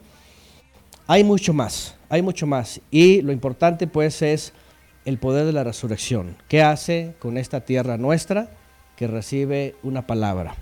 [1.06, 2.80] Hay mucho más, hay mucho más.
[2.90, 4.52] Y lo importante pues es
[5.04, 6.36] el poder de la resurrección.
[6.48, 8.50] ¿Qué hace con esta tierra nuestra
[8.96, 10.54] que recibe una palabra?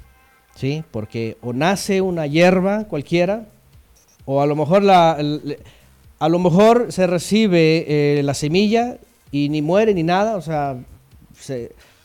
[0.54, 0.82] ¿Sí?
[0.90, 3.46] Porque o nace una hierba cualquiera,
[4.24, 5.18] o a lo mejor, la,
[6.18, 7.84] a lo mejor se recibe
[8.18, 8.98] eh, la semilla
[9.30, 10.76] y ni muere ni nada, o sea,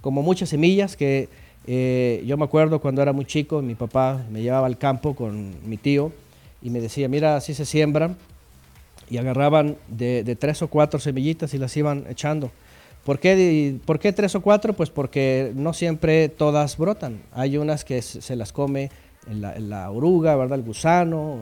[0.06, 1.30] como muchas semillas que
[1.66, 5.68] eh, yo me acuerdo cuando era muy chico, mi papá me llevaba al campo con
[5.68, 6.12] mi tío
[6.62, 8.16] y me decía, mira, así se siembran.
[9.10, 12.52] Y agarraban de, tres o cuatro semillitas y las iban echando.
[13.04, 14.74] ¿Por qué, ¿Por qué, tres o cuatro?
[14.74, 17.24] Pues porque no siempre todas brotan.
[17.34, 18.92] Hay unas que se las come
[19.28, 20.60] la, oruga, ¿verdad?
[20.60, 21.40] el gusano,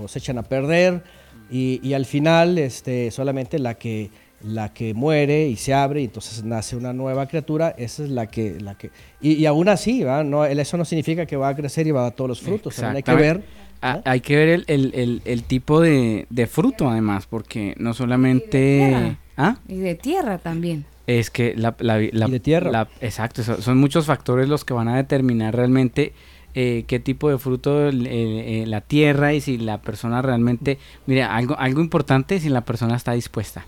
[0.00, 1.02] o, se echan a perder.
[1.50, 4.10] Y, y, al final este, solamente la que
[4.42, 8.26] la que muere y se abre y entonces nace una nueva criatura, esa es la
[8.26, 8.60] que...
[8.60, 8.90] La que
[9.20, 12.12] y, aún así, No, eso no significa que va a crecer y va a dar
[12.12, 13.42] todos los frutos, hay que ver...
[13.82, 19.16] Hay que ver el, tipo de, fruto además, porque no solamente...
[19.36, 19.56] ¿Ah?
[19.68, 20.84] Y de tierra también.
[21.06, 22.88] Es que la, de tierra.
[23.00, 26.12] exacto, son, muchos factores los que van a determinar realmente
[26.54, 30.78] eh, qué tipo de fruto eh, la tierra y si la persona realmente...
[31.06, 33.64] Mira, algo, algo importante si la persona está dispuesta.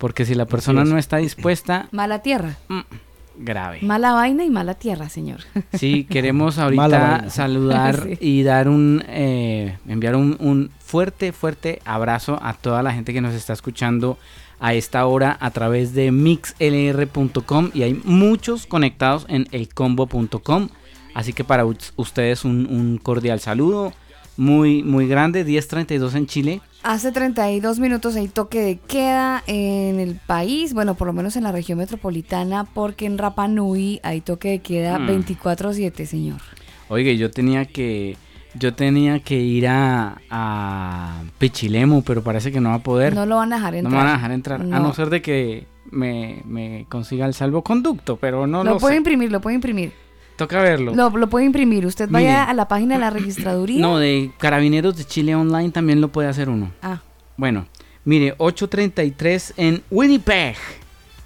[0.00, 1.86] Porque si la persona no está dispuesta...
[1.92, 2.56] Mala tierra.
[2.68, 2.80] Mm,
[3.36, 3.80] grave.
[3.82, 5.40] Mala vaina y mala tierra, señor.
[5.74, 12.82] Sí, queremos ahorita saludar y dar un, eh, enviar un, fuerte, fuerte abrazo a toda
[12.82, 14.18] la gente que nos está escuchando
[14.58, 20.68] a esta hora a través de mixlr.com y hay muchos conectados en elcombo.com.
[21.12, 23.92] Así que para ustedes un, un cordial saludo
[24.40, 26.60] muy, muy grande, 10.32 en Chile.
[26.82, 31.42] Hace 32 minutos hay toque de queda en el país, bueno, por lo menos en
[31.42, 36.06] la región metropolitana, porque en Rapa Nui hay toque de queda 24/7, mm.
[36.06, 36.40] señor.
[36.88, 38.16] Oye, yo tenía que
[38.54, 43.14] yo tenía que ir a, a Pichilemu, pero parece que no va a poder.
[43.14, 43.92] No lo van a dejar entrar.
[43.92, 47.34] No me van a dejar entrar, a no ser de que me, me consiga el
[47.34, 49.92] salvoconducto, pero no lo, lo puede imprimir, lo puede imprimir.
[50.40, 50.94] Toca verlo.
[50.94, 51.84] Lo, lo puede imprimir.
[51.84, 53.82] Usted vaya a la página de la registraduría.
[53.90, 56.72] No, de Carabineros de Chile Online también lo puede hacer uno.
[56.80, 57.02] Ah.
[57.36, 57.66] Bueno,
[58.06, 60.56] mire, 8.33 en Winnipeg.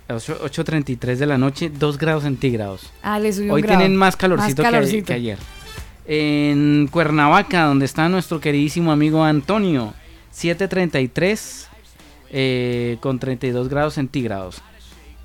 [0.08, 2.90] 8.33 de la noche, 2 grados centígrados.
[3.04, 3.78] Ah, le subió Hoy un grado.
[3.82, 4.64] tienen más calorcito,
[5.04, 5.38] Que, ayer.
[6.06, 9.94] En Cuernavaca, donde está nuestro queridísimo amigo Antonio,
[10.34, 11.66] 7.33
[12.30, 14.60] eh, con 32 grados centígrados.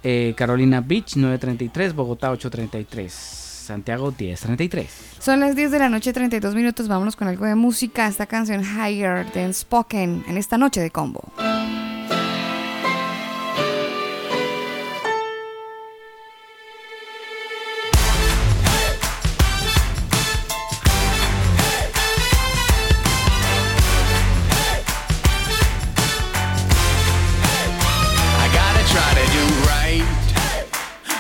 [0.04, 3.39] Eh, Carolina Beach, 9.33, Bogotá, 8.33.
[3.70, 4.90] Santiago 1033.
[5.20, 6.88] Son las 10 de la noche, 32 minutos.
[6.88, 8.08] Vámonos con algo de música.
[8.08, 11.32] Esta canción Higher Than Spoken en esta noche de combo.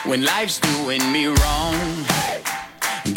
[0.10, 1.89] when life's doing me wrong.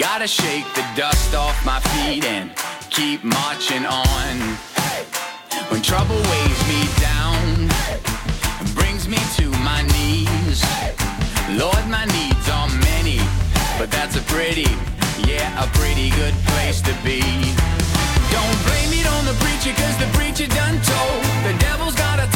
[0.03, 2.51] Gotta shake the dust off my feet and
[2.91, 4.35] keep marching on.
[5.71, 7.71] When trouble weighs me down
[8.59, 10.59] and brings me to my knees.
[11.55, 13.21] Lord, my needs are many,
[13.79, 14.67] but that's a pretty,
[15.23, 17.23] yeah, a pretty good place to be.
[18.35, 21.23] Don't blame it on the preacher, cause the preacher done told.
[21.47, 22.27] The devil's got a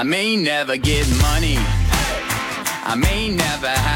[0.00, 1.58] I may never get money.
[1.58, 3.89] I may never have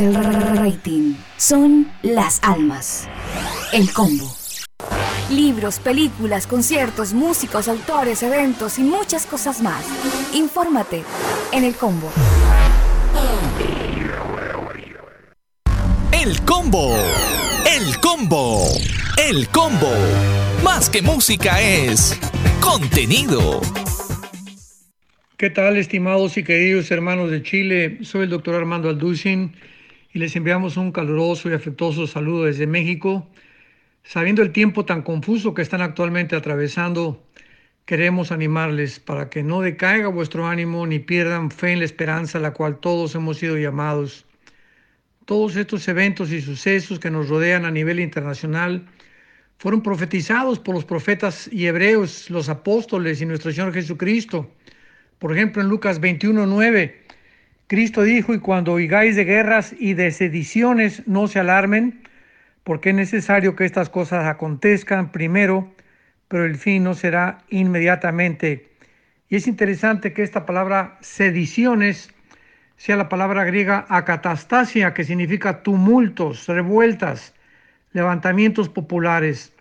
[0.00, 3.08] es el rating, son las almas.
[3.72, 4.32] El combo.
[5.28, 9.84] Libros, películas, conciertos, músicos, autores, eventos y muchas cosas más.
[10.34, 11.02] Infórmate
[11.52, 12.12] en el combo.
[16.12, 16.96] El combo.
[17.66, 18.62] El combo.
[19.16, 19.92] El combo.
[20.62, 22.16] Más que música es
[22.60, 23.60] contenido.
[25.36, 27.98] ¿Qué tal, estimados y queridos hermanos de Chile?
[28.02, 29.54] Soy el doctor Armando Alducin
[30.18, 33.28] les enviamos un caluroso y afectuoso saludo desde México.
[34.02, 37.24] Sabiendo el tiempo tan confuso que están actualmente atravesando,
[37.84, 42.40] queremos animarles para que no decaiga vuestro ánimo ni pierdan fe en la esperanza a
[42.40, 44.26] la cual todos hemos sido llamados.
[45.24, 48.86] Todos estos eventos y sucesos que nos rodean a nivel internacional
[49.58, 54.50] fueron profetizados por los profetas y hebreos, los apóstoles y nuestro Señor Jesucristo.
[55.18, 57.07] Por ejemplo, en Lucas 21:9,
[57.68, 62.00] Cristo dijo, y cuando oigáis de guerras y de sediciones, no se alarmen,
[62.64, 65.70] porque es necesario que estas cosas acontezcan primero,
[66.28, 68.70] pero el fin no será inmediatamente.
[69.28, 72.10] Y es interesante que esta palabra sediciones
[72.78, 77.34] sea la palabra griega acatastasia, que significa tumultos, revueltas,
[77.92, 79.52] levantamientos populares.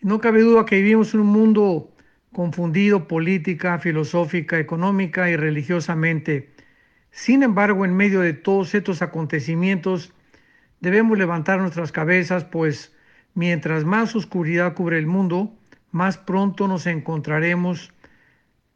[0.00, 1.94] No cabe duda que vivimos en un mundo
[2.32, 6.57] confundido política, filosófica, económica y religiosamente.
[7.10, 10.12] Sin embargo, en medio de todos estos acontecimientos,
[10.80, 12.94] debemos levantar nuestras cabezas, pues
[13.34, 15.52] mientras más oscuridad cubre el mundo,
[15.90, 17.92] más pronto nos encontraremos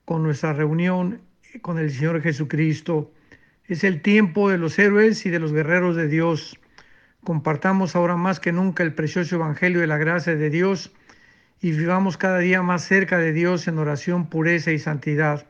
[0.04, 1.20] con nuestra reunión
[1.60, 3.12] con el Señor Jesucristo.
[3.66, 6.58] Es el tiempo de los héroes y de los guerreros de Dios.
[7.24, 10.92] Compartamos ahora más que nunca el precioso Evangelio de la gracia de Dios
[11.60, 15.46] y vivamos cada día más cerca de Dios en oración, pureza y santidad,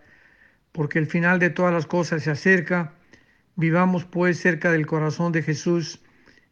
[0.72, 2.94] porque el final de todas las cosas se acerca.
[3.56, 6.02] Vivamos pues cerca del corazón de Jesús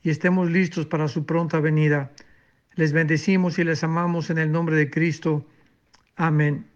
[0.02, 2.12] y estemos listos para su pronta venida.
[2.74, 5.46] Les bendecimos y les amamos en el nombre de Cristo.
[6.16, 6.66] Amén.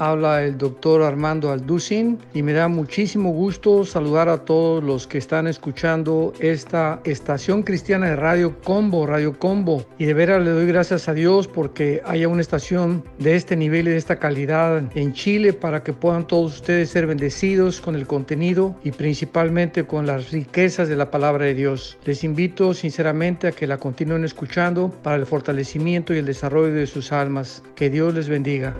[0.00, 5.18] Habla el doctor Armando Alducin y me da muchísimo gusto saludar a todos los que
[5.18, 9.84] están escuchando esta estación cristiana de Radio Combo, Radio Combo.
[9.98, 13.88] Y de veras le doy gracias a Dios porque haya una estación de este nivel
[13.88, 18.06] y de esta calidad en Chile para que puedan todos ustedes ser bendecidos con el
[18.06, 21.98] contenido y principalmente con las riquezas de la palabra de Dios.
[22.06, 26.86] Les invito sinceramente a que la continúen escuchando para el fortalecimiento y el desarrollo de
[26.86, 27.62] sus almas.
[27.74, 28.74] Que Dios les bendiga.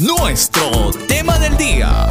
[0.00, 2.06] Nuestro tema del día.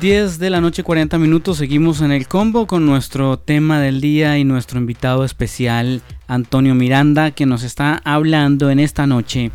[0.00, 4.38] Diez de la noche 40 minutos seguimos en el combo con nuestro tema del día
[4.38, 9.50] y nuestro invitado especial Antonio Miranda que nos está hablando en esta noche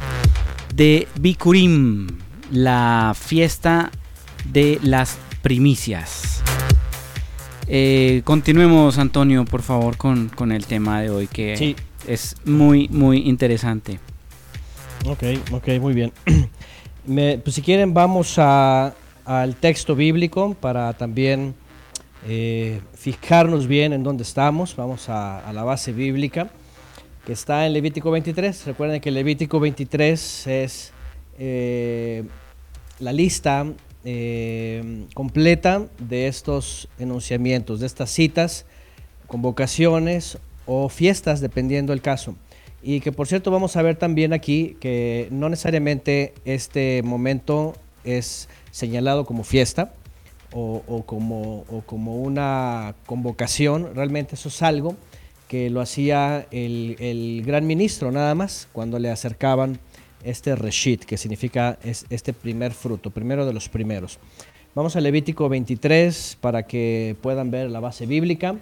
[0.75, 2.07] de Bikurim,
[2.51, 3.91] la fiesta
[4.45, 6.41] de las primicias.
[7.67, 11.75] Eh, continuemos, Antonio, por favor, con, con, el tema de hoy, que
[12.07, 13.99] es muy, muy interesante.
[15.05, 16.11] Ok, ok, muy bien.
[17.05, 18.95] pues si quieren, vamos a,
[19.25, 21.53] al texto bíblico para también
[22.27, 24.75] eh, fijarnos bien en dónde estamos.
[24.75, 26.49] Vamos a, a la base bíblica
[27.25, 28.65] que está en Levítico 23.
[28.65, 30.91] Recuerden que Levítico 23 es
[31.39, 32.23] eh,
[32.99, 33.65] la lista
[34.03, 38.65] eh, completa de estos enunciamientos, de estas citas,
[39.27, 42.35] convocaciones o fiestas, dependiendo el caso.
[42.81, 47.73] Y que por cierto vamos a ver también aquí que no necesariamente este momento
[48.03, 49.93] es señalado como fiesta
[50.51, 54.95] o, como, o como una convocación, realmente eso es algo
[55.48, 59.80] que lo hacía el, gran ministro nada más cuando le acercaban
[60.24, 64.20] este reshit, que significa es, este primer fruto, primero de los primeros.
[64.76, 68.56] Vamos a Levítico 23 para que puedan ver la base bíblica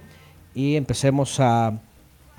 [0.54, 1.80] y empecemos a,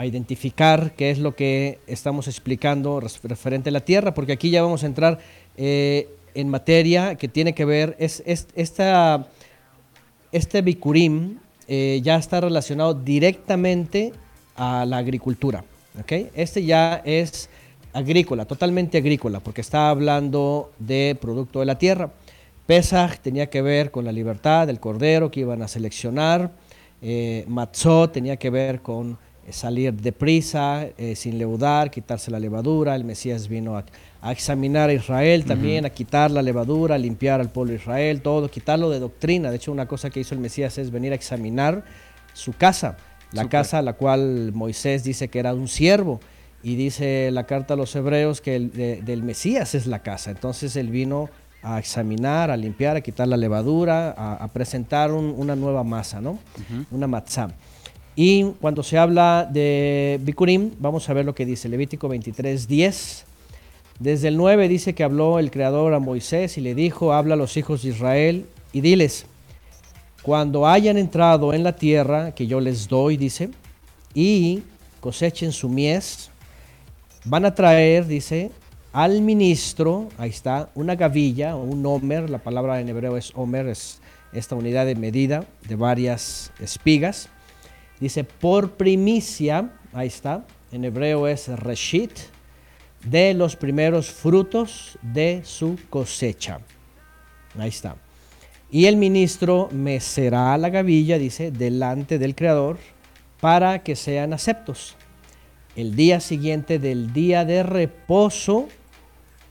[0.01, 4.82] identificar qué es lo que estamos explicando referente a la tierra, porque aquí ya vamos
[4.82, 5.20] a entrar
[5.56, 9.28] eh, en materia que tiene que ver, es, esta,
[10.32, 11.39] este Bikurim
[11.69, 14.12] eh, ya está relacionado directamente
[14.56, 15.64] a la agricultura.
[16.00, 16.30] ¿okay?
[16.34, 17.48] Este ya es
[17.92, 22.10] agrícola, totalmente agrícola, porque está hablando de producto de la tierra.
[22.66, 26.50] Pesach tenía que ver con la libertad del cordero que iban a seleccionar.
[27.02, 29.18] Eh, Matzot tenía que ver con
[29.50, 32.94] salir deprisa, eh, sin leudar, quitarse la levadura.
[32.94, 33.84] El Mesías vino a,
[34.30, 38.48] examinar a Israel también, a quitar la levadura, a limpiar al pueblo de Israel, todo,
[38.48, 39.50] quitarlo de doctrina.
[39.50, 41.84] De hecho, una cosa que hizo el Mesías es venir a examinar
[42.32, 42.96] su casa,
[43.32, 46.20] la casa a la cual Moisés dice que era un siervo.
[46.64, 48.70] Y dice la carta a los hebreos que el
[49.04, 50.30] del Mesías es la casa.
[50.30, 51.28] Entonces él vino
[51.62, 56.38] a examinar, a limpiar, a quitar la levadura, a, presentar una nueva masa, ¿no?
[56.90, 57.50] Una matzah.
[58.14, 63.24] Y cuando se habla de Bikurim, vamos a ver lo que dice Levítico 23, 10.
[63.98, 67.36] Desde el 9 dice que habló el Creador a Moisés y le dijo, habla a
[67.36, 69.26] los hijos de Israel y diles,
[70.22, 73.50] cuando hayan entrado en la tierra que yo les doy, dice,
[74.14, 74.62] y
[75.00, 76.30] cosechen su mies,
[77.24, 78.50] van a traer, dice,
[78.92, 83.68] al ministro, ahí está, una gavilla o un homer, la palabra en hebreo es homer,
[83.68, 84.00] es
[84.32, 87.28] esta unidad de medida de varias espigas,
[88.02, 92.10] Dice, por primicia, ahí está, en hebreo es reshit,
[93.04, 96.58] de los primeros frutos de su cosecha.
[97.56, 97.94] Ahí está.
[98.72, 102.78] Y el ministro mecerá la gavilla, dice, delante del Creador,
[103.40, 104.96] para que sean aceptos.
[105.76, 108.68] El día siguiente del día de reposo,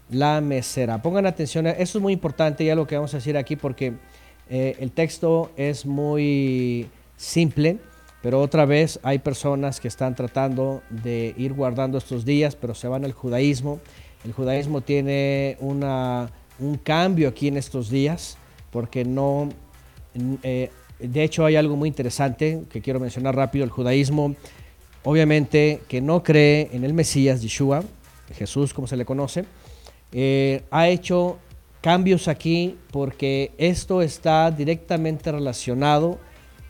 [0.10, 1.02] la mecerá.
[1.02, 3.94] Pongan atención, eso es muy importante ya lo que vamos a decir aquí porque
[4.50, 7.80] eh, el texto es muy simple
[8.22, 12.88] pero otra vez hay personas que están tratando de ir guardando estos días, pero se
[12.88, 13.80] van al judaísmo.
[14.24, 16.30] El judaísmo tiene una,
[16.60, 18.38] un cambio aquí en estos días,
[18.72, 19.50] porque no...
[20.44, 20.70] Eh,
[21.00, 23.64] de hecho hay algo muy interesante que quiero mencionar rápido.
[23.64, 24.36] El judaísmo,
[25.04, 27.84] obviamente, que no cree en el Mesías, Yeshua,
[28.34, 29.46] Jesús como se le conoce,
[30.12, 31.40] eh, ha hecho
[31.82, 36.20] cambios aquí porque esto está directamente relacionado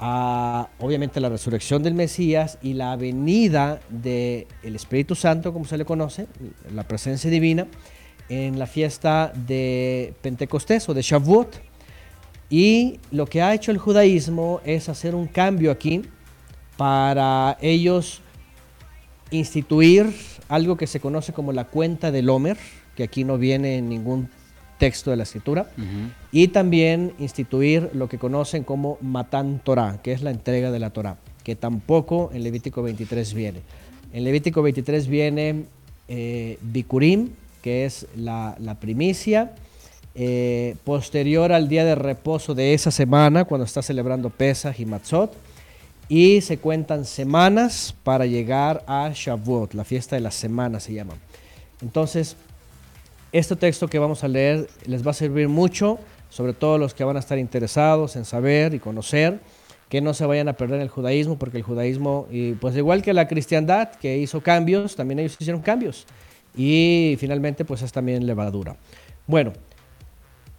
[0.01, 6.27] obviamente la resurrección del Mesías y la venida del Espíritu Santo, como se le conoce,
[6.73, 7.67] la presencia divina,
[8.27, 11.70] en la fiesta de Pentecostés o de Shavuot.
[12.51, 16.03] Y lo que ha hecho el judaísmo es hacer un cambio aquí
[16.77, 18.21] para ellos
[19.31, 20.13] instituir
[20.49, 22.57] algo que se conoce como la cuenta del Homer,
[22.95, 24.29] que aquí no viene en ningún
[24.77, 25.71] texto de la escritura,
[26.31, 30.89] y también instituir lo que conocen como Matan Torah, que es la entrega de la
[30.89, 33.61] Torah, que tampoco en Levítico 23 viene.
[34.11, 35.65] En Levítico 23 viene
[36.09, 37.29] eh, Bikurim,
[37.61, 39.53] que es la, primicia,
[40.13, 45.33] eh, posterior al día de reposo de esa semana, cuando está celebrando Pesach y Matzot,
[46.09, 51.13] y se cuentan semanas para llegar a Shavuot, la fiesta de la semana se llama.
[51.81, 52.35] Entonces,
[53.31, 57.05] este texto que vamos a leer les va a servir mucho, sobre todo los que
[57.05, 59.39] van a estar interesados en saber y conocer,
[59.87, 63.13] que no se vayan a perder el judaísmo, porque el judaísmo, y pues igual que
[63.13, 66.05] la cristiandad, que hizo cambios, también ellos hicieron cambios.
[66.55, 68.75] Y finalmente, pues es también levadura.
[69.27, 69.53] Bueno,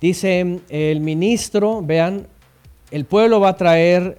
[0.03, 2.27] dice el ministro, vean,
[2.91, 4.19] el pueblo va a traer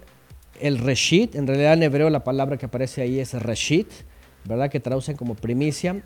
[0.62, 3.90] el reshit, en realidad en hebreo la palabra que aparece ahí es reshit,
[4.46, 4.72] ¿verdad?
[4.72, 6.02] Que traducen como primicia,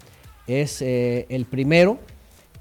[0.48, 2.00] es eh, el primero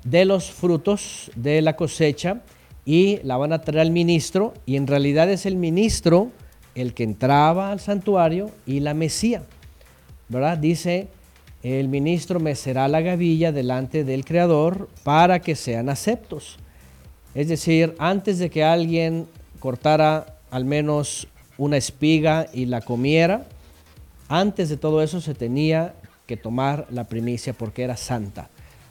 [0.05, 2.43] de los frutos de la cosecha
[2.84, 6.30] y la van a traer al ministro y en realidad es el ministro
[6.74, 9.43] el que entraba al santuario y la mesía.
[10.28, 10.59] ¿Verdad?
[10.59, 11.09] Dice,
[11.62, 16.59] el ministro mecerá la gavilla delante del Creador para que sean aceptos.
[17.36, 19.28] Es decir, antes de que alguien
[19.60, 23.46] cortara al menos una espiga y la comiera,
[24.28, 25.94] antes de todo eso se tenía
[26.26, 28.48] que tomar la primicia porque era santa.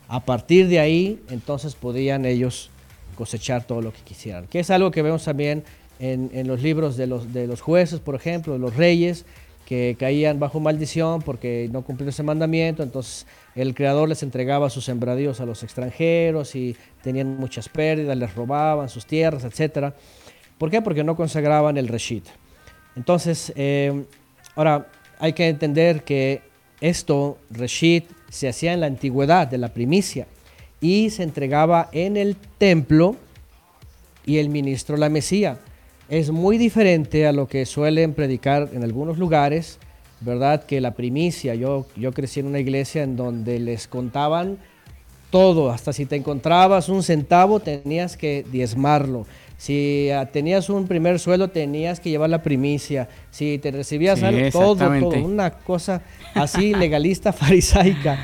[0.07, 2.69] A partir de ahí, entonces podían ellos
[3.17, 5.63] cosechar todo lo que quisieran, que es algo que vemos también
[5.97, 9.26] en, los libros de los, de los jueces, por ejemplo, de los reyes,
[9.65, 13.26] que caían bajo maldición porque no cumplieron ese mandamiento, entonces
[13.56, 18.90] el creador les entregaba sus sembradíos a los extranjeros y tenían muchas pérdidas, les robaban
[18.90, 19.94] sus tierras, etc.
[20.57, 20.82] ¿Por qué?
[20.82, 22.26] Porque no consagraban el reshit.
[22.95, 24.06] Entonces, eh,
[24.56, 24.88] ahora
[25.19, 26.41] hay que entender que
[26.82, 30.27] esto, reshit, se hacía en la antigüedad de la primicia
[30.82, 33.15] y se entregaba en el templo
[34.26, 35.60] y el ministro la mesía.
[36.10, 39.80] Es muy diferente a lo que suelen predicar en algunos lugares,
[40.21, 40.63] ¿verdad?
[40.63, 44.57] Que la primicia, yo, yo crecí en una iglesia en donde les contaban
[45.29, 49.25] todo, hasta si te encontrabas un centavo tenías que diezmarlo.
[49.57, 53.09] Si ah, tenías un primer suelo, tenías que llevar la primicia.
[53.31, 56.01] Si te recibías algo, todo, todo, una cosa
[56.33, 58.19] así legalista, farisaica.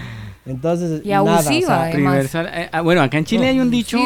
[0.46, 4.00] Entonces, y abusiva, nada, eh, ah, bueno, acá en Chile hay un dicho,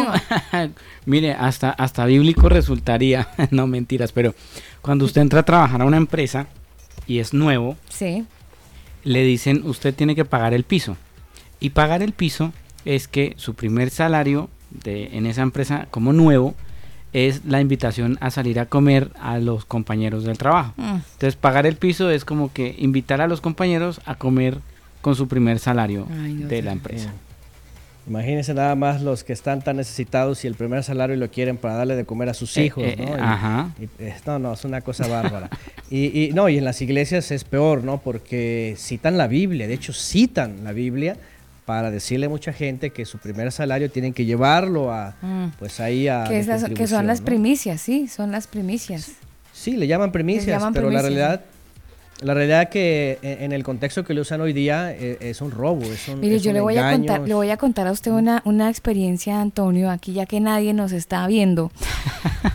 [1.06, 4.36] mire, hasta, hasta bíblico resultaría, no mentiras, pero
[4.82, 6.48] cuando usted entra a trabajar a una empresa
[7.08, 8.26] y es nuevo, sí.
[9.04, 10.98] le dicen usted tiene que pagar el piso.
[11.60, 12.54] Y pagar el piso
[12.84, 16.56] es que su primer salario de, en esa empresa como nuevo
[17.14, 20.74] es la invitación a salir a comer a los compañeros del trabajo.
[20.76, 20.96] Mm.
[21.14, 24.60] Entonces pagar el piso es como que invitar a los compañeros a comer
[25.02, 27.14] con su primer salario Ay, de la empresa.
[28.08, 31.74] Imagínense nada más los que están tan necesitados y el primer salario lo quieren para
[31.74, 33.18] darle de comer a sus Eh, hijos, eh, ¿no?
[33.18, 33.72] Y- ajá.
[33.80, 35.50] y, eh, no, no, es una cosa bárbara.
[35.90, 38.00] y, y, no, y en las iglesias es peor, ¿no?
[38.00, 41.18] Porque citan la Biblia, de hecho citan la Biblia
[41.66, 45.48] para decirle a mucha gente que su primer salario tienen que llevarlo a, Mm.
[45.58, 46.26] pues ahí a...
[46.26, 46.46] Que,
[46.76, 47.26] que son las ¿no?
[47.26, 49.14] primicias, sí, son las primicias.
[49.52, 51.42] Sí, le llaman primicias, llaman pero la realidad...
[52.26, 55.52] La realidad que en, en el contexto que le usan hoy día eh, es un
[55.52, 57.86] robo, es un Mire, es yo un le voy a contar, le voy a contar
[57.86, 61.72] a usted una, una experiencia, Antonio, aquí ya que nadie nos está viendo.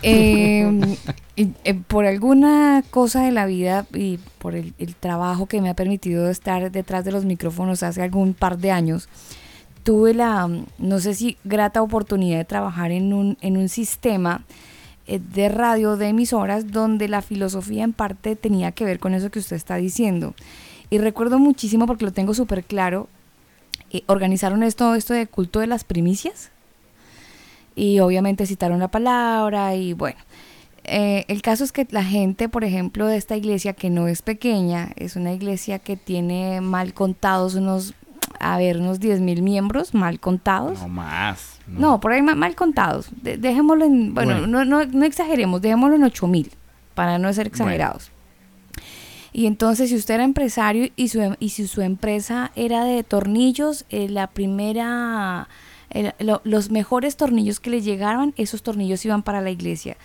[0.02, 0.96] Eh,
[1.34, 5.68] y, eh, por alguna cosa de la vida y por el, el trabajo que me
[5.68, 9.08] ha permitido estar detrás de los micrófonos hace algún par de años,
[9.82, 14.44] tuve la, mm, no sé si grata oportunidad de trabajar en un, en un sistema
[15.18, 19.40] de radio, de emisoras, donde la filosofía en parte tenía que ver con eso que
[19.40, 20.34] usted está diciendo.
[20.90, 23.08] Y recuerdo muchísimo, porque lo tengo súper claro,
[23.90, 26.50] eh, organizaron esto, esto de culto de las primicias.
[27.76, 30.18] Y obviamente citaron la palabra y bueno.
[30.84, 34.22] eh, el caso es que la gente, por ejemplo, de esta iglesia, que no es
[34.22, 37.94] pequeña, es una iglesia que tiene mal contados unos,
[38.38, 40.78] a ver, unos 10 mil miembros, mal contados.
[40.80, 41.58] No más.
[41.66, 43.08] No, por ahí ma- mal contados.
[43.22, 44.46] De- dejémoslo en, bueno, Bueno.
[44.46, 46.50] No, no, no exageremos, dejémoslo en 8 mil,
[46.94, 48.10] para no ser exagerados.
[49.32, 53.04] Y entonces, si usted era empresario y, su, em- y si su empresa era de
[53.04, 55.46] tornillos, eh, la primera,
[56.18, 59.96] lo- los mejores tornillos que le llegaban, esos tornillos iban para la iglesia.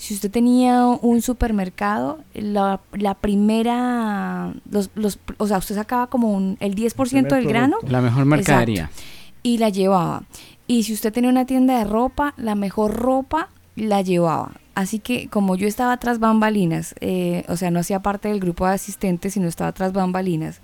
[0.00, 6.32] Si usted tenía un supermercado, la, la primera, los, los, o sea, usted sacaba como
[6.32, 7.48] un, el 10% del producto.
[7.50, 7.76] grano.
[7.86, 8.84] La mejor mercadería.
[8.84, 9.02] Exacto.
[9.42, 10.22] Y la llevaba.
[10.66, 14.52] Y si usted tenía una tienda de ropa, la mejor ropa la llevaba.
[14.74, 18.66] Así que como yo estaba tras bambalinas, eh, o sea, no hacía parte del grupo
[18.66, 20.62] de asistentes, sino estaba tras bambalinas,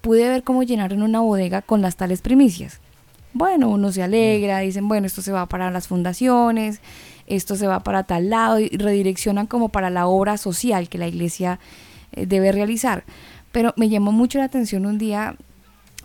[0.00, 2.78] pude ver cómo llenaron una bodega con las tales primicias.
[3.32, 6.80] Bueno, uno se alegra, dicen, bueno, esto se va para las fundaciones,
[7.30, 11.08] esto se va para tal lado y redireccionan como para la obra social que la
[11.08, 11.58] iglesia
[12.12, 13.04] eh, debe realizar.
[13.52, 15.36] Pero me llamó mucho la atención un día,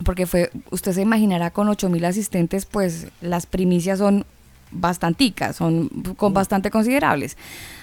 [0.03, 4.26] porque fue, usted se imaginará con 8 mil asistentes, pues las primicias son
[4.72, 7.38] bastanticas, son con bastante considerables.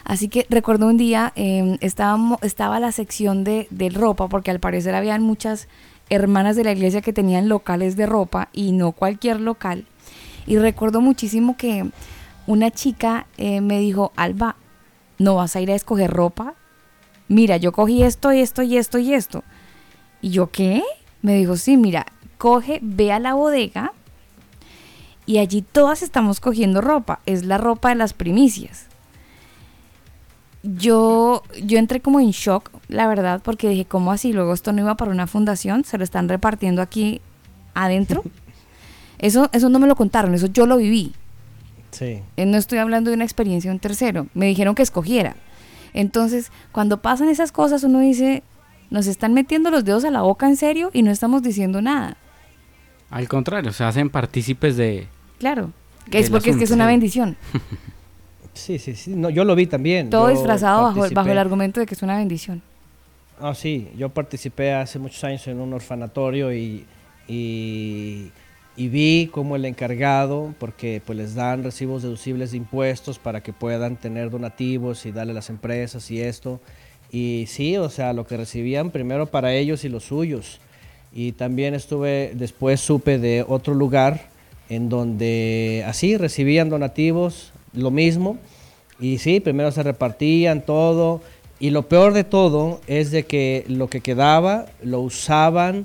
[0.05, 4.61] Así que recuerdo un día, eh, estábamos, estaba la sección de, de ropa, porque al
[4.61, 5.69] parecer habían muchas
[6.11, 9.87] hermanas de la iglesia que tenían locales de ropa y no cualquier local.
[10.47, 11.91] Y recuerdo muchísimo que
[12.47, 14.57] una chica eh, me dijo, Alba,
[15.19, 16.55] ¿no vas a ir a escoger ropa?
[17.29, 19.45] Mira, yo cogí esto y esto y esto y esto.
[20.21, 20.83] ¿Y yo qué?
[21.23, 22.07] Me dijo, sí, mira,
[22.39, 23.93] coge, ve a la bodega
[25.25, 27.21] y allí todas estamos cogiendo ropa.
[27.27, 28.87] Es la ropa de las primicias.
[30.63, 34.33] Yo, yo entré como en shock, la verdad, porque dije, ¿cómo así?
[34.33, 37.21] Luego esto no iba para una fundación, se lo están repartiendo aquí
[37.75, 38.23] adentro.
[39.19, 41.13] Eso, eso no me lo contaron, eso yo lo viví.
[41.93, 42.21] Sí.
[42.37, 44.27] Eh, No estoy hablando de una experiencia de un tercero.
[44.35, 45.37] Me dijeron que escogiera.
[45.95, 48.43] Entonces, cuando pasan esas cosas, uno dice,
[48.91, 52.17] nos están metiendo los dedos a la boca en serio y no estamos diciendo nada.
[53.11, 55.07] Al contrario, se hacen partícipes de...
[55.39, 55.71] Claro.
[56.11, 56.91] Que es porque es que es una Sí.
[56.91, 57.37] bendición.
[58.55, 59.13] Sí, sí, sí.
[59.17, 60.11] No, yo lo vi también.
[60.11, 62.61] Todo Yo disfrazado bajo, bajo el argumento de que es una bendición.
[63.41, 66.85] Ah, sí, yo participé hace muchos años en un orfanatorio y,
[67.29, 68.31] y,
[68.77, 73.53] y vi cómo el encargado, porque pues les dan recibos deducibles de impuestos para que
[73.53, 76.61] puedan tener donativos y darle a las empresas y esto.
[77.11, 80.61] Y sí, o sea, lo que recibían primero para ellos y los suyos.
[81.13, 84.29] Y también estuve, después supe de otro lugar
[84.71, 88.39] en donde así recibían donativos, lo mismo.
[88.99, 91.21] Y sí, primero se repartían todo.
[91.61, 95.85] Y lo peor de todo es de que lo que quedaba lo usaban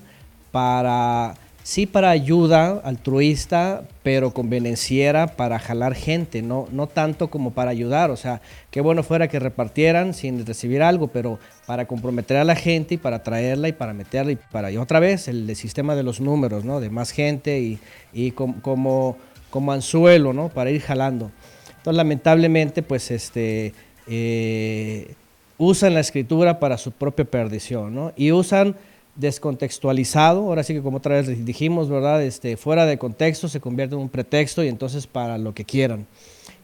[0.52, 1.36] para,
[1.68, 8.10] sí para ayuda altruista, pero convenenciera para jalar gente, no, no tanto como para ayudar.
[8.10, 8.40] O sea,
[8.72, 12.98] qué bueno fuera que repartieran sin recibir algo, pero para comprometer a la gente y
[12.98, 16.22] para traerla y para meterla y para, y otra vez, el, el sistema de los
[16.22, 16.80] números, ¿no?
[16.80, 17.80] De más gente y,
[18.14, 19.18] y com- como,
[19.50, 20.48] como anzuelo, ¿no?
[20.48, 21.32] Para ir jalando.
[21.80, 23.74] Entonces, lamentablemente, pues, este,
[24.08, 25.16] eh,
[25.58, 28.14] usan la escritura para su propia perdición, ¿no?
[28.16, 28.78] Y usan
[29.18, 32.24] descontextualizado, ahora sí que como otra vez dijimos, ¿verdad?
[32.24, 36.08] Este, fuera de contexto se convierte en un pretexto y entonces para lo que quieran.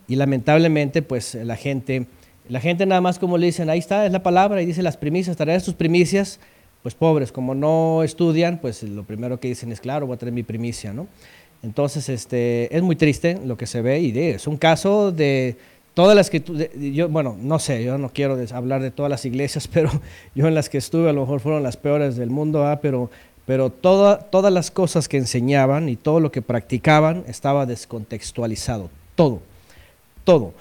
[0.08, 2.08] Y lamentablemente, pues la gente,
[2.48, 4.98] la gente nada más como le dicen, ahí está, es la palabra, y dice las
[4.98, 6.40] primicias, traer sus primicias,
[6.84, 10.34] pues pobres, como no estudian, pues lo primero que dicen es, claro, voy a tener
[10.34, 11.08] mi primicia, ¿no?
[11.64, 15.56] Entonces, este, es muy triste lo que se ve y es un caso de
[15.94, 16.41] todas las que,
[16.94, 19.90] yo, bueno, no sé, yo no quiero hablar de todas las iglesias, pero
[20.36, 22.80] yo en las que estuve a lo mejor fueron las peores del mundo, ¿ah?
[22.82, 23.10] pero,
[23.45, 29.41] pero todas las cosas que enseñaban y todo lo que practicaban estaba descontextualizado, todo,
[30.24, 30.53] todo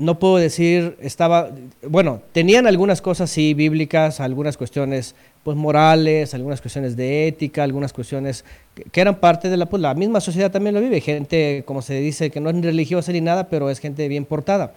[0.00, 1.50] no puedo decir, estaba,
[1.86, 7.92] bueno, tenían algunas cosas sí bíblicas, algunas cuestiones pues morales, algunas cuestiones de ética, algunas
[7.92, 8.44] cuestiones
[8.74, 11.94] que, eran parte de la, pues la misma sociedad también lo vive, gente como se
[12.00, 14.74] dice que no es religiosa ni nada, pero es gente bien portada.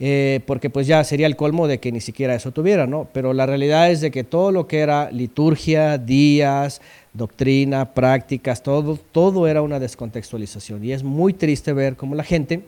[0.00, 3.08] Eh, porque pues ya sería el colmo de que ni siquiera eso tuviera, ¿no?
[3.12, 6.80] Pero la realidad es de que todo lo que era liturgia, días,
[7.12, 10.84] doctrina, prácticas, todo, todo era una descontextualización.
[10.84, 12.64] Y es muy triste ver cómo la gente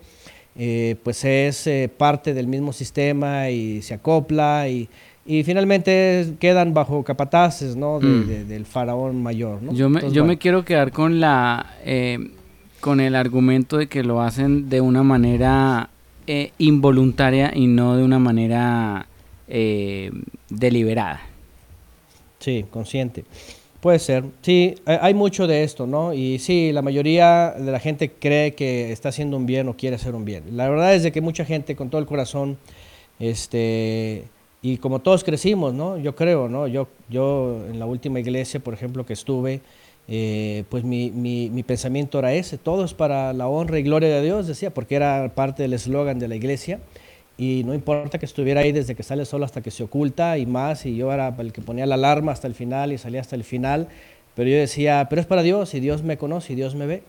[0.59, 4.89] eh, pues es eh, parte del mismo sistema y se acopla y,
[5.45, 7.99] finalmente quedan bajo capataces ¿no?
[8.01, 8.47] Mm.
[8.49, 9.61] del faraón mayor.
[9.73, 12.31] Yo, me, yo me quiero quedar con, la, eh,
[12.81, 15.91] con el argumento de que lo hacen de una manera
[16.59, 19.07] involuntaria y no de una manera
[19.47, 21.21] deliberada.
[22.39, 23.25] Sí, consciente.
[23.81, 26.15] Puede ser, sí, hay mucho de esto, ¿no?
[26.15, 29.97] Y sí, la mayoría de la gente cree que está haciendo un bien o quiere
[29.97, 30.57] hacer un bien.
[30.57, 32.57] La verdad es de que mucha gente con todo el corazón,
[33.21, 34.25] este,
[34.67, 35.97] y como todos crecimos, ¿no?
[35.97, 36.67] Yo creo, ¿no?
[36.67, 39.61] Yo, yo en la última iglesia, por ejemplo, que estuve,
[40.09, 44.09] eh, pues mi, mi, mi, pensamiento era ese, todo es para la honra y gloria
[44.09, 46.81] de Dios, decía, porque era parte del eslogan de la iglesia
[47.39, 50.47] y no importa que estuviera ahí desde que sale solo hasta que se oculta y
[50.47, 53.37] más, y yo era el que ponía la alarma hasta el final y salía hasta
[53.37, 53.87] el final,
[54.35, 57.03] pero yo decía, pero es para Dios y Dios me conoce y Dios me ve.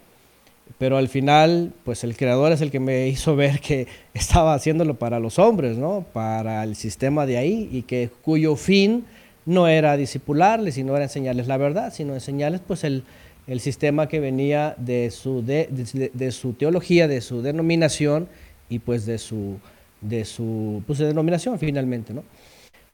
[0.78, 4.96] Pero al final, pues el creador es el que me hizo ver que estaba haciéndolo
[4.96, 6.06] para los hombres, ¿no?
[6.14, 9.06] Para el sistema de ahí y que cuyo fin
[9.46, 13.04] no era disipularles, sino era enseñarles la verdad, sino enseñarles pues el,
[13.48, 15.70] el sistema que venía de su, de,
[16.14, 18.28] de su teología, de su denominación
[18.70, 19.58] y pues de su
[20.02, 22.14] de su pues, denominación finalmente.
[22.14, 22.24] ¿no?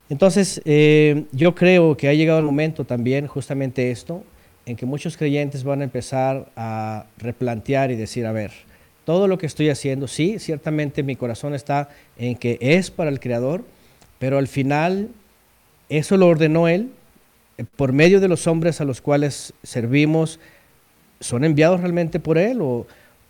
[0.10, 4.24] Entonces, eh, yo creo que ha llegado el momento también, justamente esto,
[4.66, 8.52] en que muchos creyentes van a empezar a replantear y decir, a ver,
[9.06, 13.20] todo lo que estoy haciendo, sí, ciertamente mi corazón está en que es para el
[13.20, 13.66] Creador,
[14.20, 15.10] pero al final
[15.90, 16.92] eso lo ordenó Él
[17.58, 20.40] eh, por medio de los hombres a los cuales servimos,
[21.20, 22.86] son enviados realmente por Él o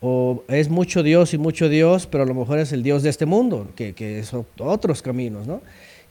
[0.06, 3.08] o es mucho Dios y mucho Dios, pero a lo mejor es el Dios de
[3.08, 5.62] este mundo, que, que son otros caminos, ¿no?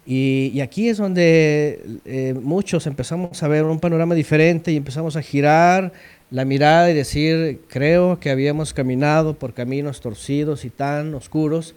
[0.05, 5.21] Y, aquí es donde eh, muchos empezamos a ver un panorama diferente y empezamos a
[5.21, 5.93] girar
[6.29, 11.75] la mirada y decir, creo que habíamos caminado por caminos torcidos y tan oscuros,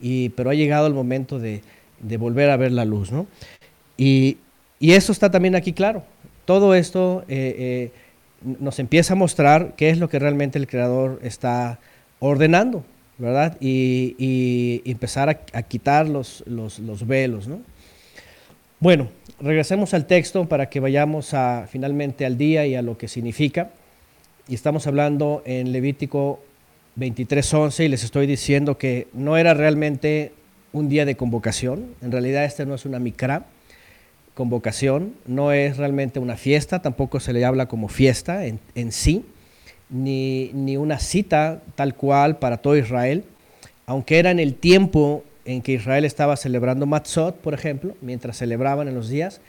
[0.00, 1.62] y, pero ha llegado el momento de,
[2.00, 3.26] de volver a ver la luz, ¿no?
[3.96, 4.38] Y,
[4.80, 6.02] y, eso está también aquí claro.
[6.44, 7.90] Todo esto eh, eh,
[8.58, 11.78] nos empieza a mostrar qué es lo que realmente el creador está
[12.18, 12.84] ordenando,
[13.18, 13.56] ¿verdad?
[13.60, 17.60] Y, empezar a, quitar los, los, velos, ¿no?
[18.80, 19.08] Bueno,
[19.40, 23.70] regresemos al texto para que vayamos a, finalmente al día y a lo que significa.
[24.48, 26.40] Y estamos hablando en Levítico
[26.98, 30.32] 23:11 y les estoy diciendo que no era realmente
[30.72, 33.46] un día de convocación, en realidad este no es una micra,
[34.34, 39.24] convocación, no es realmente una fiesta, tampoco se le habla como fiesta en, sí,
[39.92, 43.24] ni, ni, una cita tal cual para todo Israel,
[43.86, 48.88] aunque era en el tiempo en que Israel estaba celebrando Matzot, por ejemplo, mientras celebraban
[48.88, 49.40] en los días,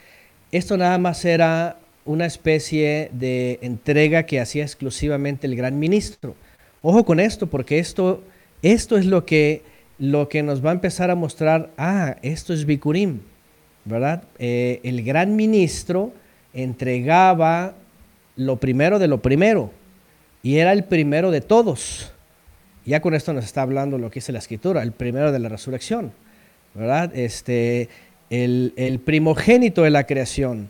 [0.51, 6.35] esto nada más era una especie de entrega que hacía exclusivamente el gran ministro.
[6.81, 8.23] Ojo con esto, porque esto,
[8.61, 9.61] esto es lo que,
[9.97, 13.19] lo que nos va a empezar a mostrar, ah, esto es Bikurim,
[13.85, 14.23] ¿verdad?
[14.37, 16.11] Eh, el gran ministro
[16.53, 17.73] entregaba
[18.35, 19.71] lo primero de lo primero
[20.43, 22.11] y era el primero de todos.
[22.85, 25.49] Ya con esto nos está hablando lo que dice la escritura, el primero de la
[25.49, 26.11] resurrección,
[26.75, 27.15] ¿verdad?
[27.15, 27.89] Este,
[28.29, 30.69] el, el primogénito de la creación,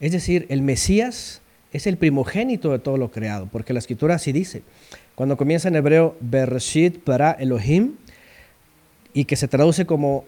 [0.00, 1.42] es decir, el Mesías
[1.72, 4.62] es el primogénito de todo lo creado, porque la escritura así dice.
[5.14, 7.96] Cuando comienza en hebreo Bereshit para Elohim,
[9.12, 10.24] y que se traduce como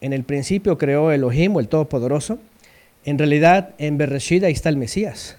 [0.00, 2.38] en el principio creó Elohim o el Todopoderoso,
[3.04, 5.36] en realidad en Bereshit ahí está el Mesías.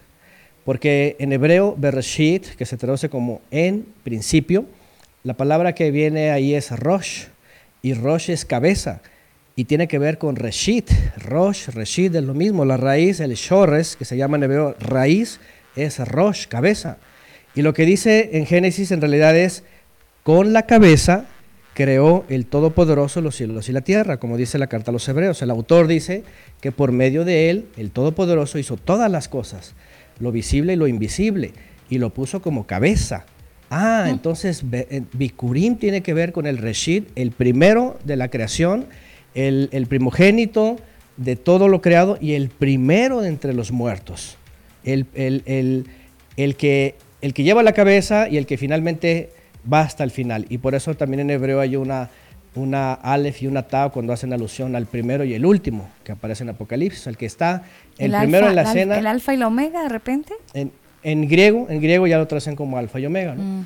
[0.66, 4.66] Porque en hebreo Bereshit, que se traduce como en principio,
[5.24, 7.26] la palabra que viene ahí es Rosh,
[7.82, 9.02] y Rosh es cabeza,
[9.56, 10.90] y tiene que ver con Reshit.
[11.18, 15.40] Rosh, Reshit es lo mismo, la raíz, el Shores, que se llama en hebreo raíz,
[15.76, 16.98] es Rosh, cabeza.
[17.54, 19.64] Y lo que dice en Génesis en realidad es
[20.24, 21.26] con la cabeza
[21.76, 25.42] creó el Todopoderoso los cielos y la tierra, como dice la carta a los hebreos.
[25.42, 26.24] El autor dice
[26.62, 29.76] que por medio de él, el Todopoderoso hizo todas las cosas,
[30.20, 31.52] lo visible y lo invisible,
[31.90, 33.26] y lo puso como cabeza.
[33.70, 38.86] Ah, entonces eh, Bikurim tiene que ver con el Reshit, el primero de la creación,
[39.34, 40.78] el, el primogénito
[41.18, 44.38] de todo lo creado y el primero de entre los muertos.
[44.84, 45.86] El, el, el,
[46.38, 49.32] el que, el que lleva la cabeza y el que finalmente
[49.72, 50.46] va hasta el final.
[50.50, 52.10] Y por eso también en hebreo hay una,
[52.56, 56.44] una Aleph y una Tau cuando hacen alusión al primero y el último que aparece
[56.44, 57.08] en Apocalipsis.
[57.08, 57.64] El que está
[57.98, 58.98] el, primero en la escena.
[58.98, 60.34] ¿El alfa y la omega de repente?
[60.54, 60.72] En,
[61.04, 63.36] en, griego, en griego ya lo tracen como alfa y omega.
[63.36, 63.44] ¿no?
[63.44, 63.66] Mm.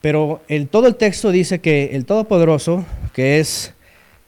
[0.00, 3.74] Pero el, todo el texto dice que el Todopoderoso, que es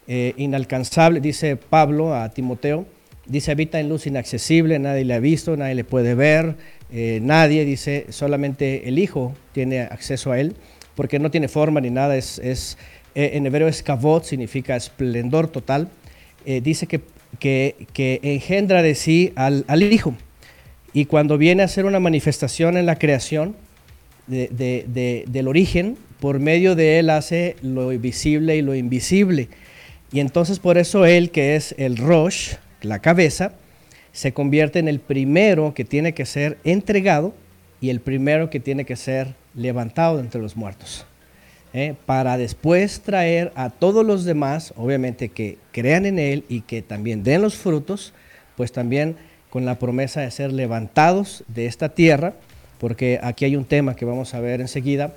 [0.08, 2.86] eh, inalcanzable, dice Pablo a Timoteo,
[3.26, 6.56] dice habita en luz inaccesible, nadie le ha visto, nadie le puede ver,
[6.90, 10.56] eh, nadie, dice, solamente el Hijo tiene acceso a él
[10.96, 12.76] porque no tiene forma ni nada, es, es
[13.20, 15.90] eh, en hebreo es kavod, significa esplendor total,
[16.46, 17.02] eh, dice que,
[17.38, 20.14] que, engendra de sí al, Hijo.
[20.94, 23.56] Y cuando viene a hacer una manifestación en la creación
[24.26, 29.48] del origen, por medio de él hace lo visible y lo invisible.
[30.12, 33.52] Y entonces por eso él, que es el Rosh, la cabeza,
[34.12, 37.34] se convierte en el primero que tiene que ser entregado
[37.82, 41.06] y el primero que tiene que ser levantado de entre los muertos.
[41.72, 41.94] ¿Eh?
[42.06, 47.22] Para después traer a todos los demás, obviamente que crean en Él y que también
[47.22, 48.12] den los frutos,
[48.56, 49.16] pues también
[49.50, 52.34] con la promesa de ser levantados de esta tierra,
[52.78, 55.14] porque aquí hay un tema que vamos a ver enseguida,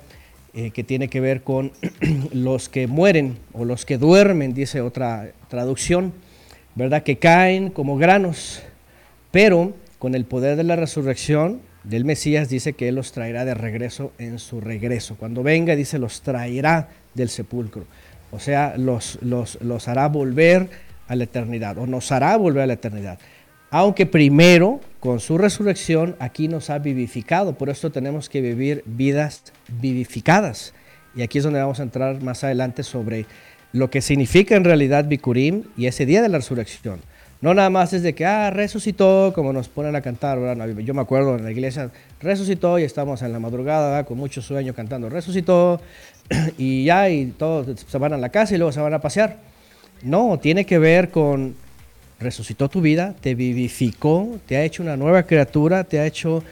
[0.54, 1.72] eh, que tiene que ver con
[2.32, 6.12] los que mueren o los que duermen, dice otra traducción,
[6.74, 7.02] ¿verdad?
[7.02, 8.62] Que caen como granos,
[9.30, 13.54] pero con el poder de la resurrección del Mesías dice que Él los traerá de
[13.54, 15.16] regreso en su regreso.
[15.16, 17.84] Cuando venga, dice, los traerá del sepulcro.
[18.32, 20.68] O sea, los, los, los hará volver
[21.06, 23.18] a la eternidad, o nos hará volver a la eternidad.
[23.70, 27.58] Aunque primero, con su resurrección, aquí nos ha vivificado.
[27.58, 30.72] Por esto tenemos que vivir vidas vivificadas.
[31.14, 33.26] Y aquí es donde vamos a entrar más adelante sobre
[33.72, 37.00] lo que significa en realidad Bikurim y ese día de la resurrección.
[37.44, 40.38] No nada más es de que, ah, resucitó, como nos ponen a cantar,
[40.78, 44.72] yo me acuerdo en la iglesia, resucitó y estamos en la madrugada con mucho sueño
[44.72, 45.78] cantando, resucitó
[46.56, 49.36] y ya, y todos se van a la casa y luego se van a pasear.
[50.02, 51.54] No, tiene que ver con,
[52.18, 56.42] resucitó tu vida, te vivificó, te ha hecho una nueva criatura, te ha hecho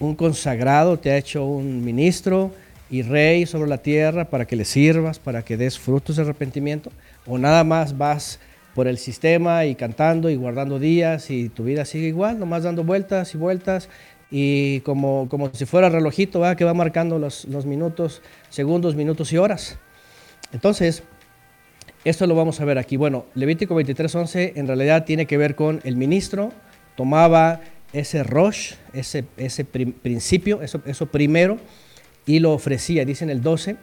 [0.00, 2.50] un consagrado, te ha hecho un ministro
[2.90, 6.90] y rey sobre la tierra para que le sirvas, para que des frutos de arrepentimiento,
[7.28, 8.40] o nada más vas
[8.74, 12.84] por el sistema y cantando y guardando días y tu vida sigue igual, nomás dando
[12.84, 13.88] vueltas y vueltas
[14.30, 19.38] y como, como si fuera relojito que va marcando los, los minutos, segundos, minutos y
[19.38, 19.78] horas.
[20.52, 21.02] Entonces,
[22.04, 22.96] esto lo vamos a ver aquí.
[22.96, 26.52] Bueno, Levítico 23:11 en realidad tiene que ver con el ministro,
[26.96, 27.60] tomaba
[27.92, 31.58] ese rosh, ese, ese principio, eso, eso primero,
[32.24, 33.76] y lo ofrecía, dice en el 12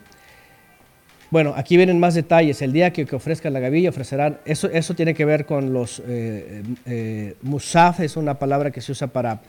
[1.30, 2.62] bueno, aquí vienen más detalles.
[2.62, 4.40] El día que, ofrezcan la gavilla, ofrecerán.
[4.46, 6.02] Eso, eso tiene que ver con los.
[6.08, 9.42] Eh, eh, musaf es una palabra que se usa para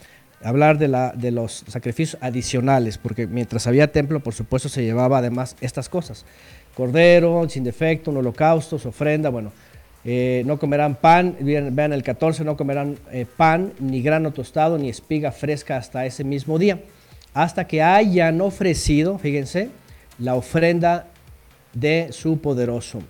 [0.43, 5.89] hablar de, los sacrificios adicionales, porque mientras había templo, por supuesto, se llevaba además estas
[5.89, 6.25] cosas:
[6.75, 9.31] cordero, sin defecto, un holocausto, ofrenda.
[9.31, 9.53] Bueno,
[10.05, 12.97] eh, no comerán pan, vean el 14, no comerán
[13.37, 16.81] pan, ni grano tostado, ni espiga fresca hasta ese mismo día,
[17.35, 19.71] hasta que hayan ofrecido, fíjense,
[20.19, 21.07] la ofrenda
[21.73, 23.01] de su poderoso.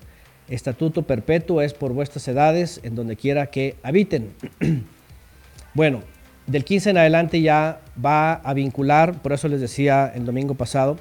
[0.49, 4.31] Estatuto perpetuo es por vuestras edades en donde quiera que habiten.
[5.75, 6.03] bueno,
[6.47, 10.99] del 15 en adelante ya va a vincular, por eso les decía el domingo pasado,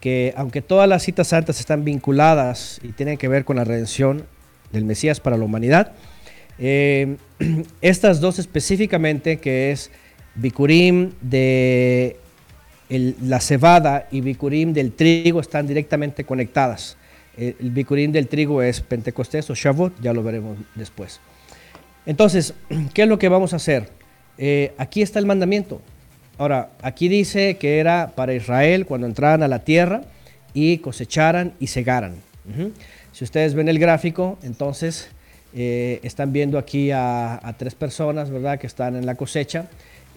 [0.00, 4.24] que aunque todas las citas santas están vinculadas y tienen que ver con la redención
[4.72, 5.92] del Mesías para la humanidad,
[6.58, 7.16] eh,
[7.82, 9.90] estas dos específicamente, que es
[10.34, 12.16] Bikurim de
[12.88, 16.96] la cebada y Bikurim del trigo, están directamente conectadas.
[17.36, 21.20] Eh, el bicurín del trigo es Pentecostés o Shavuot, ya lo veremos después.
[22.06, 22.54] Entonces,
[22.94, 23.88] ¿qué es lo que vamos a hacer?
[24.38, 25.80] Eh, aquí está el mandamiento.
[26.38, 30.02] Ahora, aquí dice que era para Israel cuando entraran a la tierra
[30.54, 32.16] y cosecharan y segaran.
[33.12, 35.08] Si ustedes ven el gráfico, entonces
[35.54, 39.66] eh, están viendo aquí a, a, tres personas, ¿verdad?, que están en la cosecha.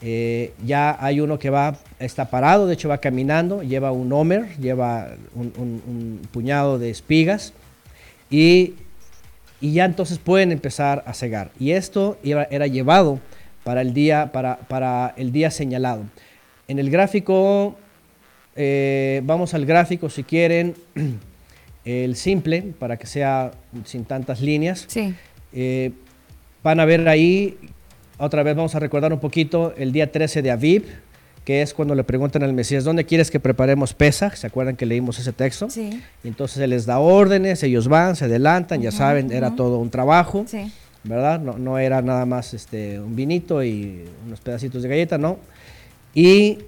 [0.02, 4.56] Eh, ya hay uno que va, está parado, de hecho va caminando, lleva un homer,
[4.58, 7.54] lleva un, puñado de espigas
[8.30, 8.76] y,
[9.62, 11.52] ya entonces pueden empezar a cegar.
[11.60, 13.20] Y esto era, llevado
[13.66, 16.04] para el, día, para, para el día señalado.
[16.70, 17.76] En el gráfico,
[18.56, 20.76] eh, vamos al gráfico si quieren,
[21.86, 23.52] el simple para que sea
[23.84, 24.86] sin tantas líneas.
[24.88, 25.14] Sí.
[25.52, 25.92] Eh,
[26.64, 27.58] van a ver ahí,
[28.20, 30.84] otra vez vamos a recordar un poquito el día 13 de Aviv,
[31.46, 34.36] que es cuando le preguntan al Mesías, ¿dónde quieres que preparemos Pesach?
[34.36, 35.70] ¿Se acuerdan que leímos ese texto?
[35.70, 36.02] Sí.
[36.24, 39.90] Y entonces él les da órdenes, ellos van, se adelantan, ya saben, era todo un
[39.90, 40.72] trabajo, Sí.
[41.04, 41.40] ¿verdad?
[41.40, 45.40] No, no era nada más este, un vinito y unos pedacitos de galleta, no.
[46.14, 46.60] Y,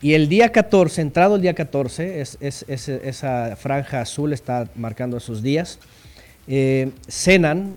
[0.00, 4.68] y el día 14, entrado el día 14, es, es- es- esa franja azul está
[4.76, 5.78] marcando esos días,
[6.46, 7.74] eh, cenan,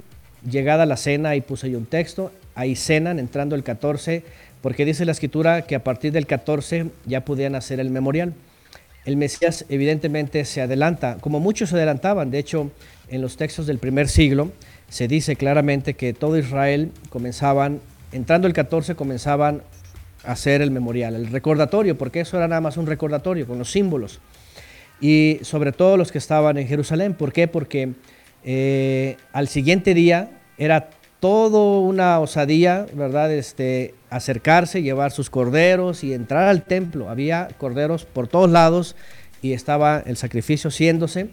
[0.47, 4.23] llegada la cena, ahí puse yo un texto, ahí cenan, entrando el 14,
[4.61, 8.33] porque dice la escritura que a partir del 14 ya podían hacer el memorial.
[9.05, 12.71] El Mesías evidentemente se adelanta, como muchos se adelantaban, de hecho
[13.09, 14.51] en los textos del primer siglo
[14.89, 17.79] se dice claramente que todo Israel comenzaban,
[18.11, 19.63] entrando el 14 comenzaban
[20.23, 23.71] a hacer el memorial, el recordatorio, porque eso era nada más un recordatorio con los
[23.71, 24.19] símbolos.
[24.99, 27.47] Y sobre todo los que estaban en Jerusalén, ¿por qué?
[27.47, 27.93] Porque
[28.43, 30.89] eh, al siguiente día era
[31.21, 33.31] todo una osadía, ¿verdad?
[33.31, 37.09] Este, acercarse, llevar sus corderos y entrar al templo.
[37.09, 38.95] Había corderos por todos lados
[39.41, 41.29] y estaba el sacrificio haciéndose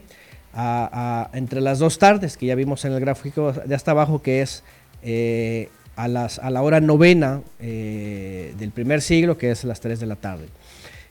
[1.33, 4.63] entre las dos tardes, que ya vimos en el gráfico de hasta abajo, que es
[5.03, 10.01] eh, a, las, a la hora novena eh, del primer siglo, que es las 3
[10.01, 10.49] de la tarde.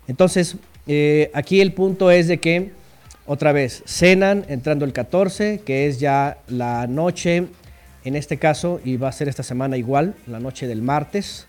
[0.07, 0.55] Entonces,
[0.85, 2.71] eh, aquí el punto es de que,
[3.25, 7.47] otra vez, cenan entrando el 14, que es ya la noche,
[8.07, 11.47] en este caso, y va a ser esta semana igual, la noche del martes,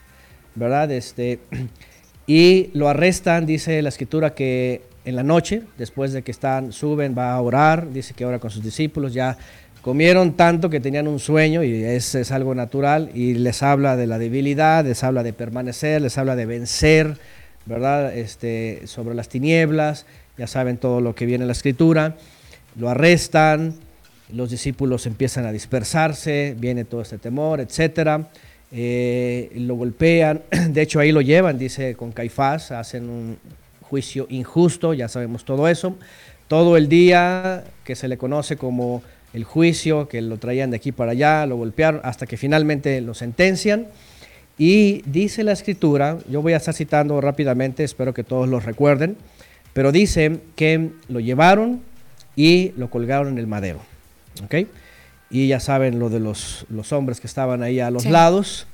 [0.54, 0.90] ¿verdad?
[0.90, 1.38] Este,
[2.26, 7.14] y lo arrestan, dice la escritura que en la noche, después de que están, suben,
[7.16, 9.38] va a orar, dice que ora con sus discípulos, ya
[9.80, 14.06] comieron tanto que tenían un sueño y es, es algo natural y les habla de
[14.06, 17.16] la debilidad, les habla de permanecer, les habla de vencer,
[17.64, 18.14] ¿verdad?
[18.14, 20.04] Este, sobre las tinieblas,
[20.36, 22.16] ya saben todo lo que viene en la escritura,
[22.76, 23.74] lo arrestan,
[24.32, 28.28] los discípulos empiezan a dispersarse, viene todo este temor, etcétera.
[28.70, 33.38] Eh, lo golpean, de hecho ahí lo llevan, dice con Caifás, hacen un
[33.80, 35.96] juicio injusto, ya sabemos todo eso.
[36.48, 39.02] Todo el día que se le conoce como
[39.34, 43.14] el juicio, que lo traían de aquí para allá, lo golpearon, hasta que finalmente lo
[43.14, 43.86] sentencian.
[44.56, 49.16] Y dice la escritura, yo voy a estar citando rápidamente, espero que todos lo recuerden,
[49.72, 51.80] pero dice que lo llevaron
[52.34, 53.80] y lo colgaron en el madero.
[54.42, 54.54] ¿Ok?
[55.30, 58.08] Y ya saben lo de los, los hombres que estaban ahí a los Sí.
[58.10, 58.66] lados.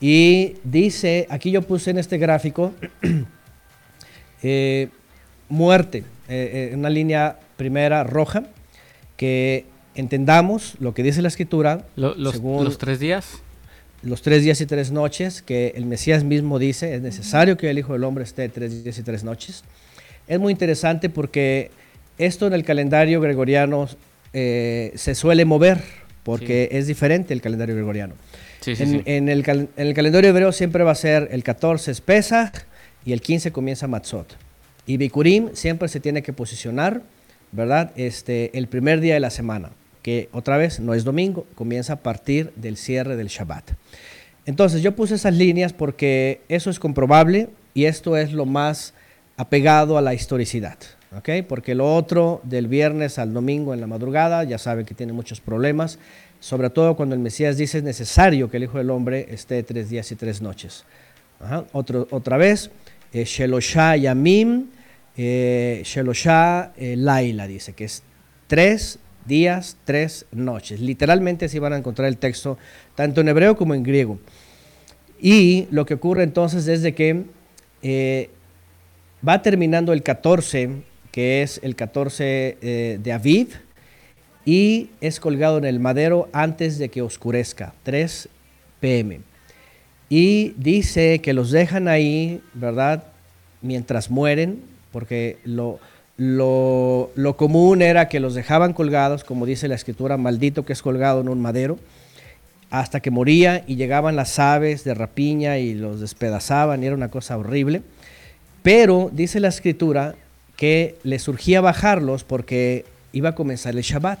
[0.00, 2.72] Y dice, aquí yo puse en este gráfico,
[4.42, 4.88] eh,
[5.48, 5.98] muerte,
[6.28, 8.44] eh, eh, una línea primera roja,
[9.16, 11.84] que entendamos lo que dice la escritura.
[11.96, 13.38] Lo- los, según los tres días.
[14.02, 17.78] los tres días y tres noches, que el Mesías mismo dice, es necesario que el
[17.78, 19.62] Hijo del Hombre esté tres días y tres noches.
[20.26, 21.70] Es muy interesante porque
[22.18, 23.88] esto en el calendario gregoriano
[24.34, 25.80] eh, se suele mover,
[26.22, 28.14] porque es diferente el calendario gregoriano.
[28.60, 29.02] Sí, sí, en, sí.
[29.06, 32.64] en el, cal- en el calendario hebreo siempre va a ser el 14 es Pesach
[33.04, 34.36] y el 15 comienza Matzot.
[34.86, 37.02] Y Bikurim siempre se tiene que posicionar,
[37.52, 37.92] ¿verdad?
[37.96, 39.70] Este, el primer día de la semana,
[40.02, 43.70] que otra vez no es domingo, comienza a partir del cierre del Shabbat.
[44.46, 48.92] Entonces yo puse esas líneas porque eso es comprobable y esto es lo más
[49.36, 50.76] apegado a la historicidad,
[51.16, 51.46] ¿ok?
[51.48, 55.40] Porque lo otro del viernes al domingo en la madrugada ya saben que tiene muchos
[55.40, 55.98] problemas,
[56.40, 59.90] sobre todo cuando el Mesías dice es necesario que el Hijo del Hombre esté tres
[59.90, 60.84] días y tres noches.
[61.40, 61.64] Ajá.
[61.72, 62.70] Otra vez,
[63.12, 64.66] eh, Sheloshá Yamim,
[65.16, 68.02] eh, Sheloshá eh, Laila, dice que es
[68.46, 70.80] tres días, tres noches.
[70.80, 72.58] Literalmente así van a encontrar el texto
[72.94, 74.18] tanto en hebreo como en griego.
[75.20, 77.24] Y lo que ocurre entonces es que
[77.82, 78.30] eh,
[79.26, 80.82] va terminando el 14,
[81.14, 83.50] que es el 14 eh, de Aviv,
[84.44, 88.28] y es colgado en el madero antes de que oscurezca, 3
[88.80, 89.20] pm.
[90.08, 93.04] Y dice que los dejan ahí, ¿verdad?
[93.62, 94.60] Mientras mueren,
[94.90, 95.78] porque lo,
[96.16, 100.82] lo, lo común era que los dejaban colgados, como dice la escritura, maldito que es
[100.82, 101.78] colgado en un madero,
[102.70, 107.12] hasta que moría y llegaban las aves de rapiña y los despedazaban y era una
[107.12, 107.82] cosa horrible.
[108.64, 110.16] Pero dice la escritura
[110.56, 114.18] que le surgía bajarlos porque iba a comenzar el Shabbat.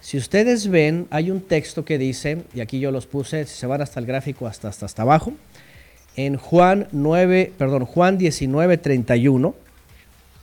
[0.00, 3.66] Si ustedes ven, hay un texto que dice, y aquí yo los puse, si se
[3.66, 5.32] van hasta el gráfico hasta, hasta, hasta abajo,
[6.16, 9.54] en Juan 9, perdón, Juan 19, 31,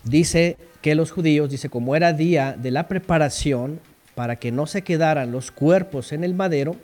[0.03, 3.79] dice que los judíos, dice, como era día de la preparación
[4.13, 6.75] para que no se quedaran los cuerpos en el madero,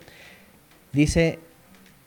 [0.92, 1.38] dice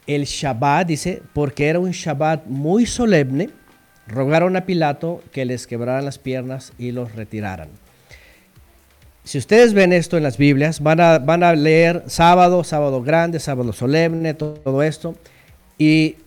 [0.07, 3.49] el Shabbat, dice, porque era un Shabbat muy solemne,
[4.07, 7.69] rogaron a Pilato que les quebraran las piernas y los retiraran.
[9.23, 13.39] si ustedes ven esto en las Biblias, van a, van a leer sábado, sábado grande,
[13.39, 15.15] sábado solemne, todo, todo esto.
[15.79, 16.17] Y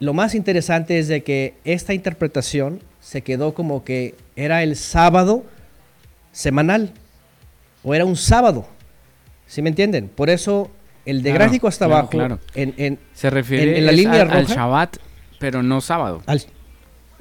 [0.00, 5.44] lo más interesante es de que esta interpretación se quedó como que era el sábado
[6.32, 6.92] semanal
[7.84, 8.66] o era un sábado.
[9.46, 10.08] ¿Sí me entienden?
[10.08, 10.70] Por eso
[11.04, 12.38] el de Claro, gráfico hasta claro, abajo, claro.
[12.54, 14.54] En, en- Se refiere en- en la línea al, al roja.
[14.54, 14.96] Shabbat,
[15.38, 16.22] pero no sábado.
[16.26, 16.42] Al-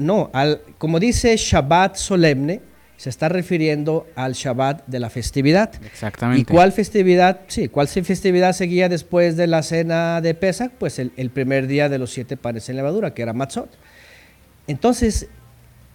[0.02, 2.62] no, al, como dice Shabbat solemne,
[2.98, 5.72] se está refiriendo al Shabbat de la festividad.
[5.84, 6.42] Exactamente.
[6.42, 7.42] ¿Y cuál festividad?
[7.48, 10.72] Sí, ¿cuál festividad seguía después de la cena de Pesach?
[10.78, 13.70] Pues el, el primer día de los siete panes en levadura, que era Matzot.
[14.68, 15.28] Entonces,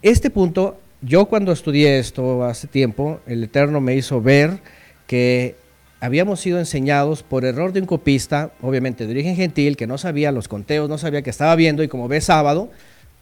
[0.02, 4.60] este punto, yo cuando estudié esto hace tiempo, el Eterno me hizo ver
[5.06, 5.54] que
[6.00, 10.32] habíamos sido enseñados por error de un copista, obviamente de origen gentil, que no sabía
[10.32, 12.70] los conteos, no sabía que estaba viendo y como ve sábado,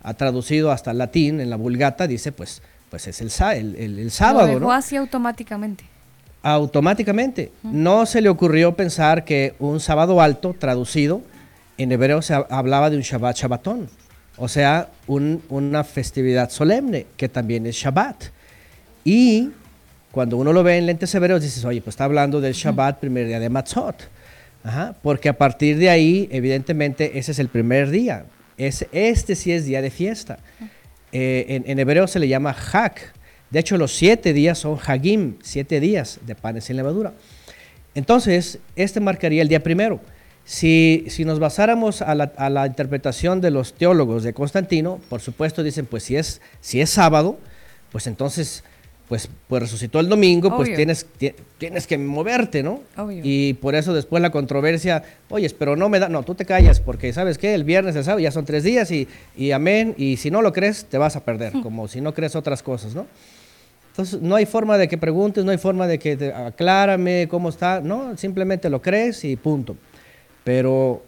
[0.04, 3.98] ha traducido hasta el latín en la vulgata, dice pues, pues es el, el, el-
[3.98, 4.72] el Lo sábado, dejó ¿no?
[4.72, 5.84] así automáticamente.
[6.42, 7.50] automáticamente.
[7.64, 11.22] No se le ocurrió pensar que un sábado alto, traducido,
[11.78, 13.88] en hebreo se ha- hablaba de un Shabbat Shabbatón,
[14.36, 18.24] o sea, un- una festividad solemne, que también es Shabbat.
[19.04, 19.50] Y
[20.12, 23.26] cuando uno lo ve en lentes hebreos, dices, oye, pues está hablando del Shabbat, primer
[23.26, 23.96] día de Matzot.
[24.62, 28.24] Ajá, porque a partir de ahí, evidentemente, ese es el primer día.
[28.56, 30.38] Es, este sí es día de fiesta.
[31.12, 32.94] Eh, en, hebreo se le llama Hag.
[33.50, 37.12] De hecho, los siete días son Hagim, siete días de panes sin levadura.
[37.94, 40.00] Entonces, este marcaría el día primero.
[40.44, 45.20] Si, si nos basáramos a la, a la interpretación de los teólogos de Constantino, por
[45.20, 47.38] supuesto dicen, pues si es, si es sábado,
[47.92, 48.64] pues entonces,
[49.08, 52.80] pues, pues resucitó el domingo, pues tienes, ti- tienes que moverte, ¿no?
[52.96, 53.20] Obvio.
[53.22, 56.80] Y por eso después la controversia, oye, pero no me da, no, tú te callas,
[56.80, 59.06] porque sabes qué, el viernes, el sábado, ya son tres días y,
[59.36, 62.34] y amén, y si no lo crees, te vas a perder, como si no crees
[62.34, 63.06] otras cosas, ¿no?
[63.90, 67.48] Entonces, no hay forma de que preguntes, no hay forma de que te aclárame cómo
[67.50, 69.76] está, no, simplemente lo crees y punto.
[70.42, 71.02] Pero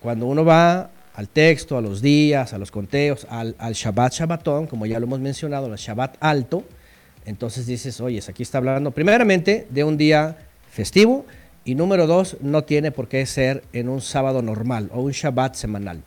[0.00, 4.66] cuando uno va al texto, a los días, a los conteos, al, al Shabbat Shabbatón,
[4.66, 6.62] como ya lo hemos mencionado, al Shabbat alto,
[7.26, 10.38] entonces dices, oye, aquí está hablando primeramente de un día
[10.70, 11.26] festivo
[11.64, 15.54] y número dos, no tiene por qué ser en un sábado normal o un Shabbat
[15.54, 16.02] semanal.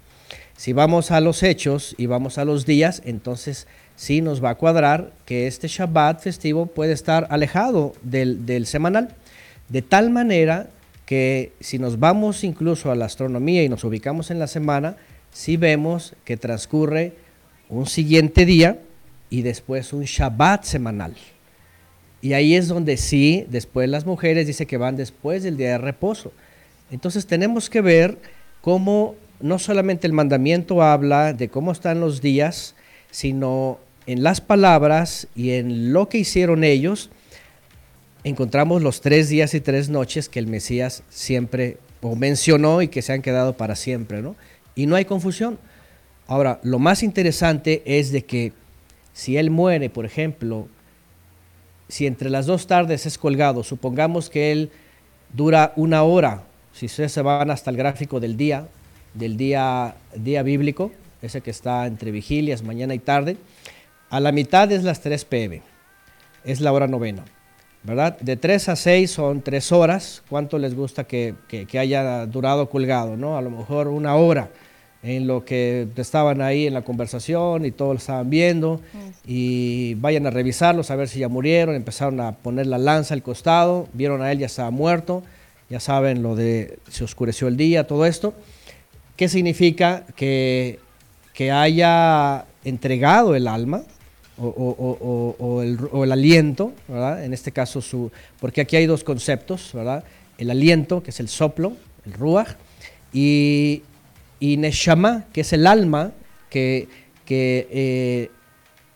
[0.58, 4.56] Si vamos a los hechos y vamos a los días, entonces sí nos va a
[4.56, 9.10] cuadrar que este Shabbat festivo puede estar alejado del, del semanal,
[9.70, 10.68] de tal manera
[11.06, 14.96] que si nos vamos incluso a la astronomía y nos ubicamos en la semana,
[15.32, 17.14] sí vemos que transcurre
[17.70, 18.78] un siguiente día
[19.34, 21.16] y después un Shabbat semanal.
[22.22, 25.78] Y ahí es donde sí, después las mujeres dice que van después del día de
[25.80, 26.32] reposo.
[26.92, 28.20] Entonces tenemos que ver
[28.62, 32.76] cómo no solamente el mandamiento habla de cómo están los días,
[33.10, 37.10] sino en las palabras y en lo que hicieron ellos,
[38.24, 43.02] encontramos los tres días y tres noches que el Mesías siempre o mencionó y que
[43.02, 44.36] se han quedado para siempre, ¿no?
[44.76, 45.58] Y no hay confusión.
[46.28, 48.54] Ahora, lo más interesante es de que
[49.14, 50.68] si él muere, por ejemplo,
[51.88, 54.72] si entre las dos tardes es colgado, supongamos que él
[55.34, 58.68] dura una hora, si ustedes se van hasta el gráfico del día,
[59.14, 60.92] del día, día bíblico,
[61.22, 63.38] ese que está entre vigilias, mañana y tarde,
[64.10, 65.62] a la mitad es las 3 pm,
[66.44, 67.24] es la hora novena,
[67.84, 68.18] ¿verdad?
[68.20, 72.70] De 3 a 6 son 3 horas, ¿cuánto les gusta que, que- que haya durado
[72.70, 73.38] colgado, no?
[73.38, 74.50] A lo mejor una hora
[75.04, 78.80] en lo que estaban ahí en la conversación y todos lo estaban viendo
[79.28, 83.22] y vayan a revisarlos a ver si ya murieron, empezaron a poner la lanza al
[83.22, 85.22] costado, vieron a él ya estaba muerto,
[85.70, 88.34] ya saben lo de se oscureció el día, todo esto.
[89.18, 90.80] ¿Qué significa que,
[91.34, 93.84] que haya entregado el alma
[94.38, 97.24] o, o- o- el, o el aliento, ¿verdad?
[97.24, 100.04] En este caso, su, porque aquí hay dos conceptos, ¿verdad?
[100.38, 101.74] El aliento, que es el soplo,
[102.06, 102.50] el ruach,
[103.14, 103.84] y,
[104.40, 106.12] y neshama, que es el alma,
[106.50, 106.88] que,
[107.26, 108.32] que, eh,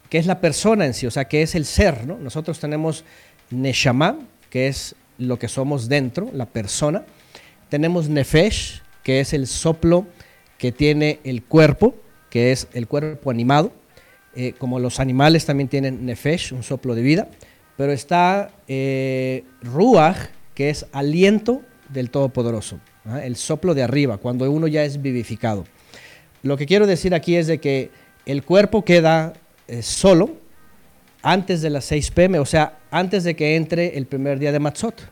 [0.09, 2.17] que es la persona en sí, o sea, que es el ser, ¿no?
[2.17, 3.03] Nosotros tenemos
[3.49, 4.17] neshama,
[4.49, 7.05] que es lo que somos dentro, la persona.
[7.69, 10.05] Tenemos nefesh, que es el soplo
[10.57, 11.95] que tiene el cuerpo,
[12.29, 13.71] que es el cuerpo animado.
[14.35, 17.27] Eh, como los animales también tienen nefesh, un soplo de vida.
[17.75, 20.17] Pero está eh, ruach,
[20.53, 22.79] que es aliento del Todopoderoso,
[23.23, 25.65] el soplo de arriba, cuando uno ya es vivificado.
[26.43, 27.91] Lo que quiero decir aquí es de que
[28.25, 29.33] el cuerpo queda
[29.67, 30.31] eh, solo
[31.21, 34.59] antes de las 6 pm, o sea, antes de que entre el primer día de
[34.59, 35.09] Matzot.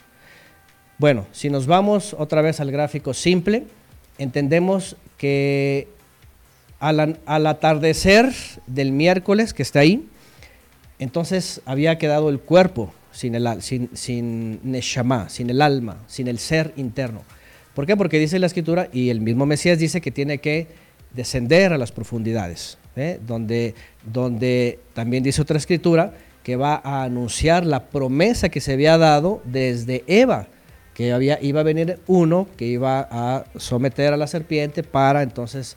[0.98, 3.64] Bueno, si nos vamos otra vez al gráfico simple,
[4.18, 5.88] entendemos que
[6.80, 8.32] al, al atardecer
[8.68, 10.08] del miércoles que está ahí,
[11.00, 16.38] entonces había quedado el cuerpo sin el, sin, sin Neshama, sin el alma, sin el
[16.38, 17.24] ser interno.
[17.76, 17.98] ¿Por qué?
[17.98, 20.68] Porque dice la escritura y el mismo Mesías dice que tiene que
[21.14, 23.20] descender a las profundidades, ¿eh?
[23.28, 28.98] donde, donde también dice otra escritura que va a anunciar la promesa que se había
[28.98, 30.48] dado desde Eva,
[30.94, 35.76] que había, iba a venir uno que iba a someter a la serpiente para entonces,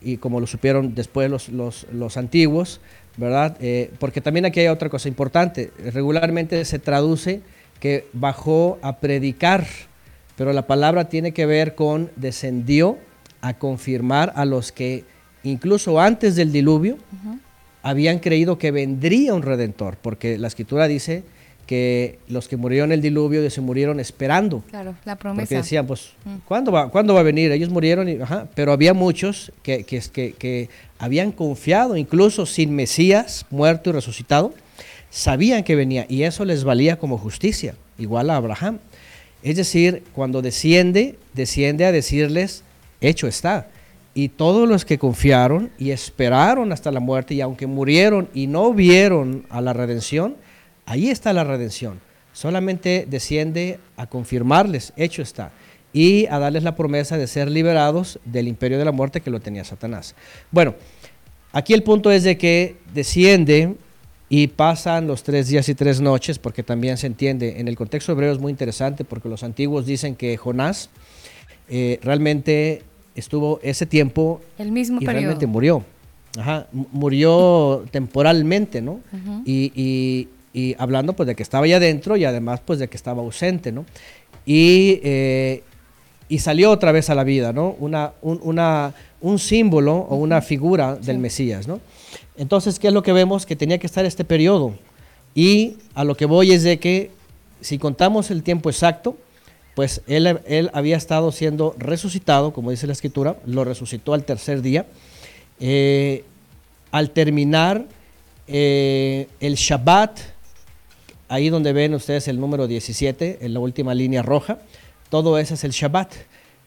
[0.00, 2.80] y como lo supieron después los, los, los antiguos,
[3.16, 3.56] ¿verdad?
[3.60, 7.42] Eh, porque también aquí hay otra cosa importante, regularmente se traduce
[7.80, 9.66] que bajó a predicar,
[10.36, 12.98] pero la palabra tiene que ver con descendió
[13.40, 15.04] a confirmar a los que
[15.42, 16.96] incluso antes del diluvio
[17.82, 21.22] habían creído que vendría un redentor, porque la escritura dice
[21.66, 24.62] que los que murieron en el diluvio se murieron esperando.
[24.70, 25.42] Claro, la promesa.
[25.42, 26.36] Porque decían, pues, mm.
[26.46, 27.52] ¿cuándo, va, ¿cuándo va a venir?
[27.52, 28.18] Ellos murieron, y,
[28.54, 34.54] pero había muchos que, que, que, que, habían confiado, incluso sin Mesías, muerto y resucitado,
[35.10, 38.78] sabían que venía y eso les valía como justicia, igual a Abraham.
[39.44, 42.64] Es decir, cuando desciende, desciende a decirles,
[43.02, 43.68] hecho está.
[44.14, 48.72] Y todos los que confiaron y esperaron hasta la muerte, y aunque murieron y no
[48.72, 50.36] vieron a la redención,
[50.86, 52.00] ahí está la redención.
[52.32, 55.52] Solamente desciende a confirmarles, hecho está,
[55.92, 59.40] y a darles la promesa de ser liberados del imperio de la muerte que lo
[59.40, 60.14] tenía Satanás.
[60.50, 60.74] Bueno,
[61.52, 63.74] aquí el punto es de que desciende
[64.28, 68.12] y pasan los tres días y tres noches, porque también se entiende, en el contexto
[68.12, 70.90] hebreo es muy interesante, porque los antiguos dicen que Jonás
[71.68, 72.82] eh, realmente
[73.14, 75.84] estuvo ese tiempo el mismo y realmente murió.
[76.72, 79.00] murió temporalmente, ¿no?
[79.44, 80.28] y,
[80.78, 83.84] hablando pues de que estaba allá adentro y además pues de que estaba ausente, ¿no?
[84.46, 85.62] Y, eh,
[86.34, 87.76] y salió otra vez a la vida, ¿no?
[87.78, 91.80] Una, un, una, un símbolo o una figura del Mesías, ¿no?
[92.36, 93.46] Entonces, ¿qué es lo que vemos?
[93.46, 94.74] Que tenía que estar este periodo.
[95.32, 97.12] Y a lo que voy es de que
[97.60, 99.16] si contamos el tiempo exacto,
[99.76, 104.60] pues él, él, había estado siendo resucitado, como dice la escritura, lo resucitó al tercer
[104.60, 104.86] día.
[105.60, 106.24] Eh,
[106.90, 107.86] al terminar
[108.48, 110.18] eh, el Shabbat,
[111.28, 114.58] ahí donde ven ustedes el número 17, en la última línea roja,
[115.14, 116.12] todo ese es el Shabbat,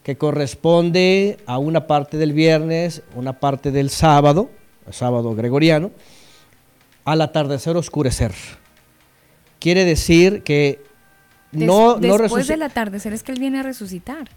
[0.04, 4.50] que corresponde a una parte del viernes, una parte del sábado,
[4.88, 5.92] el sábado gregoriano,
[7.04, 8.32] al atardecer oscurecer.
[9.60, 10.82] Quiere decir que
[11.52, 14.30] no, después del atardecer es que él viene a resucitar.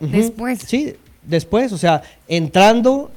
[0.00, 0.58] Después.
[0.66, 3.12] Sí, después, o sea, entrando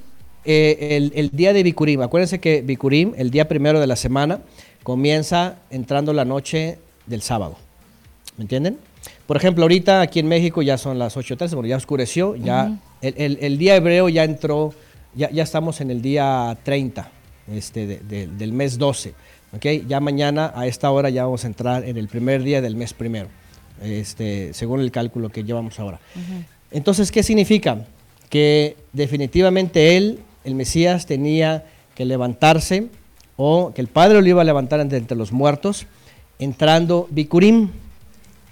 [0.45, 2.03] eh, el, día de Bikurim.
[2.03, 4.41] Acuérdense que Bikurim, el día primero de la semana,
[4.83, 6.77] comienza entrando la noche
[7.07, 7.57] del sábado.
[8.37, 8.90] ¿Me entienden?
[9.31, 13.57] Por ejemplo, ahorita aquí en México ya son las 8.13, bueno, ya oscureció, ya el,
[13.57, 14.73] día hebreo ya entró,
[15.15, 17.09] ya, ya estamos en el día 30
[17.53, 19.13] este, del mes 12.
[19.55, 22.75] Okay, ya mañana a esta hora ya vamos a entrar en el primer día del
[22.75, 23.29] mes primero,
[23.81, 26.01] este, según el cálculo que llevamos ahora.
[26.69, 27.85] Entonces, ¿qué significa?
[28.29, 31.63] Que definitivamente él, el Mesías, tenía
[31.95, 32.87] que levantarse
[33.37, 35.87] o que el Padre lo iba a levantar entre, los muertos,
[36.37, 37.69] entrando Bikurim,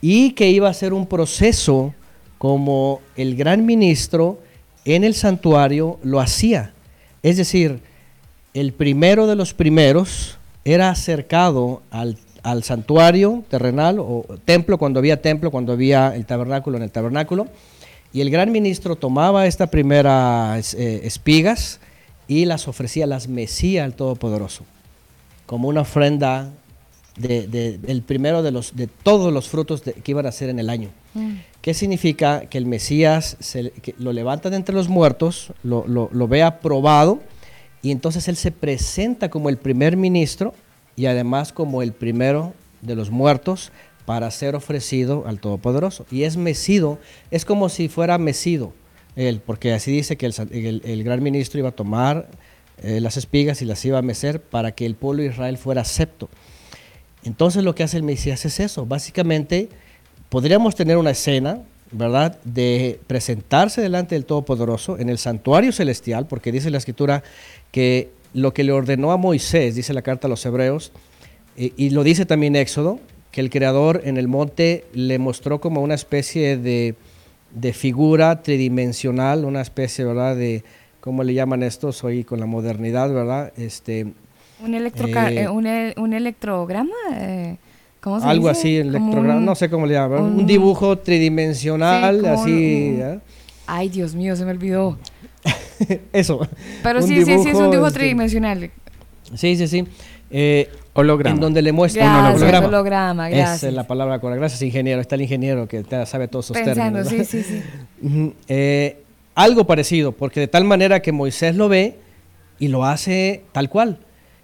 [0.02, 1.94] y que iba a ser un proceso
[2.38, 4.40] como el gran ministro
[4.86, 6.74] en el santuario lo hacía.
[7.22, 7.82] Es decir,
[8.54, 12.18] el primero de los primeros, era acercado al,
[12.64, 17.48] santuario terrenal o templo, cuando había templo, cuando había el tabernáculo en el tabernáculo.
[18.12, 21.80] Y el gran ministro tomaba estas primeras eh, espigas
[22.28, 24.64] y las ofrecía, las mecía al Todopoderoso,
[25.46, 26.50] como una ofrenda
[27.20, 30.90] del primero de, los, de todos los frutos que iban a hacer en el año.
[31.14, 31.36] Mm.
[31.62, 32.46] ¿Qué significa?
[32.46, 37.20] Que el Mesías se, lo levanta de entre los muertos, lo, lo, lo ve aprobado
[37.82, 40.54] y entonces él se presenta como el primer ministro
[40.96, 43.72] y además como el primero de los muertos
[44.06, 46.06] para ser ofrecido al Todopoderoso.
[46.10, 46.98] Y es mecido,
[47.32, 48.74] es como si fuera mecido
[49.16, 52.28] él, porque así dice que el, gran ministro iba a tomar
[52.82, 55.82] eh, las espigas y las iba a mecer para que el pueblo de Israel fuera
[55.82, 56.30] acepto.
[57.24, 58.86] Entonces lo que hace el Mesías es eso.
[58.86, 59.70] Básicamente
[60.30, 61.60] podríamos tener una escena
[61.92, 62.40] ¿verdad?
[62.44, 67.24] De presentarse delante del Todopoderoso en el santuario celestial, porque dice la escritura
[67.72, 70.92] que lo que le ordenó a Moisés, dice la carta a los hebreos,
[71.56, 73.00] y lo dice también Éxodo,
[73.32, 76.96] que el Creador en el monte le mostró como una especie de,
[77.74, 80.36] figura tridimensional, una especie, ¿verdad?
[80.36, 80.64] De,
[81.02, 81.92] ¿cómo le llaman esto?
[81.92, 83.52] Soy con la modernidad, ¿verdad?
[83.58, 84.14] Este,
[84.64, 86.94] un, eh, eh, un, electrograma.
[87.14, 87.58] Eh,
[88.02, 93.00] algo así, electrograma, no sé cómo le llaman, un, dibujo tridimensional, así.
[93.68, 94.98] Ay, Dios mío, se me olvidó.
[96.14, 96.48] Eso.
[96.82, 98.72] Pero sí, sí, sí, es un dibujo tridimensional.
[99.36, 99.86] Sí, sí, sí.
[100.32, 101.36] Eh, Holograma.
[101.36, 102.68] En donde le muestra Gracias, un holograma.
[102.68, 103.64] holograma, Esa gracias.
[103.64, 104.40] es la palabra correcta.
[104.42, 105.00] Gracias, ingeniero.
[105.00, 107.28] Está el ingeniero que te sabe todos esos Pensando, términos.
[107.28, 107.62] sí, sí,
[108.02, 108.34] sí.
[108.48, 109.04] Eh,
[109.36, 111.96] algo parecido, porque de tal manera que Moisés lo ve
[112.60, 114.00] y lo hace tal cual.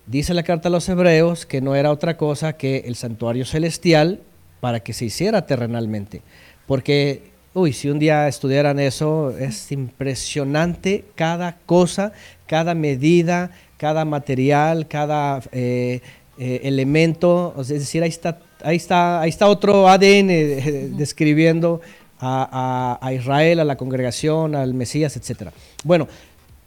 [0.08, 4.22] Dice la carta a los hebreos que no era otra cosa que el santuario celestial
[4.60, 6.22] para que se hiciera terrenalmente.
[6.68, 12.14] Porque, uy, si un día estudiaran eso, es impresionante cada cosa,
[12.46, 16.02] cada medida, cada material, cada eh,
[16.38, 17.56] eh, elemento.
[17.60, 21.82] Es decir, ahí está, ahí está, ahí está otro ADN eh, describiendo
[22.20, 25.50] a- a Israel, a la congregación, al Mesías, etc.
[25.84, 26.08] Bueno,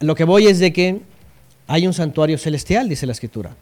[0.01, 1.01] lo que voy es de que
[1.69, 3.55] hay un santuario celestial, dice la escritura.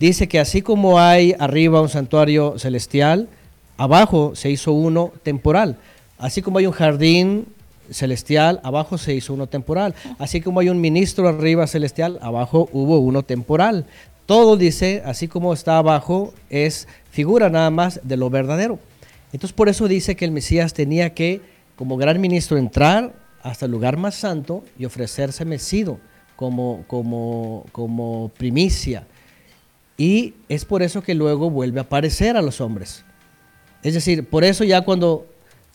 [0.00, 3.28] Dice que así como hay arriba un santuario celestial,
[3.76, 5.76] abajo se hizo uno temporal.
[6.18, 7.46] Así como hay un jardín
[7.88, 9.94] celestial, abajo se hizo uno temporal.
[10.18, 13.86] Así como hay un ministro arriba celestial, abajo hubo uno temporal.
[14.26, 18.80] Todo dice, así como está abajo, es figura nada más de lo verdadero.
[19.32, 21.42] Entonces por eso dice que el Mesías tenía que,
[21.76, 23.12] como gran ministro, entrar
[23.44, 26.00] hasta el lugar más santo y ofrecerse mecido
[26.36, 29.06] como, como, como primicia.
[29.98, 33.04] Y es por eso que luego vuelve a aparecer a los hombres.
[33.82, 35.26] Es decir, por eso ya cuando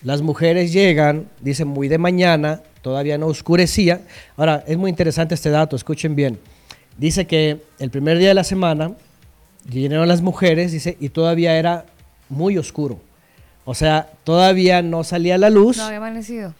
[0.03, 4.01] las mujeres llegan, dicen muy de mañana, todavía no oscurecía.
[4.37, 6.39] Ahora, es muy interesante este dato, escuchen bien.
[6.97, 8.93] Dice que el primer día de la semana
[9.65, 11.85] vinieron las mujeres, dice, y todavía era
[12.29, 12.99] muy oscuro.
[13.65, 15.77] O sea, todavía no salía la luz.
[15.77, 16.53] No había amanecido.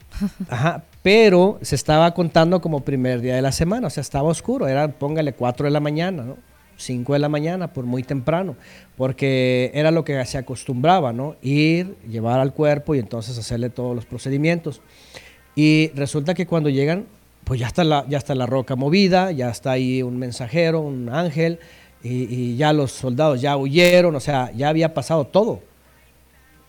[0.49, 4.67] Ajá, pero se estaba contando como primer día de la semana, o sea, estaba oscuro,
[4.67, 6.37] era, póngale 4 de la mañana, ¿no?
[6.77, 8.55] 5 de la mañana, por muy temprano,
[8.97, 11.35] porque era lo que se acostumbraba, ¿no?
[11.41, 14.81] Ir, llevar al cuerpo y entonces hacerle todos los procedimientos.
[15.55, 17.05] Y resulta que cuando llegan,
[17.43, 21.09] pues ya está la, ya está la roca movida, ya está ahí un mensajero, un
[21.09, 21.59] ángel,
[22.03, 25.61] y, ya los soldados ya huyeron, o sea, ya había pasado todo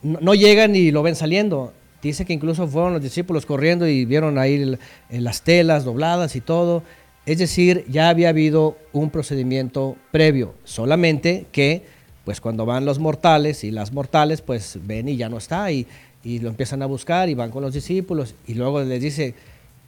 [0.03, 1.73] no llegan y lo ven saliendo.
[2.03, 4.77] Dice que incluso fueron los discípulos corriendo y vieron ahí
[5.11, 6.83] en las telas dobladas y todo.
[7.25, 11.85] Es decir, ya había habido un procedimiento previo, solamente que
[12.25, 15.87] pues cuando van los mortales y las mortales pues ven y ya no está y,
[16.25, 19.35] y lo empiezan a buscar y van con los discípulos y luego les dice,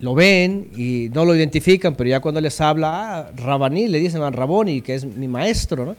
[0.00, 4.22] lo ven y no lo identifican, pero ya cuando les habla, ah, Rabaní, le dicen
[4.22, 5.96] a Raboni, que es mi maestro, ¿no?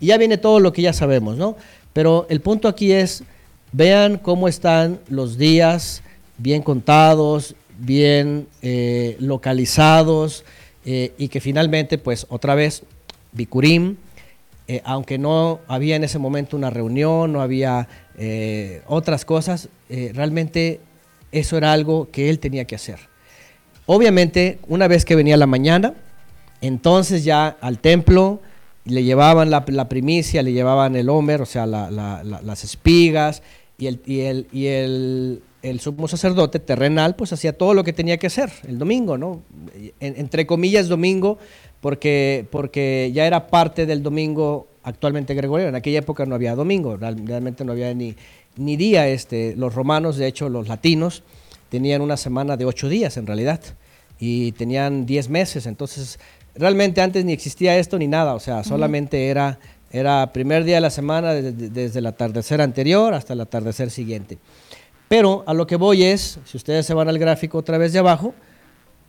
[0.00, 1.56] Y ya viene todo lo que ya sabemos, ¿no?
[1.92, 3.24] Pero el punto aquí es,
[3.72, 6.02] vean cómo están los días
[6.38, 10.44] bien contados, bien eh, localizados
[10.84, 12.82] eh, y que finalmente, pues otra vez,
[13.32, 13.96] Bikurim,
[14.68, 17.88] eh, aunque no había en ese momento una reunión, no había
[18.18, 20.80] eh, otras cosas, realmente
[21.32, 22.98] eso era algo que él tenía que hacer.
[23.86, 25.94] Obviamente, una vez que venía la mañana,
[26.62, 28.40] entonces ya al templo
[28.84, 31.90] le llevaban la, primicia, le llevaban el homer, o sea, la-
[32.22, 33.42] las espigas,
[33.82, 37.92] y, el, y, el, y el, el sumo sacerdote terrenal, pues hacía todo lo que
[37.92, 39.42] tenía que hacer el domingo, ¿no?
[40.00, 41.38] En- entre comillas, domingo,
[41.80, 45.70] porque, porque ya era parte del domingo actualmente gregoriano.
[45.70, 48.14] En aquella época no había domingo, real- realmente no había ni,
[48.56, 49.08] ni día.
[49.08, 51.22] Este, los romanos, de hecho, los latinos,
[51.68, 53.60] tenían una semana de ocho días en realidad
[54.20, 55.66] y tenían diez meses.
[55.66, 56.18] Entonces,
[56.54, 59.58] realmente antes ni existía esto ni nada, o sea, solamente era,
[59.92, 64.38] era primer día de la semana desde, el atardecer anterior hasta el atardecer siguiente.
[65.08, 67.98] Pero a lo que voy es, si ustedes se van al gráfico otra vez de
[67.98, 68.34] abajo,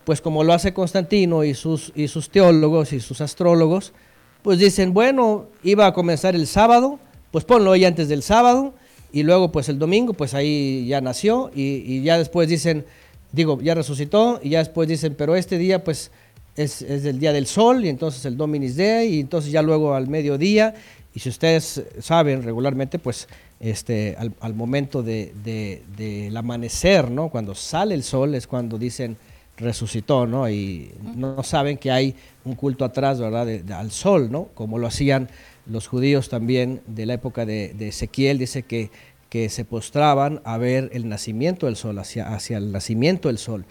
[0.03, 3.94] pues como lo hace Constantino y sus, y sus teólogos y sus astrólogos,
[4.42, 7.00] pues dicen, bueno, iba a comenzar el sábado,
[7.32, 8.74] pues ponlo ahí antes del sábado,
[9.14, 12.86] y luego pues el domingo, pues ahí ya nació, y ya después dicen,
[13.32, 16.12] digo, ya resucitó, y ya después dicen, pero este día pues
[16.56, 19.93] es, es el día del sol, y entonces el Dominis Day, y entonces ya luego
[19.93, 20.73] al mediodía,
[21.15, 23.27] y si ustedes saben regularmente, pues
[23.59, 27.30] este, al, momento de, de- del amanecer, ¿no?
[27.30, 29.15] Cuando sale el sol es cuando dicen
[29.57, 30.49] resucitó, ¿no?
[30.49, 33.45] Y no saben que hay un culto atrás, ¿verdad?
[33.45, 34.49] de- de- al sol, ¿no?
[34.56, 35.30] Como lo hacían
[35.67, 38.90] los judíos también de la época de, de Ezequiel, dice que,
[39.30, 43.65] que se postraban a ver el nacimiento del sol, hacia, hacia el nacimiento del sol.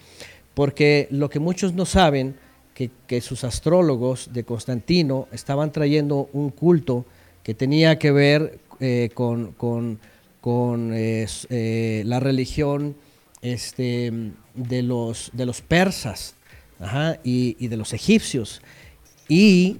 [0.55, 2.37] Porque lo que muchos no saben,
[2.89, 7.05] que, que sus astrólogos de Constantino estaban trayendo un culto
[7.43, 9.99] que tenía que ver eh, con, con-
[10.41, 12.97] con, eh, la religión
[13.43, 14.13] este,
[14.55, 16.35] de, los, de los persas
[16.81, 18.61] ajá, y, y de los egipcios.
[19.29, 19.79] Y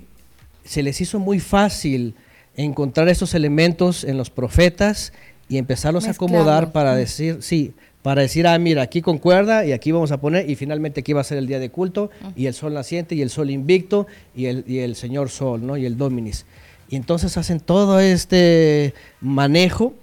[0.65, 2.15] se les hizo muy fácil
[2.57, 5.13] encontrar esos elementos en los profetas
[5.49, 9.93] y empezarlos a acomodar para decir, sí, para decir, ah, mira, aquí concuerda y aquí
[9.93, 12.55] vamos a poner, y finalmente aquí va a ser el día de culto, y el
[12.55, 15.77] sol naciente, y el sol invicto, y el, y el señor sol, ¿no?
[15.77, 16.45] Y el dominis.
[16.89, 19.95] Y entonces hacen todo este manejo,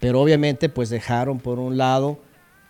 [0.00, 2.18] pero obviamente pues dejaron por un lado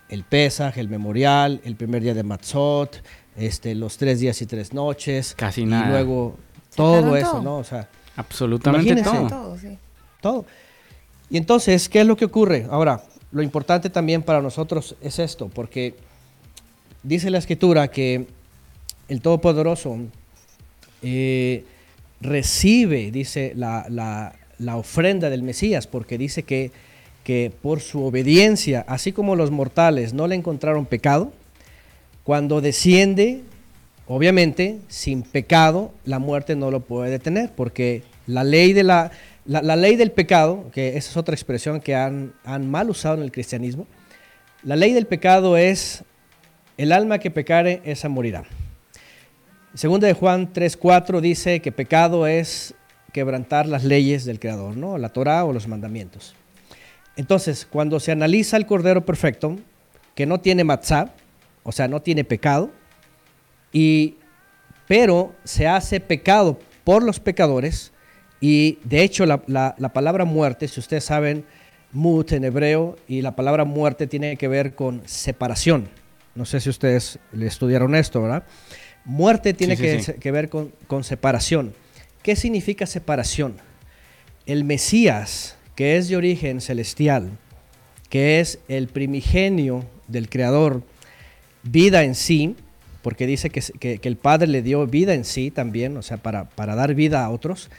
[0.07, 3.01] el Pesaj, el memorial, el primer día de Matzot,
[3.35, 5.33] este, los tres días y tres noches.
[5.35, 5.87] Casi nada.
[5.87, 6.37] Y luego
[6.75, 7.41] todo eso, todo.
[7.41, 7.57] ¿no?
[7.57, 9.27] O sea, Absolutamente todo.
[9.27, 9.77] Todo, sí.
[10.21, 10.45] todo.
[11.29, 12.67] Y entonces, ¿qué es lo que ocurre?
[12.69, 13.03] Ahora,
[13.35, 15.93] lo importante también para nosotros es esto, porque
[17.03, 18.27] dice la escritura que
[19.09, 19.97] el Todopoderoso
[21.03, 21.65] eh,
[22.21, 26.71] recibe, dice, la, la- ofrenda del Mesías, porque dice que,
[27.25, 31.33] que por su obediencia, así como los mortales no le encontraron pecado,
[32.23, 33.41] cuando desciende,
[34.07, 39.11] obviamente, sin pecado, la muerte no lo puede detener, porque la ley, de la,
[39.45, 43.21] la, ley del pecado, que esa es otra expresión que han, han mal usado en
[43.21, 43.87] el cristianismo,
[44.63, 46.03] la ley del pecado es,
[46.77, 48.43] el alma que pecare, esa morirá.
[49.75, 52.73] Segunda de Juan 3.4 dice que pecado es
[53.13, 54.97] quebrantar las leyes del Creador, ¿no?
[54.97, 56.35] La Torah o los mandamientos.
[57.15, 59.57] Entonces, cuando se analiza el Cordero Perfecto,
[60.15, 61.13] que no tiene matzah,
[61.63, 62.71] o sea, no tiene pecado,
[63.71, 64.15] y,
[64.87, 67.91] pero se hace pecado por los pecadores,
[68.41, 71.45] y de hecho la, la- la palabra muerte, si ustedes saben,
[71.91, 75.87] mut en hebreo, y la palabra muerte tiene que ver con separación.
[76.35, 78.43] No sé si ustedes le estudiaron esto, ¿verdad?
[79.05, 80.13] Muerte tiene Sí, sí, que, sí.
[80.19, 81.73] que ver con, con separación.
[82.23, 83.55] ¿Qué significa separación?
[84.45, 87.29] El Mesías, que es de origen celestial,
[88.09, 90.83] que es el primigenio del Creador,
[91.63, 92.55] vida en sí,
[93.01, 96.17] porque dice que, que- que el Padre le dio vida en sí también, o sea,
[96.17, 97.69] para, para dar vida a otros.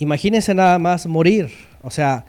[0.00, 1.50] Imagínense nada más morir,
[1.82, 2.24] o sea,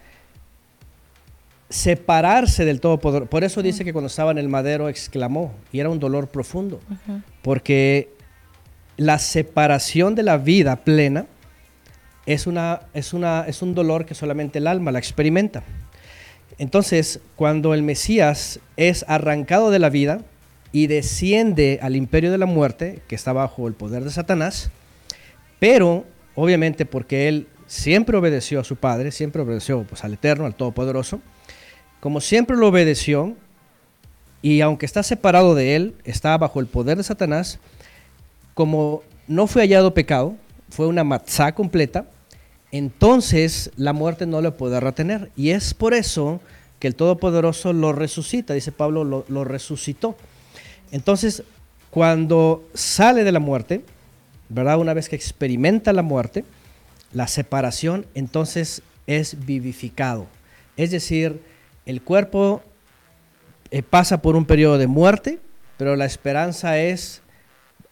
[1.69, 3.29] separarse del Todopoderoso.
[3.29, 6.81] Por eso dice que cuando estaba en el madero exclamó, y era un dolor profundo,
[7.41, 8.09] porque
[8.97, 11.27] la separación de la vida plena
[12.25, 15.63] es, una, es, una, es un dolor que solamente el alma la experimenta.
[16.57, 20.19] Entonces, cuando el Mesías es arrancado de la vida
[20.73, 24.71] y desciende al imperio de la muerte, que está bajo el poder de Satanás,
[25.57, 30.55] pero obviamente porque él siempre obedeció a su Padre, siempre obedeció pues, al Eterno, al
[30.55, 31.21] Todopoderoso,
[32.01, 33.37] como siempre lo obedeció,
[34.41, 37.59] y aunque está separado de él, está bajo el poder de Satanás,
[38.55, 40.35] como no fue hallado pecado,
[40.69, 42.07] fue una matzá completa,
[42.73, 45.31] entonces la muerte no le puede retener.
[45.37, 46.41] Y es por eso
[46.77, 50.17] que el Todopoderoso lo resucita, dice Pablo, lo, lo resucitó.
[50.91, 51.43] Entonces,
[51.89, 53.81] cuando sale de la muerte,
[54.49, 54.77] ¿verdad?
[54.77, 56.43] Una vez que experimenta la muerte,
[57.13, 60.27] la separación, entonces es vivificado.
[60.77, 61.41] Es decir,
[61.85, 62.61] el cuerpo
[63.71, 65.39] eh, pasa por un periodo de muerte,
[65.77, 67.21] pero la esperanza es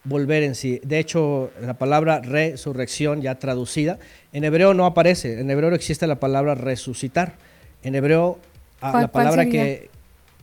[0.04, 0.80] volver en sí.
[0.84, 4.00] De hecho, la palabra resurrección ya traducida,
[4.32, 7.36] en hebreo no aparece, en hebreo existe la palabra resucitar.
[7.84, 8.40] En hebreo
[8.82, 9.90] ah, ¿Cuál- la palabra que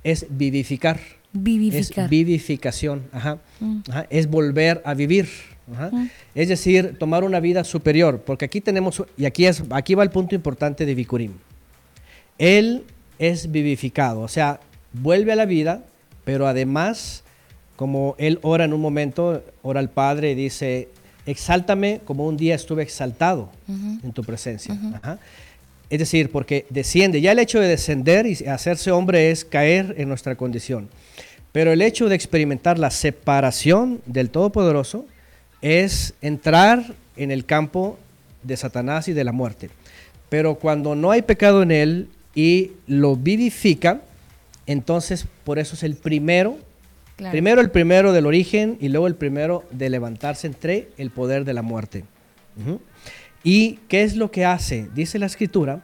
[0.05, 1.01] es vivificar.
[1.33, 2.05] Vivificar.
[2.05, 3.39] Es vivificación, ajá.
[3.61, 3.79] Mm.
[3.91, 5.29] Ajá, Es volver a vivir.
[5.73, 5.91] Ajá.
[5.93, 6.11] Mm.
[6.35, 10.11] Es decir, tomar una vida superior, porque aquí tenemos, y aquí, es, aquí va el
[10.11, 11.33] punto importante de Bikurim.
[12.39, 12.85] Él
[13.19, 14.61] es vivificado, o sea,
[14.93, 15.83] vuelve a la vida,
[16.25, 17.23] pero además,
[17.77, 20.89] como él ora en un momento, ora al Padre y dice,
[21.25, 24.77] exáltame como un día estuve exaltado en tu presencia.
[24.95, 25.19] Ajá.
[25.89, 30.09] Es decir, porque desciende, ya el hecho de descender y hacerse hombre es caer en
[30.09, 30.89] nuestra condición.
[31.53, 35.07] Pero el hecho de experimentar la separación del Todopoderoso
[35.62, 37.99] es entrar en el campo
[38.43, 39.70] de Satanás y de la muerte.
[40.28, 44.01] Pero cuando no hay pecado en él y lo vivifica,
[44.67, 46.59] entonces por eso es el primero,
[47.17, 47.33] Claro.
[47.33, 51.55] primero el primero del origen y luego el primero de levantarse entre el poder de
[51.55, 52.05] la muerte.
[53.43, 54.89] ¿Y qué es lo que hace?
[54.94, 55.81] Dice la escritura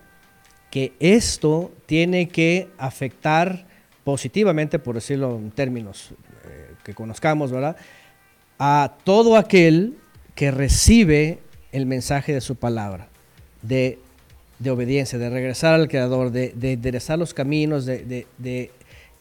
[0.70, 3.65] que esto tiene que afectar
[4.05, 6.10] positivamente, por decirlo en términos
[6.44, 7.76] eh, que conozcamos, ¿verdad?
[8.59, 9.95] A todo aquel
[10.35, 11.39] que recibe
[11.73, 13.09] el mensaje de su palabra,
[13.63, 13.99] de,
[14.59, 18.05] de obediencia, de regresar al Creador, de, de enderezar los caminos, de,
[18.39, 18.71] de-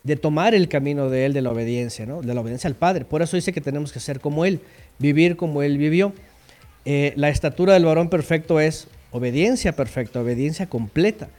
[0.04, 2.22] de- tomar el camino de Él, de la obediencia, ¿no?
[2.22, 3.06] De la obediencia al Padre.
[3.06, 4.60] Por eso dice que tenemos que ser como Él,
[5.00, 6.14] vivir como Él vivió.
[6.86, 11.30] Eh, la estatura del varón perfecto es obediencia perfecta, obediencia completa.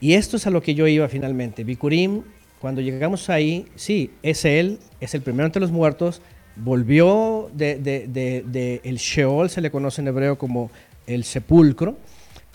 [0.00, 1.64] Y esto es a lo que yo iba finalmente.
[1.64, 2.22] Bikurim,
[2.60, 6.20] cuando llegamos ahí, sí, es él, es el primero entre los muertos,
[6.56, 10.70] volvió de, el Sheol, se le conoce en hebreo como
[11.06, 11.96] el sepulcro,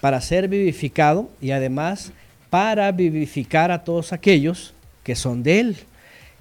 [0.02, 2.12] para ser vivificado y además
[2.50, 5.78] para vivificar a todos aquellos que son de él.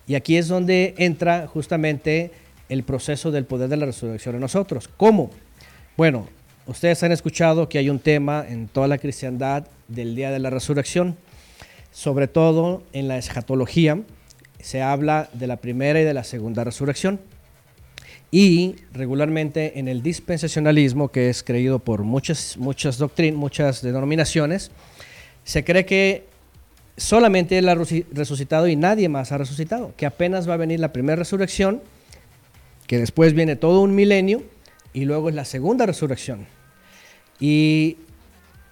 [0.07, 2.31] Y aquí es donde entra justamente
[2.68, 4.89] el proceso del poder de la resurrección en nosotros.
[4.97, 5.31] ¿Cómo?
[5.97, 6.28] Bueno,
[6.67, 10.51] ustedes han escuchado que hay un tema en toda la cristiandad del día de la
[10.51, 11.17] resurrección,
[11.91, 14.01] sobre todo en la escatología,
[14.60, 17.20] se habla de la primera y de la segunda resurrección.
[18.30, 24.70] Y regularmente en el dispensacionalismo, que es creído por muchas, muchas doctrinas, muchas denominaciones,
[25.44, 26.24] se cree que
[26.96, 30.92] solamente Él ha resucitado y nadie más ha resucitado, que apenas va a venir la
[30.92, 31.82] primera resurrección,
[32.86, 34.42] que después viene todo un milenio
[34.92, 36.46] y luego es la segunda resurrección.
[37.38, 37.98] Y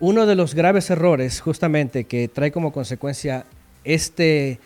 [0.01, 3.47] uno de los graves errores justamente que trae como consecuencia
[3.85, 4.59] este,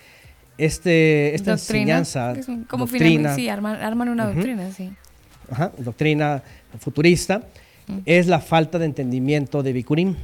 [0.58, 2.34] este, esta enseñanza,
[2.68, 4.90] como doctrina, sí, arman, una doctrina, sí.
[5.50, 6.42] Ajá, doctrina
[6.78, 7.44] futurista,
[8.04, 10.16] es la falta de entendimiento de Bikurim.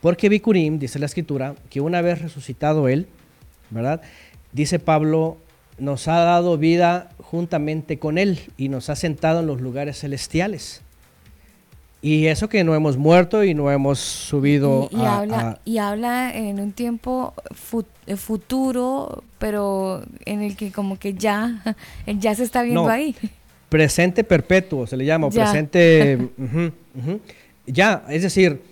[0.00, 3.06] Porque Bikurim, dice la escritura, que una vez resucitado él,
[3.70, 4.00] ¿verdad?
[4.52, 5.38] Dice Pablo,
[5.78, 10.82] nos ha dado vida juntamente con él y nos ha sentado en los lugares celestiales.
[12.02, 16.60] Y eso que no hemos muerto y no hemos subido y, habla, y habla en
[16.60, 17.34] un tiempo
[18.06, 21.62] eh, futuro, pero en el que como que ya,
[22.06, 23.16] ya se está viendo ahí.
[23.68, 26.28] Presente perpetuo se le llama, presente...
[27.68, 28.62] Ya, es decir,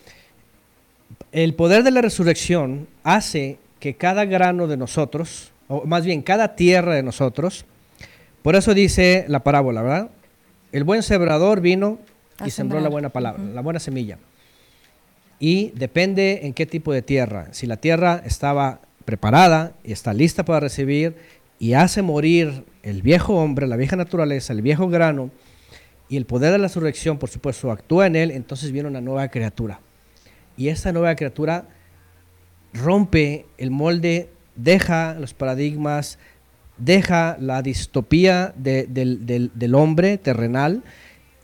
[1.33, 6.55] el poder de la resurrección hace que cada grano de nosotros, o más bien cada
[6.55, 7.65] tierra de nosotros,
[8.43, 10.11] por eso dice la parábola, ¿verdad?
[10.71, 11.99] El buen sembrador vino
[12.45, 14.19] y sembró la buena palabra, la buena semilla.
[15.39, 17.49] Y depende en qué tipo de tierra.
[17.53, 21.17] Si la tierra estaba preparada y está lista para recibir
[21.59, 25.31] y hace morir el viejo hombre, la vieja naturaleza, el viejo grano,
[26.09, 29.29] y el poder de la resurrección, por supuesto, actúa en él, entonces viene una nueva
[29.29, 29.81] criatura.
[30.57, 31.67] Y esta nueva criatura
[32.73, 36.19] rompe el molde, deja los paradigmas,
[36.77, 40.83] deja la distopía del hombre terrenal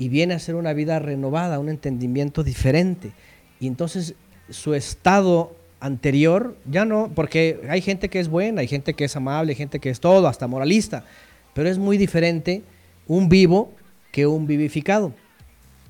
[0.00, 3.12] y viene a ser una vida renovada, un entendimiento diferente.
[3.60, 4.14] Y entonces
[4.48, 9.14] su estado anterior ya no, porque hay gente que es buena, hay gente que es
[9.14, 11.04] amable, hay gente que es todo, hasta moralista,
[11.52, 12.62] pero es muy diferente
[13.08, 13.72] un vivo
[14.10, 15.12] que un vivificado.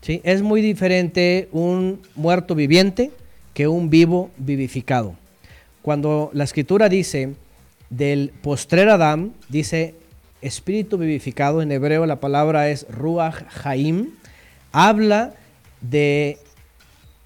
[0.00, 0.20] ¿sí?
[0.24, 3.12] Es muy diferente un muerto viviente
[3.54, 5.14] que un vivo vivificado.
[5.82, 7.34] Cuando la escritura dice
[7.90, 9.94] del postrer Adán, dice
[10.42, 14.10] espíritu vivificado, en hebreo la palabra es Ruach Haim,
[14.72, 15.34] habla
[15.80, 16.38] de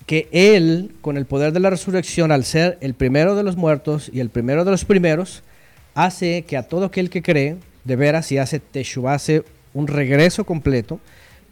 [0.07, 4.10] que Él, con el poder de la resurrección, al ser el primero de los muertos
[4.12, 5.43] y el primero de los primeros,
[5.94, 10.44] hace que a todo aquel que cree, de veras, y hace Teshuvah, hace un regreso
[10.44, 11.01] completo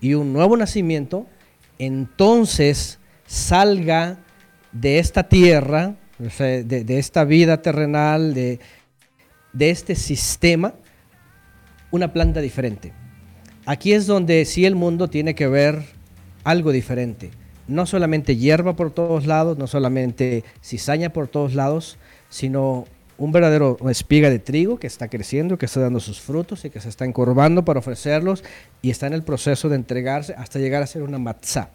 [0.01, 1.27] y un nuevo nacimiento,
[1.79, 4.19] entonces salga
[4.73, 8.61] de esta tierra, de, esta vida terrenal, de,
[9.53, 10.75] de este sistema,
[11.93, 12.93] una planta diferente.
[13.65, 15.85] Aquí es donde sí el mundo tiene que ver
[16.43, 17.31] algo diferente.
[17.69, 21.97] No solamente hierba por todos lados, no solamente cizaña por todos lados,
[22.29, 22.87] sino
[23.19, 26.81] un verdadero espiga de trigo que está creciendo, que está dando sus frutos y que
[26.81, 28.43] se está encorvando para ofrecerlos
[28.81, 31.71] y está en el proceso de entregarse hasta llegar a ser una matzá.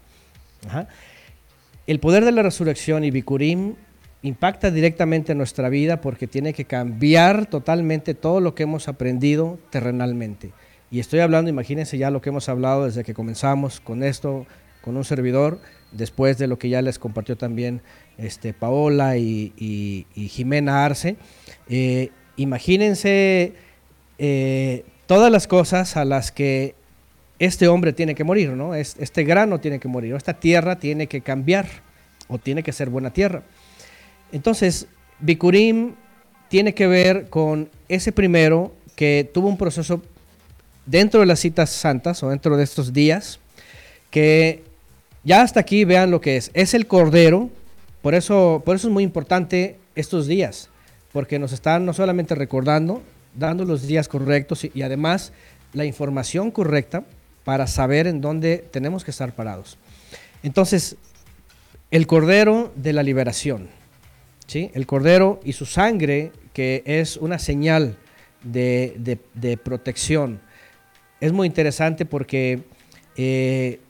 [1.86, 3.76] El poder de la resurrección y Bikurim
[4.22, 9.58] impacta directamente en nuestra vida porque tiene que cambiar totalmente todo lo que hemos aprendido
[9.70, 10.52] terrenalmente.
[10.90, 14.46] Y estoy hablando, imagínense ya lo que hemos hablado desde que comenzamos con esto,
[14.80, 15.60] con un servidor,
[15.92, 17.82] después de lo que ya les compartió también
[18.16, 21.16] este, Paola y, Jimena Arce.
[21.68, 23.52] Eh, imagínense
[24.18, 26.74] eh, todas las cosas a las que
[27.38, 28.74] este hombre tiene que morir, ¿no?
[28.74, 31.66] Este grano tiene que morir, esta tierra tiene que cambiar
[32.28, 33.42] o tiene que ser buena tierra.
[34.32, 34.86] Entonces,
[35.20, 35.94] Bikurim
[36.48, 40.02] tiene que ver con ese primero que tuvo un proceso
[40.86, 43.38] dentro de las citas santas o dentro de estos días,
[44.10, 44.64] que
[45.24, 46.50] ya hasta aquí vean lo que es.
[46.54, 47.50] Es el Cordero,
[48.02, 50.70] por eso, por eso es muy importante estos días,
[51.12, 53.02] porque nos están no solamente recordando,
[53.34, 55.32] dando los días correctos y, y además
[55.74, 57.04] la información correcta
[57.44, 59.78] para saber en dónde tenemos que estar parados.
[60.42, 60.96] Entonces,
[61.90, 63.77] el Cordero de la Liberación.
[64.54, 67.96] El Cordero y su sangre, que es una señal
[68.42, 70.40] de, protección.
[71.20, 72.60] Es muy interesante porque
[73.16, 73.80] eh,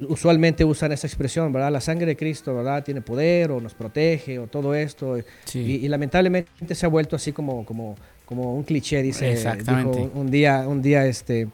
[0.00, 1.72] usualmente usan esa expresión, ¿verdad?
[1.72, 2.84] La sangre de Cristo, ¿verdad?
[2.84, 5.16] Tiene poder o nos protege o todo esto.
[5.54, 10.66] Y, lamentablemente se ha vuelto así como, como, como un cliché, dice dijo un día,
[10.68, 11.48] un día este,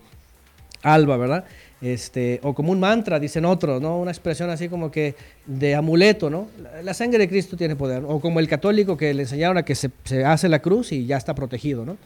[0.83, 1.45] Alba, ¿verdad?
[1.83, 3.99] Este, o como un mantra, dicen otros, ¿no?
[3.99, 6.49] Una expresión así como que de amuleto, ¿no?
[6.83, 9.75] La, sangre de Cristo tiene poder, o como el católico que le enseñaron a que
[9.75, 9.91] se,
[10.25, 11.99] hace la cruz y ya está protegido, ¿no?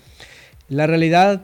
[0.68, 1.42] La realidad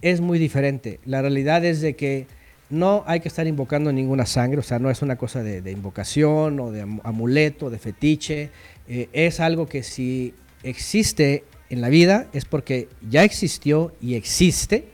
[0.00, 0.98] es muy diferente.
[1.04, 2.26] La realidad es de que
[2.70, 6.58] no hay que estar invocando ninguna sangre, o sea, no es una cosa de, invocación
[6.60, 8.50] o de amuleto, de fetiche,
[8.88, 14.86] eh, es algo que si existe en la vida es porque ya existió y existe,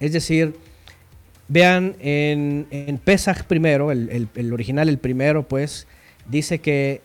[0.00, 0.54] es decir,
[1.48, 5.86] vean en, en Pesach primero, el, el, original, el primero, pues,
[6.28, 7.00] dice que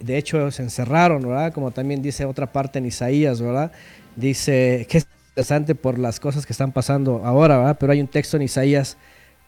[0.00, 1.52] de hecho se encerraron, ¿verdad?
[1.52, 3.72] Como también dice otra parte en Isaías, ¿verdad?
[4.16, 7.76] Dice que es interesante por las cosas que están pasando ahora, ¿verdad?
[7.78, 8.96] Pero hay un texto en Isaías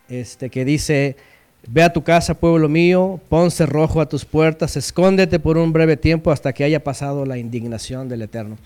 [0.09, 1.17] este, que dice,
[1.69, 5.97] ve a tu casa, pueblo mío, pon cerrojo a tus puertas, escóndete por un breve
[5.97, 8.57] tiempo hasta que haya pasado la indignación del Eterno.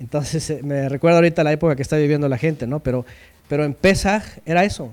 [0.00, 2.80] Entonces eh, me recuerda ahorita la época que está viviendo la gente, ¿no?
[2.80, 3.04] Pero,
[3.48, 4.92] pero en Pesaj era eso.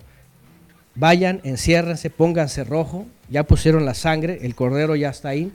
[0.96, 5.52] Vayan, enciérrense, pónganse rojo, ya pusieron la sangre, el cordero ya está ahí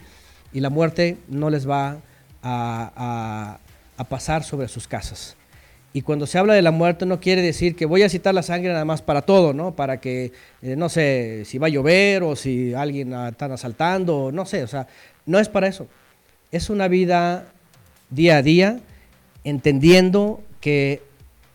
[0.53, 1.99] y la muerte no les va
[2.43, 3.59] a,
[4.09, 5.37] pasar sobre sus casas.
[5.93, 8.43] Y cuando se habla de la muerte no quiere decir que voy a citar la
[8.43, 9.75] sangre nada más para todo, ¿no?
[9.75, 14.47] Para que, eh, no sé, si va a llover o si alguien está asaltando, no
[14.47, 14.87] sé, o sea,
[15.27, 15.87] no es para eso.
[16.53, 17.47] Es una vida
[18.11, 18.81] día a día,
[19.45, 21.03] entendiendo que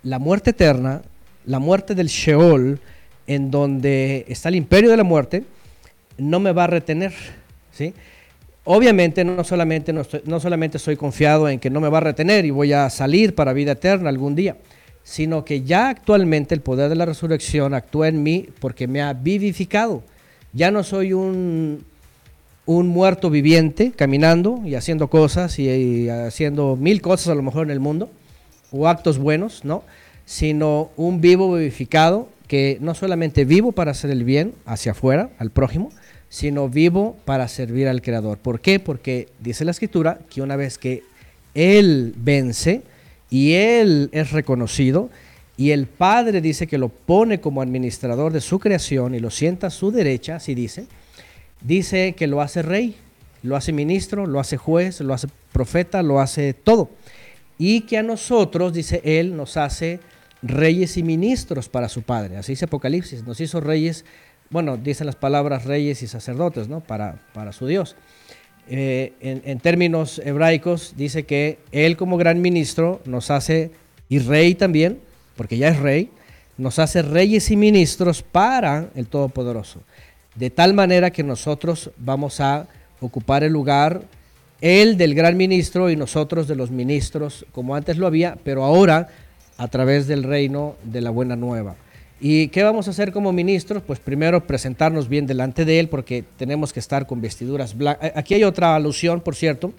[0.03, 1.01] la muerte eterna,
[1.45, 2.79] la muerte del Sheol,
[3.27, 5.43] en donde está el imperio de la muerte,
[6.17, 7.13] no me va a retener,
[7.71, 7.93] ¿sí?
[8.63, 12.49] Obviamente no solamente, no, solamente soy confiado en que no me va a retener y
[12.49, 14.57] voy a salir para vida eterna algún día,
[15.03, 19.13] sino que ya actualmente el poder de la resurrección actúa en mí porque me ha
[19.13, 20.01] vivificado.
[20.51, 21.85] Ya no soy un,
[22.65, 27.71] un muerto viviente caminando y haciendo cosas y, haciendo mil cosas a lo mejor en
[27.71, 28.09] el mundo,
[28.71, 29.83] o actos buenos, ¿no?
[30.25, 35.51] Sino un vivo vivificado que no solamente vivo para hacer el bien hacia afuera, al
[35.51, 35.91] prójimo,
[36.29, 38.37] sino vivo para servir al Creador.
[38.37, 38.79] ¿Por qué?
[38.79, 41.03] Porque dice la Escritura que una vez que
[41.53, 42.83] Él vence
[43.29, 45.09] y Él es reconocido,
[45.57, 49.67] y el Padre dice que lo pone como administrador de su creación y lo sienta
[49.67, 50.85] a su derecha, así dice,
[51.61, 52.97] dice que lo hace rey,
[53.41, 56.89] lo hace ministro, lo hace juez, lo hace profeta, lo hace todo.
[57.57, 60.01] Y que a nosotros, dice Él, nos hace
[60.47, 62.37] reyes y ministros para su Padre.
[62.37, 64.05] Así dice Apocalipsis, nos hizo reyes
[64.49, 66.81] bueno, dicen las palabras reyes y sacerdotes, ¿no?
[66.81, 67.95] Para, para su Dios.
[68.67, 73.71] Eh, en, términos hebraicos, dice que Él como gran ministro nos hace,
[74.09, 74.99] y rey también,
[75.35, 76.09] porque ya es rey,
[76.57, 79.81] nos hace reyes y ministros para el Todopoderoso.
[80.35, 82.67] De tal manera que nosotros vamos a
[83.01, 84.03] ocupar el lugar,
[84.61, 89.09] Él del gran ministro y nosotros de los ministros, como antes lo había, pero ahora
[89.57, 91.75] a través del reino de la buena nueva.
[92.19, 93.83] ¿Y qué vamos a hacer como ministros?
[93.83, 98.11] Pues primero presentarnos bien delante de Él porque tenemos que estar con vestiduras blancas.
[98.15, 99.73] Aquí hay otra alusión, por cierto,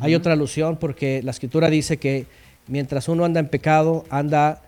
[0.00, 2.26] hay otra alusión porque la escritura dice que
[2.66, 4.62] mientras uno anda en pecado, anda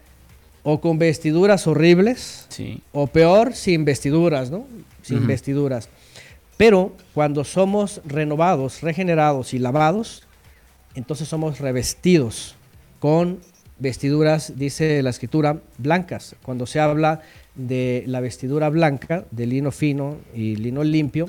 [0.62, 2.46] o con vestiduras horribles,
[2.92, 4.66] o peor, sin vestiduras, ¿no?
[5.02, 5.88] Sin vestiduras.
[6.56, 10.22] Pero cuando somos renovados, regenerados y lavados,
[10.94, 12.54] entonces somos revestidos
[13.00, 13.40] con
[13.82, 16.36] vestiduras, dice la escritura, blancas.
[16.42, 17.20] Cuando se habla
[17.56, 21.28] de la vestidura blanca, de lino fino y lino limpio,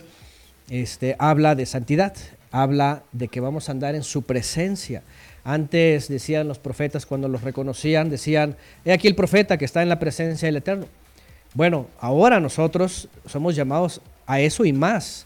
[0.69, 2.14] este, habla de santidad,
[2.51, 5.01] habla de que vamos a andar en su presencia.
[5.43, 9.90] Antes decían los profetas cuando los reconocían, decían, he aquí el profeta que está en
[9.90, 10.85] la presencia del Eterno.
[11.56, 15.25] Bueno, ahora nosotros somos llamados a eso y más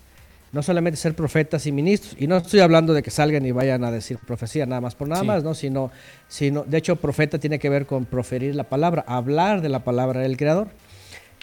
[0.52, 3.84] no solamente ser profetas y ministros, y no estoy hablando de que salgan y vayan
[3.84, 5.54] a decir profecía nada más por nada más, ¿no?
[5.54, 5.92] Sino,
[6.28, 10.22] sino, de hecho, profeta tiene que ver con proferir la palabra, hablar de la palabra
[10.22, 10.70] del Creador,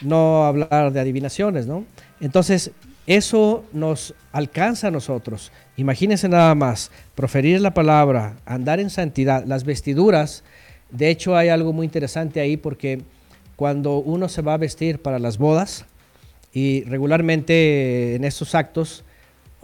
[0.03, 1.85] no hablar de adivinaciones, ¿no?
[2.21, 2.71] Entonces,
[3.07, 5.53] eso nos alcanza a nosotros.
[5.77, 10.43] Imagínense nada más, proferir la palabra, andar en santidad, las vestiduras,
[10.91, 13.03] de hecho hay algo muy interesante ahí porque
[13.57, 15.85] cuando uno se va a vestir para las bodas,
[16.55, 19.05] y regularmente en estos actos,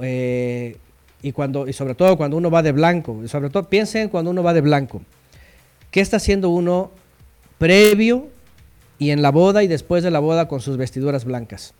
[0.00, 0.76] eh,
[1.22, 4.42] y, cuando, y sobre todo cuando uno va de blanco, sobre todo piensen cuando uno
[4.42, 5.00] va de blanco,
[5.92, 6.90] ¿qué está haciendo uno
[7.58, 8.28] previo
[8.98, 11.74] y en la boda y después de la boda con sus vestiduras blancas?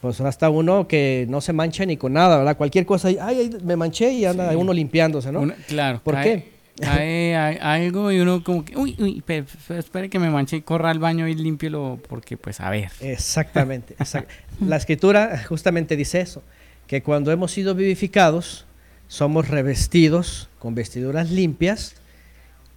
[0.00, 2.56] Pues hasta uno que no se mancha ni con nada, ¿verdad?
[2.56, 5.52] Cualquier cosa, ay, me manché y anda uno limpiándose, ¿no?
[5.66, 6.00] claro.
[6.04, 6.57] ¿Por qué?
[6.86, 9.22] Hay, algo y uno como que, uy, uy,
[9.70, 12.90] espere que me manche y corra al baño y límpielo porque pues a ver.
[13.00, 13.96] Exactamente.
[14.60, 16.42] La escritura justamente dice eso,
[16.86, 18.66] que cuando hemos sido vivificados,
[19.08, 21.96] somos revestidos con vestiduras limpias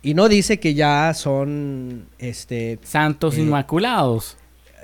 [0.02, 4.38] y no dice que ya son este santos eh, inmaculados.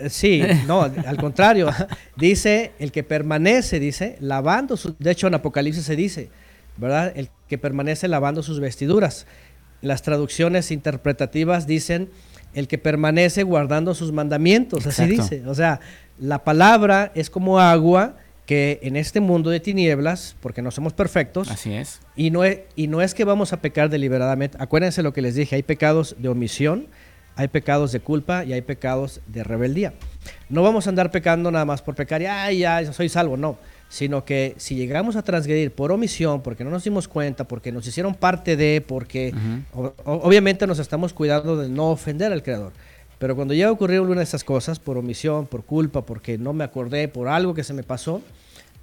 [0.09, 1.69] Sí, no, al contrario,
[2.15, 6.29] dice el que permanece, dice, lavando su, de hecho en Apocalipsis se dice,
[6.77, 7.13] ¿verdad?
[7.15, 9.25] El que permanece lavando sus vestiduras.
[9.81, 12.09] Las traducciones interpretativas dicen
[12.53, 15.43] el que permanece guardando sus mandamientos, así dice.
[15.45, 15.79] O sea,
[16.19, 18.15] la palabra es como agua
[18.47, 21.99] que en este mundo de tinieblas, porque no somos perfectos, Así es.
[22.15, 24.57] y no, es, y no es que vamos a pecar deliberadamente.
[24.59, 26.87] Acuérdense lo que les dije, hay pecados de omisión,
[27.35, 29.93] hay pecados de culpa y hay pecados de rebeldía.
[30.49, 33.57] No vamos a andar pecando nada más por pecar y, ay, ya soy salvo, no.
[33.89, 37.87] Sino que si llegamos a transgredir por omisión, porque no nos dimos cuenta, porque nos
[37.87, 39.33] hicieron parte de, porque
[39.73, 42.73] o- obviamente nos estamos cuidando de no ofender al Creador.
[43.17, 46.53] Pero cuando llega a ocurrir una de esas cosas, por omisión, por culpa, porque no
[46.53, 48.21] me acordé, por algo que se me pasó,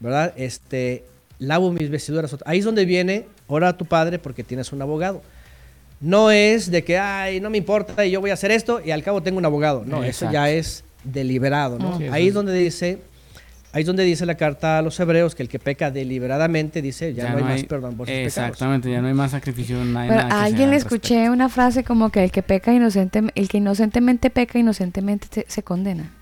[0.00, 0.32] ¿verdad?
[0.36, 1.04] Este,
[1.38, 2.34] lavo mis vestiduras.
[2.46, 5.20] Ahí es donde viene, ora a tu padre porque tienes un abogado.
[6.00, 8.90] No es de que, ay, no me importa y yo voy a hacer esto y
[8.90, 9.84] al cabo tengo un abogado.
[9.86, 11.98] No, eso ya es deliberado, ¿no?
[11.98, 12.98] Sí, ahí es- donde dice,
[13.74, 17.12] ahí es donde dice la carta a los hebreos que el que peca deliberadamente dice,
[17.12, 18.36] ya, no, hay, más perdón por sus pecados.
[18.36, 20.94] Exactamente, ya no hay más sacrificio, no hay Pero nada a alguien le respecto.
[20.94, 25.44] escuché una frase como que el que peca inocente, el que inocentemente peca inocentemente se,
[25.48, 26.12] se condena.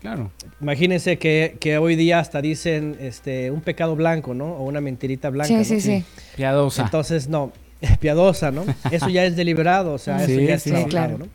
[0.00, 0.30] Claro.
[0.60, 4.54] Imagínense que, que hoy día hasta dicen este, un pecado blanco, ¿no?
[4.54, 5.48] O una mentirita blanca.
[5.48, 5.64] Sí, ¿no?
[5.64, 6.04] sí, sí.
[6.36, 6.84] Piadosa.
[6.84, 7.52] Entonces, no,
[8.00, 8.64] piadosa, ¿no?
[8.90, 11.18] Eso ya es deliberado, o sea, Sí, eso ya es sí, trabajado, claro.
[11.18, 11.26] ¿no?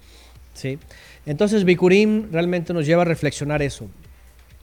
[0.53, 0.80] Sí.
[1.25, 3.90] Entonces, Bikurim realmente nos lleva a reflexionar eso.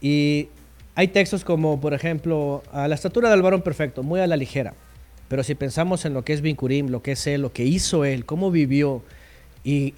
[0.02, 0.48] Y
[0.96, 4.74] hay textos como, por ejemplo, a la estatura del varón perfecto, muy a la ligera.
[5.28, 8.04] Pero si pensamos en lo que es Bikurim, lo que es él, lo que hizo
[8.04, 9.02] él, cómo vivió
[9.64, 9.94] y,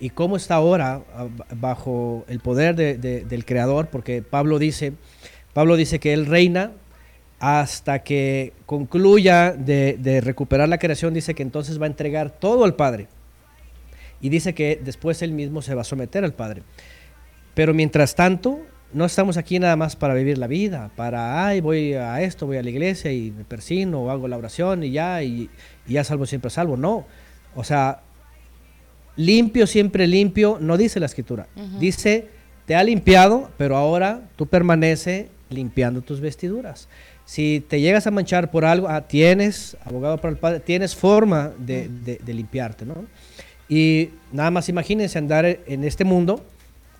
[0.00, 4.94] y- cómo está ahora ah, bajo el poder de- de- del Creador, porque Pablo dice,
[5.52, 6.72] Pablo dice que él reina
[7.38, 12.64] hasta que concluya de, de recuperar la creación, dice que entonces va a entregar todo
[12.64, 13.06] al Padre.
[14.20, 16.62] Y dice que después él mismo se va a someter al Padre.
[17.54, 18.60] Pero mientras tanto,
[18.92, 22.56] no estamos aquí nada más para vivir la vida, para, ay, voy a esto, voy
[22.58, 25.48] a la iglesia y me persino o hago la oración y ya, y,
[25.86, 26.76] y ya salvo siempre salvo.
[26.76, 27.06] No.
[27.54, 28.00] O sea,
[29.16, 31.46] limpio siempre limpio, no dice la escritura.
[31.78, 32.28] Dice,
[32.66, 36.88] te ha limpiado, pero ahora tú permanece limpiando tus vestiduras.
[37.24, 41.52] Si te llegas a manchar por algo, ah, tienes, abogado para el Padre, tienes forma
[41.58, 43.04] de, de- de limpiarte, ¿no?
[43.68, 46.44] Y nada más imagínense andar en este mundo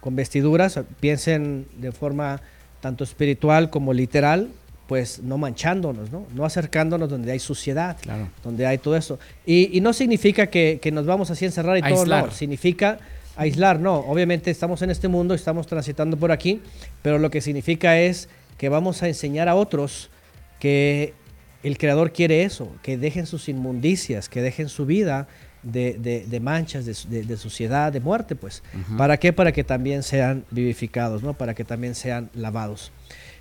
[0.02, 2.40] con vestiduras, piensen de forma
[2.80, 4.48] tanto espiritual como literal,
[4.88, 6.26] pues no manchándonos, ¿no?
[6.34, 7.96] No acercándonos donde hay suciedad,
[8.42, 9.20] donde hay todo eso.
[9.46, 12.26] Y, y no significa que, que nos vamos así a encerrar y todo, Aislar.
[12.26, 12.30] no.
[12.32, 12.98] Significa
[13.36, 14.00] aislar, no.
[14.00, 16.60] Obviamente estamos en este mundo, estamos transitando por aquí,
[17.00, 20.10] pero lo que significa es que vamos a enseñar a otros
[20.58, 21.14] que
[21.62, 25.28] el Creador quiere eso, que dejen sus inmundicias, que dejen su vida
[25.62, 28.62] de, de- de manchas, de, de- suciedad, de muerte, pues.
[28.98, 29.32] ¿Para qué?
[29.32, 31.34] Para que también sean vivificados, ¿no?
[31.34, 32.90] Para que también sean lavados.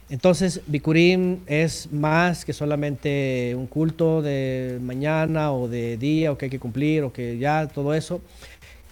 [0.09, 6.45] Entonces, Bikurim es más que solamente un culto de mañana o de día o que
[6.45, 8.22] hay que cumplir o que ya todo eso.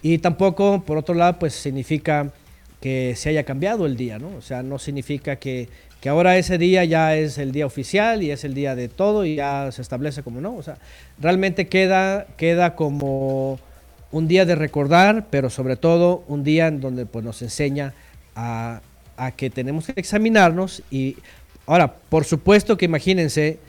[0.02, 2.32] Y tampoco, por otro lado, pues significa
[2.80, 4.30] que se haya cambiado el día, ¿no?
[4.38, 5.68] O sea, no significa que,
[6.02, 9.26] que ahora ese día ya es el día oficial y es el día de todo
[9.26, 10.56] y ya se establece como no.
[10.56, 10.78] O sea,
[11.20, 13.60] realmente queda, queda como
[14.12, 17.94] un día de recordar, pero sobre todo un día en donde pues, nos enseña
[18.36, 18.82] a,
[19.18, 21.18] a que tenemos que examinarnos y
[21.66, 23.60] ahora, por supuesto que imagínense,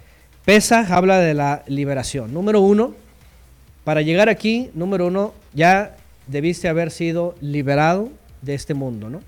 [0.44, 2.32] Pesaj habla de la liberación.
[2.32, 2.94] Número uno,
[3.84, 5.96] para llegar aquí, número uno, ya
[6.28, 8.08] debiste haber sido liberado
[8.40, 9.20] de este mundo, ¿no?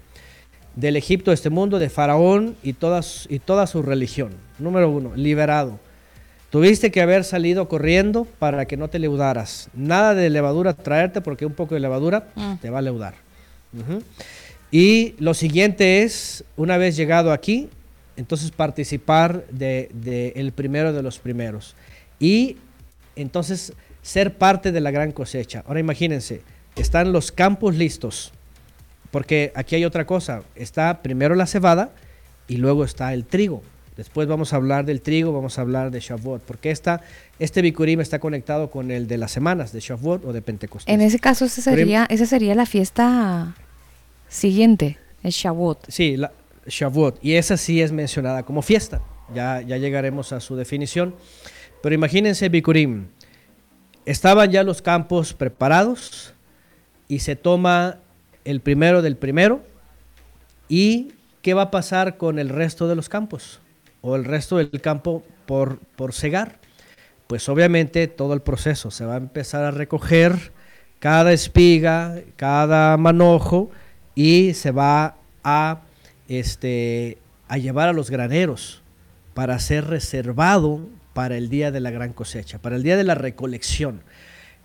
[0.77, 4.31] Del Egipto de este mundo, de Faraón y, todas, y toda su religión.
[4.59, 5.79] Número uno, liberado.
[6.51, 9.69] Tuviste que haber salido corriendo para que no te leudaras.
[9.75, 12.55] Nada de levadura traerte porque un poco de levadura Mm.
[12.57, 13.15] te va a leudar.
[14.71, 17.69] Y lo siguiente es, una vez llegado aquí,
[18.17, 21.75] entonces participar de, de el primero de los primeros.
[22.19, 22.57] Y
[23.17, 25.65] entonces ser parte de la gran cosecha.
[25.67, 26.43] Ahora imagínense,
[26.77, 28.33] están los campos listos,
[29.13, 31.91] porque aquí hay otra cosa, está primero la cebada
[32.49, 33.63] y luego está el trigo.
[33.97, 37.03] Después vamos a hablar del trigo, vamos a hablar de Shavuot, porque esta,
[37.39, 40.93] este Bikurim está conectado con el de las semanas de Shavuot o de Pentecostés.
[40.93, 43.55] En ese caso, Pero- sería, esa sería la fiesta
[44.29, 45.91] siguiente, el Shavuot.
[45.91, 46.33] Sí, la
[46.67, 47.19] Shavuot.
[47.23, 49.03] Y esa sí es mencionada como fiesta.
[49.35, 51.15] Ya, ya llegaremos a su definición.
[51.83, 53.09] Pero imagínense Bikurim.
[54.07, 56.33] Estaban ya los campos preparados
[57.09, 57.99] y se toma
[58.45, 59.63] el primero del primero.
[60.69, 61.13] ¿Y
[61.43, 63.61] qué va a pasar con el resto de los campos?
[64.01, 66.59] O el resto del campo por, por cegar.
[67.27, 68.91] Pues obviamente todo el proceso.
[68.91, 70.53] Se va a empezar a recoger
[70.99, 73.71] cada espiga, cada manojo
[74.15, 75.81] y se va a,
[76.29, 78.83] este, a llevar a los graneros
[79.35, 80.81] para ser reservado
[81.13, 84.03] para el día de la gran cosecha, para el día de la recolección.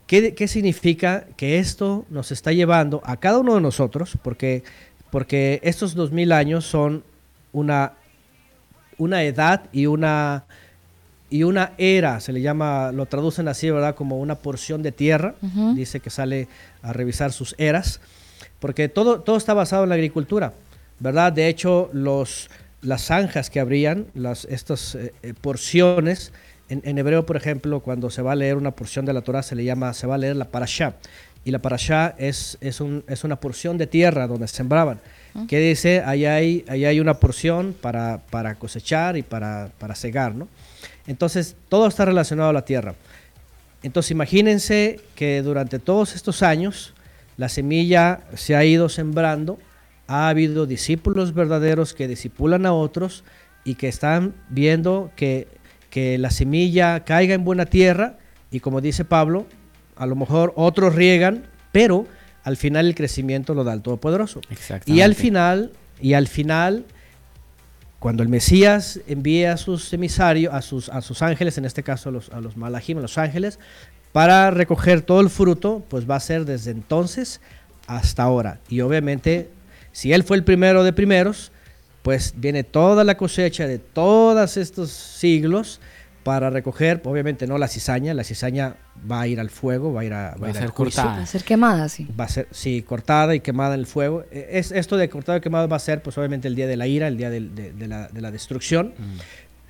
[0.07, 4.17] ¿Qué, ¿Qué, significa que esto nos está llevando a cada uno de nosotros?
[4.23, 4.63] Porque,
[5.11, 7.03] porque estos dos mil años son
[7.51, 7.93] una,
[8.97, 10.45] una edad y una,
[11.29, 13.95] y una era, se le llama, lo traducen así, ¿verdad?
[13.95, 15.35] Como una porción de tierra.
[15.75, 16.47] Dice que sale
[16.81, 17.99] a revisar sus eras,
[18.59, 20.53] porque todo, todo está basado en la agricultura,
[20.99, 21.33] ¿verdad?
[21.33, 22.49] De hecho, los,
[22.81, 26.31] las zanjas que abrían, las, estas eh, eh, porciones,
[26.69, 29.43] en, en hebreo, por ejemplo, cuando se va a leer una porción de la Torah,
[29.43, 30.95] se le llama, se va a leer la parashá.
[31.45, 34.99] Y la parashá es, es, un, es una porción de tierra donde sembraban.
[35.47, 40.33] Que dice, ahí hay, ahí hay una porción para, para cosechar y para, para cegar,
[40.33, 40.47] ¿no?
[41.05, 42.95] Entonces, todo está relacionado a la tierra.
[43.83, 46.95] Entonces, imagínense que durante todos estos años,
[47.37, 49.59] la semilla se ha ido sembrando,
[50.07, 53.23] ha habido discípulos verdaderos que discipulan a otros
[53.63, 55.47] y que están viendo que,
[55.97, 58.19] que la semilla caiga en buena tierra
[58.51, 59.47] y como dice Pablo,
[59.95, 62.05] a lo mejor otros riegan, pero
[62.43, 64.41] al final el crecimiento lo da el Todopoderoso.
[64.85, 66.85] Y al final, y al final,
[67.97, 72.09] cuando el Mesías envía a sus emisarios, a sus, a sus ángeles, en este caso
[72.09, 73.57] a los, a los malajim, a los ángeles,
[74.11, 77.41] para recoger todo el fruto, pues va a ser desde entonces
[77.87, 78.59] hasta ahora.
[78.69, 79.49] Y obviamente,
[79.93, 81.51] si él fue el primero de primeros,
[82.03, 85.81] pues viene toda la cosecha de todos estos siglos
[86.27, 88.75] para recoger, obviamente no la cizaña, la cizaña
[89.09, 91.01] va a ir al fuego, va a ir, a, va a ir al juicio.
[91.05, 92.05] Va a ser quemada, sí.
[92.19, 94.25] Va a ser, sí, cortada y quemada en el fuego.
[94.29, 96.75] Eh, Es, esto de cortado y quemado va a ser, pues obviamente, el día de
[96.75, 98.93] la ira, el día de, de la, de la destrucción.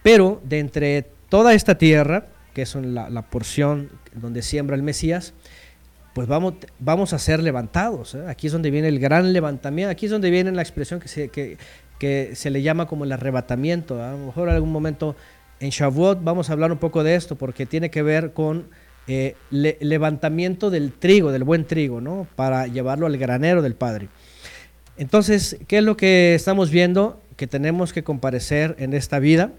[0.02, 5.36] Pero de entre toda esta tierra, que es la, la porción donde siembra el Mesías,
[6.16, 8.16] pues vamos, vamos a ser levantados.
[8.16, 8.24] ¿eh?
[8.28, 11.30] Aquí es donde viene el gran levantamiento, aquí es donde viene la expresión que se,
[11.30, 11.60] que,
[12.00, 14.02] que se le llama como el arrebatamiento.
[14.02, 14.10] ¿ah?
[14.10, 15.16] A lo mejor en algún momento
[15.60, 18.68] en Shavuot vamos a hablar un poco de esto, porque tiene que ver con
[19.08, 22.28] eh, le- levantamiento del trigo, del buen trigo, ¿no?
[22.36, 24.10] Para llevarlo al granero del Padre.
[24.98, 27.22] Entonces, ¿qué es lo que estamos viendo?
[27.36, 29.52] Que tenemos que comparecer en esta vida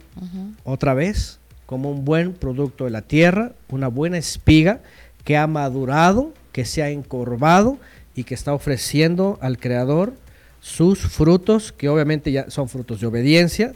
[0.65, 4.81] otra vez como un buen producto de la tierra, una buena espiga
[5.25, 7.79] que ha madurado, que se ha encorvado
[8.15, 10.15] y que está ofreciendo al Creador
[10.61, 13.75] sus frutos, que obviamente ya son frutos de obediencia,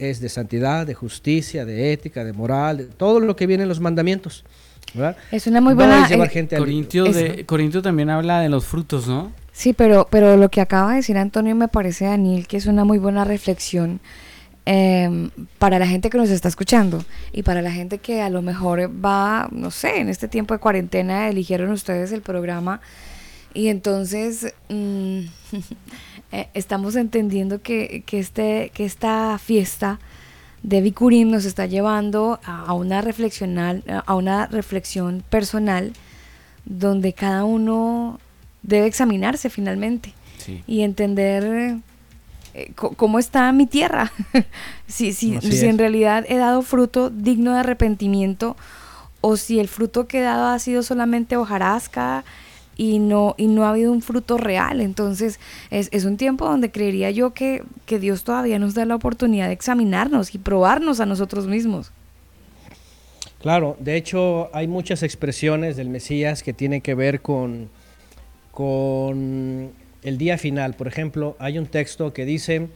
[0.00, 3.68] es de santidad, de justicia, de ética, de moral, de todo lo que viene en
[3.68, 4.44] los mandamientos.
[4.94, 5.16] ¿verdad?
[5.30, 8.48] Es una muy No buena, llevar eh, gente Corintio, Es- de, Corintio también habla de
[8.48, 9.32] los frutos, ¿no?
[9.52, 12.84] Sí, pero, pero lo que acaba de decir Antonio me parece, Daniel, que es una
[12.84, 14.00] muy buena reflexión
[14.66, 18.42] eh, para la gente que nos está escuchando y para la gente que a lo
[18.42, 22.80] mejor va, no sé, en este tiempo de cuarentena eligieron ustedes el programa
[23.54, 25.20] y entonces mm,
[26.32, 29.98] eh, estamos entendiendo que, que, este, que esta fiesta
[30.62, 35.92] de Bikurim nos está llevando a, una reflexional, a una reflexión personal
[36.66, 38.20] donde cada uno
[38.62, 40.62] debe examinarse finalmente Sí.
[40.66, 41.76] y entender
[42.54, 44.10] eh, cómo está mi tierra.
[44.86, 48.56] si, si, si en realidad he dado fruto digno de arrepentimiento
[49.20, 52.24] o si el fruto que he dado ha sido solamente hojarasca
[52.80, 54.80] y no, y no ha habido un fruto real.
[54.80, 55.38] Entonces
[55.70, 59.48] es, es un tiempo donde creería yo que, que Dios todavía nos da la oportunidad
[59.48, 61.92] de examinarnos y probarnos a nosotros mismos.
[63.42, 67.68] Claro, de hecho hay muchas expresiones del Mesías que tienen que ver con,
[68.50, 70.72] con el día final.
[70.72, 72.68] Por ejemplo, hay un texto que dice,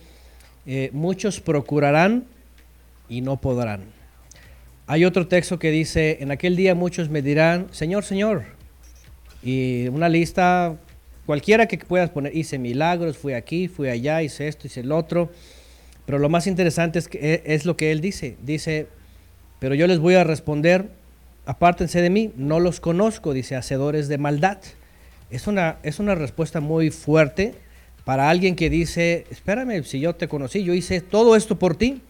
[0.66, 2.24] eh, muchos procurarán
[3.08, 3.84] y no podrán.
[4.86, 8.53] Hay otro texto que dice, en aquel día muchos me dirán, Señor, Señor.
[9.44, 10.76] Y una lista
[11.26, 15.30] cualquiera que puedas poner, hice milagros, fui aquí, fui allá, hice esto, hice el otro.
[16.06, 18.36] Pero lo más interesante es, que, e, es lo que él dice.
[18.42, 18.86] Dice,
[19.58, 20.90] pero yo les voy a responder,
[21.46, 24.58] apártense de mí, no los conozco, dice, hacedores de maldad.
[25.30, 27.54] Es una, es una respuesta muy fuerte
[28.04, 32.02] para alguien que dice, espérame, si yo te conocí, yo hice todo esto por ti,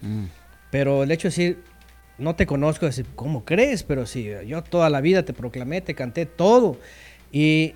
[0.71, 1.59] pero el hecho de decir,
[2.19, 3.85] no te conozco, decir, ¿cómo crees?
[3.85, 6.79] Pero si yo toda la vida te proclamé, te canté todo.
[7.37, 7.75] Y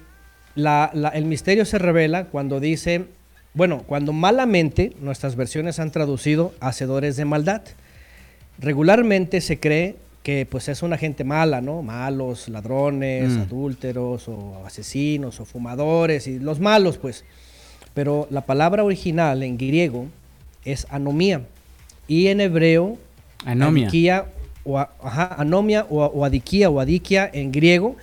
[0.55, 3.07] la- la- el misterio se revela cuando dice,
[3.55, 7.63] bueno, cuando malamente nuestras versiones han traducido hacedores de maldad.
[8.59, 11.83] Regularmente se cree que pues es una gente mala, ¿no?
[11.83, 13.41] Malos, ladrones, Mm.
[13.41, 17.25] adúlteros o asesinos o fumadores y los malos, pues.
[17.95, 20.07] Pero la palabra original en griego
[20.65, 21.43] es anomía
[22.07, 22.99] y en hebreo
[23.45, 23.85] Anomia.
[23.85, 24.27] adiquía
[24.65, 27.97] o, ajá, anomia o, o adiquía o adiquia en griego.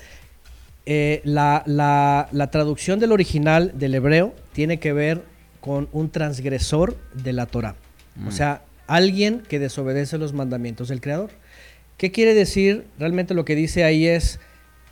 [0.85, 5.23] Eh, la, la- la traducción del original del hebreo tiene que ver
[5.61, 7.75] con un transgresor de la Torah.
[8.15, 8.27] Mm.
[8.27, 11.31] O sea, alguien que desobedece los mandamientos del Creador.
[11.97, 12.85] ¿Qué quiere decir?
[12.99, 14.39] Realmente lo que dice ahí es,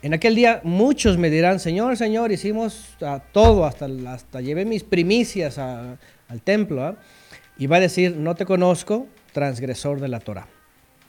[0.02, 4.82] En aquel día muchos me dirán, Señor, Señor, hicimos a todo, hasta, hasta llevé mis
[4.84, 5.96] primicias a-
[6.28, 6.82] al templo.
[6.84, 6.96] ¿ah?".
[7.56, 10.46] Y va a decir, no te conozco, transgresor de la Torah.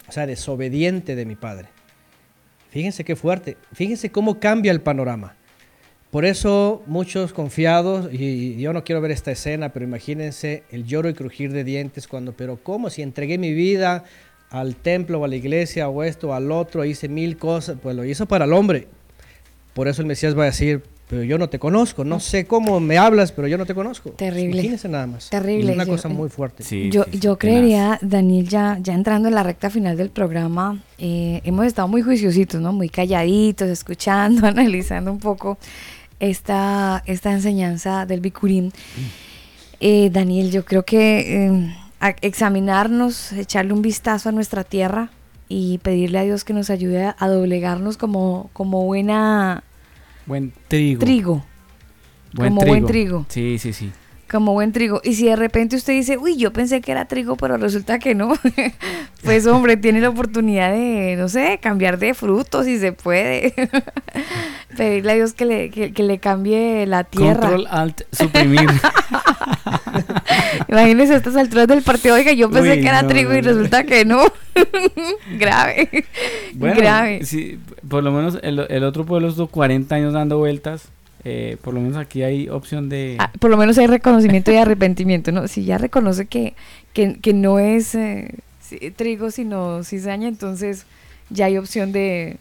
[0.07, 1.67] O sea, desobediente de mi Padre.
[2.75, 3.55] Fíjense qué fuerte.
[3.71, 5.37] Fíjense cómo cambia el panorama.
[6.11, 11.07] Por eso muchos confiados, y yo no quiero ver esta escena, pero imagínense el lloro
[11.07, 12.89] y crujir de dientes cuando, pero ¿cómo?
[12.89, 14.03] Si entregué mi vida
[14.49, 17.95] al templo o a la iglesia o esto o al otro, hice mil cosas, pues
[17.95, 18.89] lo hizo para el hombre.
[19.73, 22.79] Por eso el Mesías va a decir, pero yo no te conozco, no sé cómo
[22.79, 24.09] me hablas, pero yo no te conozco.
[24.11, 24.53] Terrible.
[24.57, 25.29] Imagínense nada más.
[25.29, 25.71] Terrible.
[25.71, 26.63] Es una Yo- cosa muy fuerte.
[26.89, 31.65] yo yo creería, Daniel, ya, ya entrando en la recta final del programa, eh, hemos
[31.67, 32.73] estado muy juiciositos, ¿no?
[32.73, 35.57] Muy calladitos, escuchando, analizando un poco
[36.19, 38.71] esta, esta enseñanza del Bikurim.
[39.79, 41.75] Eh, Daniel, yo creo que eh,
[42.21, 45.09] examinarnos, echarle un vistazo a nuestra tierra
[45.49, 49.63] y pedirle a Dios que nos ayude a, a doblegarnos como, como buena
[50.25, 50.99] Buen trigo.
[50.99, 51.45] trigo.
[52.33, 53.25] Buen como buen trigo.
[53.29, 53.91] Sí, sí, sí.
[54.29, 55.01] Como buen trigo.
[55.03, 58.15] Y si de repente usted dice, uy, yo pensé que era trigo, pero resulta que
[58.15, 58.33] no,
[59.23, 63.53] pues hombre, tiene la oportunidad de, no sé, cambiar de frutos si se puede.
[64.77, 67.41] Pedirle a Dios que le, que, que le cambie la tierra.
[67.41, 68.65] Control, alt, suprimir.
[70.67, 73.41] Imagínese a estas alturas del partido, oiga, yo pensé Uy, que era no, trigo y
[73.41, 74.23] no, resulta que no.
[75.37, 76.05] Grave.
[76.53, 77.25] Bueno, Grave.
[77.25, 80.89] sí, por lo menos el, el otro pueblo estuvo 40 años dando vueltas.
[81.25, 83.17] Eh, por lo menos aquí hay opción de...
[83.19, 85.47] Ah, por lo menos hay reconocimiento y arrepentimiento, ¿no?
[85.47, 86.53] Si ya reconoce que,
[86.93, 88.35] que, que no es eh,
[88.95, 90.85] trigo, sino cizaña, entonces
[91.31, 92.37] ya hay opción de,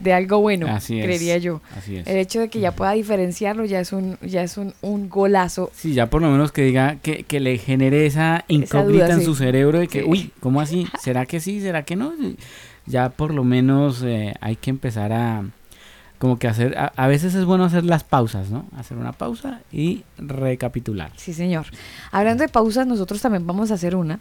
[0.00, 1.60] de algo bueno, Así es, creería yo.
[1.76, 2.06] así es.
[2.08, 5.70] El hecho de que ya pueda diferenciarlo ya es un, ya es un, un golazo.
[5.74, 9.20] Sí, ya por lo menos que diga que, que le genere esa incógnita duda, en
[9.20, 9.24] sí.
[9.24, 10.06] su cerebro de que, Sí.
[10.08, 10.88] uy, ¿cómo así?
[11.00, 11.60] ¿Será que sí?
[11.60, 12.12] ¿Será que no?
[12.86, 15.44] Ya por lo menos eh, hay que empezar a
[16.18, 18.66] como que hacer, a, a veces es bueno hacer las pausas, ¿no?
[18.76, 21.10] Hacer una pausa y recapitular.
[21.16, 21.66] Sí, señor.
[22.12, 24.20] Hablando de pausas, nosotros también vamos a hacer una.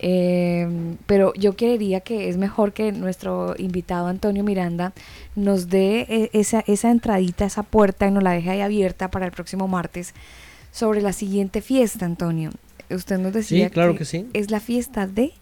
[0.00, 4.92] Eh, pero yo creería que es mejor que nuestro invitado Antonio Miranda
[5.34, 9.26] nos dé eh, esa, esa entradita, esa puerta y nos la deje ahí abierta para
[9.26, 10.14] el próximo martes
[10.70, 12.50] sobre la siguiente fiesta, Antonio.
[12.90, 14.26] Usted nos decía Sí, claro que sí.
[14.32, 15.32] es la fiesta de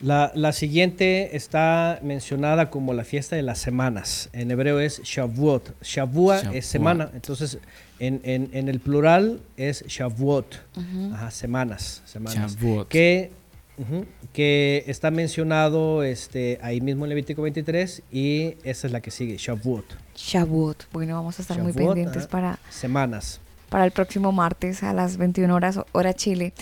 [0.00, 4.28] La, la siguiente está mencionada como la fiesta de las semanas.
[4.32, 5.74] En hebreo es Shavuot.
[5.82, 6.54] Shavua Shavuot.
[6.54, 7.10] es semana.
[7.14, 7.58] Entonces,
[7.98, 10.54] en, en- en el plural es Shavuot.
[10.76, 11.14] Ujú.
[11.14, 12.02] Ajá, semanas.
[12.06, 12.56] semanas.
[12.56, 12.88] Shavuot.
[12.88, 13.32] Que,
[13.76, 19.10] ujú, que está mencionado este, ahí mismo en Levítico 23 y esa es la que
[19.10, 19.84] sigue, Shavuot.
[20.16, 20.84] Shavuot.
[20.92, 22.30] Bueno, vamos a estar muy Shavuot, pendientes ajá.
[22.30, 23.40] para, Semanas.
[23.68, 26.52] para el próximo martes a las 21 horas hora Chile.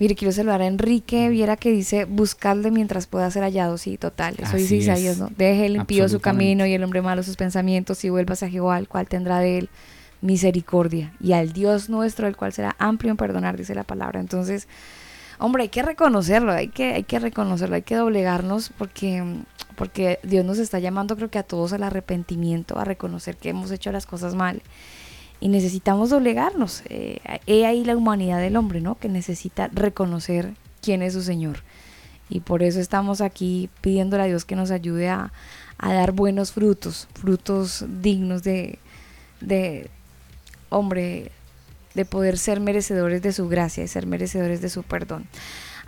[0.00, 3.76] Mire, quiero saludar a Enrique Viera que dice, buscarle mientras pueda ser hallado.
[3.76, 4.34] Sí, total.
[4.38, 5.18] Eso dice Isaías, es.
[5.18, 5.28] ¿no?
[5.36, 8.78] Deje el impío su camino y el hombre malo sus pensamientos y vuelvas a Jehová,
[8.78, 9.68] el cual tendrá de él
[10.22, 11.12] misericordia.
[11.20, 14.20] Y al Dios nuestro, el cual será amplio en perdonar, dice la palabra.
[14.20, 14.68] Entonces,
[15.38, 19.22] hombre, hay que reconocerlo, hay que, hay que reconocerlo, hay que doblegarnos porque,
[19.76, 23.70] porque Dios nos está llamando, creo que a todos al arrepentimiento, a reconocer que hemos
[23.70, 24.62] hecho las cosas mal
[25.40, 26.82] y necesitamos doblegarnos.
[26.90, 28.96] Eh, he ahí la humanidad del hombre, ¿no?
[28.96, 30.52] Que necesita reconocer
[30.82, 31.62] quién es su Señor.
[32.28, 35.32] Y por eso estamos aquí pidiéndole a Dios que nos ayude a,
[35.78, 38.78] a dar buenos frutos, frutos dignos de,
[39.40, 39.90] de,
[40.68, 41.32] hombre,
[41.94, 45.26] de poder ser merecedores de su gracia y ser merecedores de su perdón.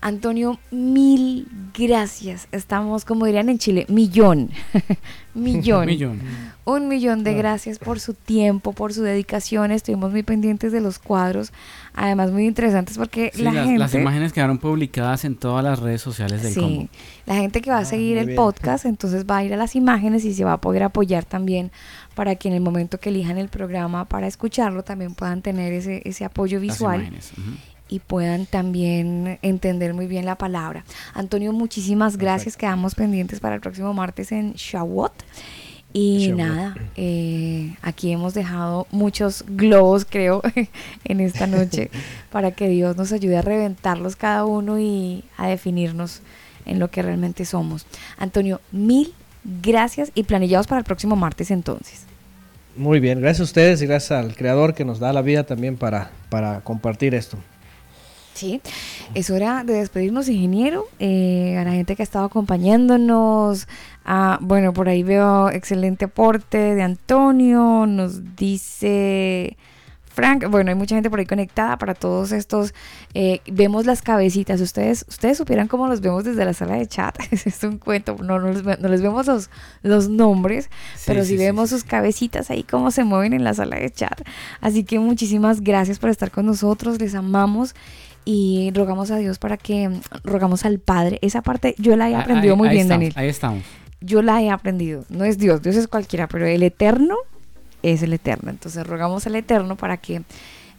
[0.03, 1.47] Antonio, mil
[1.79, 2.49] gracias.
[2.53, 4.51] Estamos, como dirían en Chile, millón.
[5.35, 5.87] millón.
[5.87, 6.21] Millón.
[6.65, 9.71] Un millón de gracias por su tiempo, por su dedicación.
[9.71, 11.53] Estuvimos muy pendientes de los cuadros,
[11.95, 13.79] además muy interesantes porque Sí, la las, gente...
[13.79, 16.89] las imágenes quedaron publicadas en todas las redes sociales del Sí, combo.
[17.27, 18.37] la gente que va a seguir muy el bien.
[18.37, 21.71] podcast, entonces va a ir a las imágenes y se va a poder apoyar también
[22.17, 26.03] para que en el momento que elijan el programa para escucharlo también puedan tener ese,
[26.05, 27.11] ese apoyo Las visual.
[27.93, 30.83] Y puedan también entender muy bien la palabra.
[31.13, 32.57] Antonio, muchísimas gracias.
[32.57, 35.13] Quedamos pendientes para el próximo martes en Shavuot.
[35.93, 40.41] Y nada, eh, aquí hemos dejado muchos globos, creo,
[41.05, 41.91] en esta noche,
[42.33, 46.23] para que Dios nos ayude a reventarlos cada uno y a definirnos
[46.65, 47.85] en lo que realmente somos.
[48.17, 49.13] Antonio, mil
[49.45, 52.07] gracias y planillados para el próximo martes entonces.
[52.75, 55.77] Muy bien, gracias a ustedes y gracias al creador que nos da la vida también
[55.77, 57.37] para, para compartir esto.
[58.35, 58.61] Sí,
[59.15, 63.69] es hora de despedirnos, ingeniero, eh, a la gente que ha estado acompañándonos.
[64.05, 69.57] Ah, bueno, por ahí veo excelente aporte de Antonio, nos dice
[70.15, 72.75] Frank, bueno, hay mucha gente por ahí conectada para todos estos.
[73.15, 74.61] eh, vemos las cabecitas.
[74.61, 77.19] Ustedes, ustedes supieran cómo los vemos desde la sala de chat.
[77.31, 78.17] es un cuento.
[78.23, 79.49] No, no, les, no les vemos los,
[79.83, 83.45] los nombres, Sí, pero sí, sí, sí, vemos sus cabecitas ahí cómo se mueven en
[83.45, 84.21] la sala de chat.
[84.61, 87.01] Así que muchísimas gracias por estar con nosotros.
[87.01, 87.75] Les amamos.
[88.25, 89.91] Y rogamos a Dios para que,
[90.23, 91.19] rogamos al Padre.
[91.23, 93.63] Esa parte yo la he Ah, aprendido ahí- muy ahí bien, estamos, Daniel Ahí estamos.
[94.01, 95.05] yo la he aprendido.
[95.09, 97.17] No es Dios, Dios es cualquiera, pero el eterno
[97.83, 98.51] es el eterno.
[98.51, 100.23] Entonces rogamos al eterno para que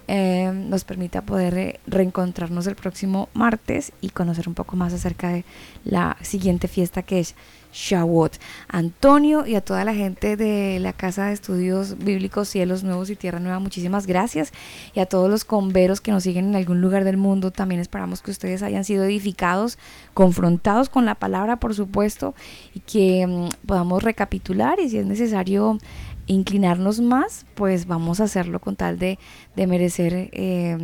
[0.07, 5.29] eh, nos permita poder eh, reencontrarnos el próximo martes y conocer un poco más acerca
[5.29, 5.45] de
[5.85, 7.35] la siguiente fiesta que es
[7.73, 8.37] Shavuot.
[8.67, 13.15] Antonio y a toda la gente de la Casa de Estudios Bíblicos Cielos Nuevos y
[13.15, 14.53] Tierra Nueva, muchísimas gracias.
[14.93, 18.21] Y a todos los converos que nos siguen en algún lugar del mundo, también esperamos
[18.21, 19.77] que ustedes hayan sido edificados,
[20.13, 22.35] confrontados con la palabra, por supuesto,
[22.73, 25.79] y que mm, podamos recapitular y si es necesario
[26.27, 29.19] inclinarnos más, pues vamos a hacerlo con tal de,
[29.55, 30.77] de merecer eh,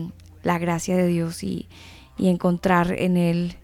[0.43, 1.67] la gracia de Dios y,
[2.17, 3.55] y encontrar en Él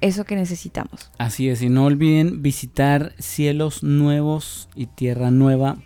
[0.00, 1.10] eso que necesitamos.
[1.18, 5.76] Así es, y no olviden visitar cielos nuevos y tierra nueva.org.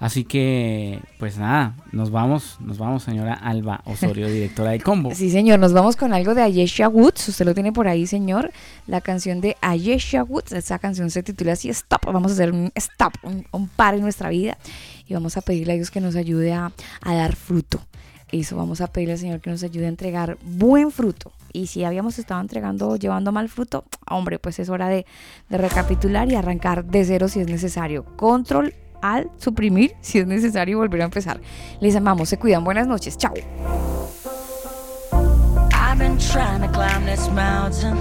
[0.00, 5.12] Así que, pues nada, nos vamos, nos vamos, señora Alba Osorio, directora del combo.
[5.12, 7.28] Sí, señor, nos vamos con algo de Ayesha Woods.
[7.28, 8.52] Usted lo tiene por ahí, señor.
[8.86, 10.52] La canción de Ayesha Woods.
[10.52, 12.04] Esa canción se titula así: Stop.
[12.06, 14.56] Vamos a hacer un stop, un, un par en nuestra vida.
[15.06, 16.70] Y vamos a pedirle a Dios que nos ayude a,
[17.00, 17.80] a dar fruto.
[18.30, 21.32] Eso, vamos a pedirle al Señor que nos ayude a entregar buen fruto.
[21.52, 25.06] Y si habíamos estado entregando, llevando mal fruto, hombre, pues es hora de,
[25.48, 28.04] de recapitular y arrancar de cero si es necesario.
[28.16, 31.40] Control al suprimir si es necesario volver a empezar.
[31.80, 32.64] Les amamos, se cuidan.
[32.64, 33.16] Buenas noches.
[33.16, 33.34] Chao.
[35.72, 37.96] I've been trying to climb this mountain.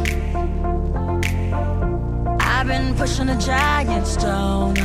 [2.42, 4.76] I've been pushing a giant stone.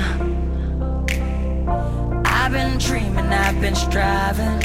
[2.25, 4.61] I've been dreaming, I've been striving.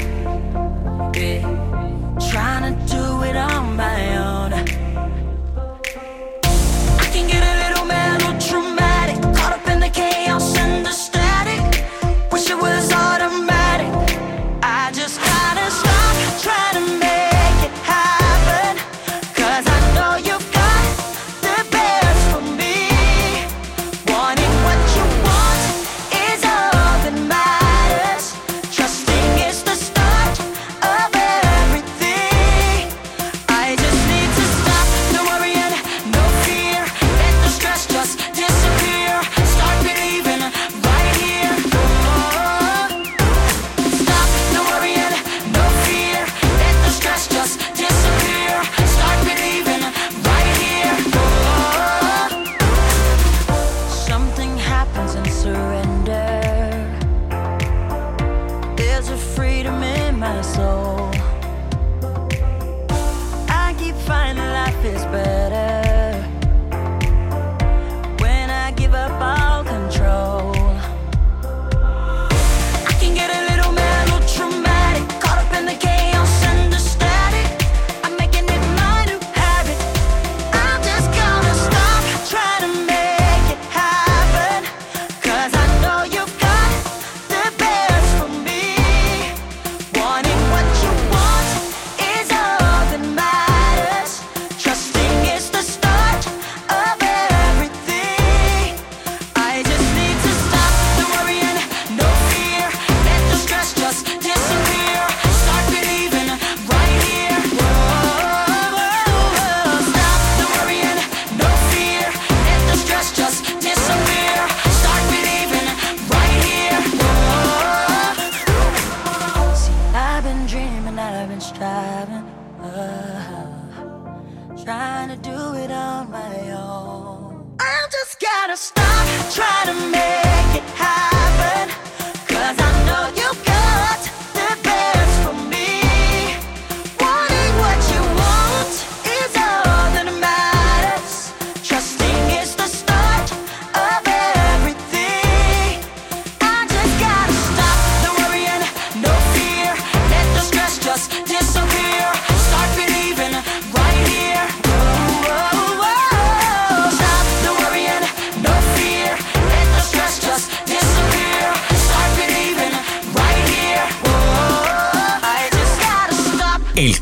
[1.14, 1.42] Yeah,
[2.32, 4.77] trying to do it on my own.
[12.50, 12.97] It was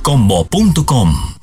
[0.05, 1.33] elcombo.com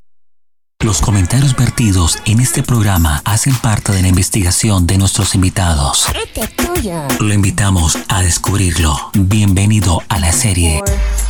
[0.85, 6.07] Los comentarios vertidos en este programa hacen parte de la investigación de nuestros invitados.
[7.19, 8.97] Lo invitamos a descubrirlo.
[9.15, 10.81] Bienvenido a la serie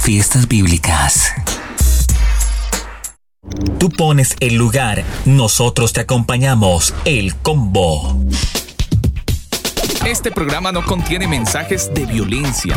[0.01, 1.33] Fiestas Bíblicas.
[3.79, 8.15] Tú pones el lugar, nosotros te acompañamos, el combo.
[10.05, 12.77] Este programa no contiene mensajes de violencia.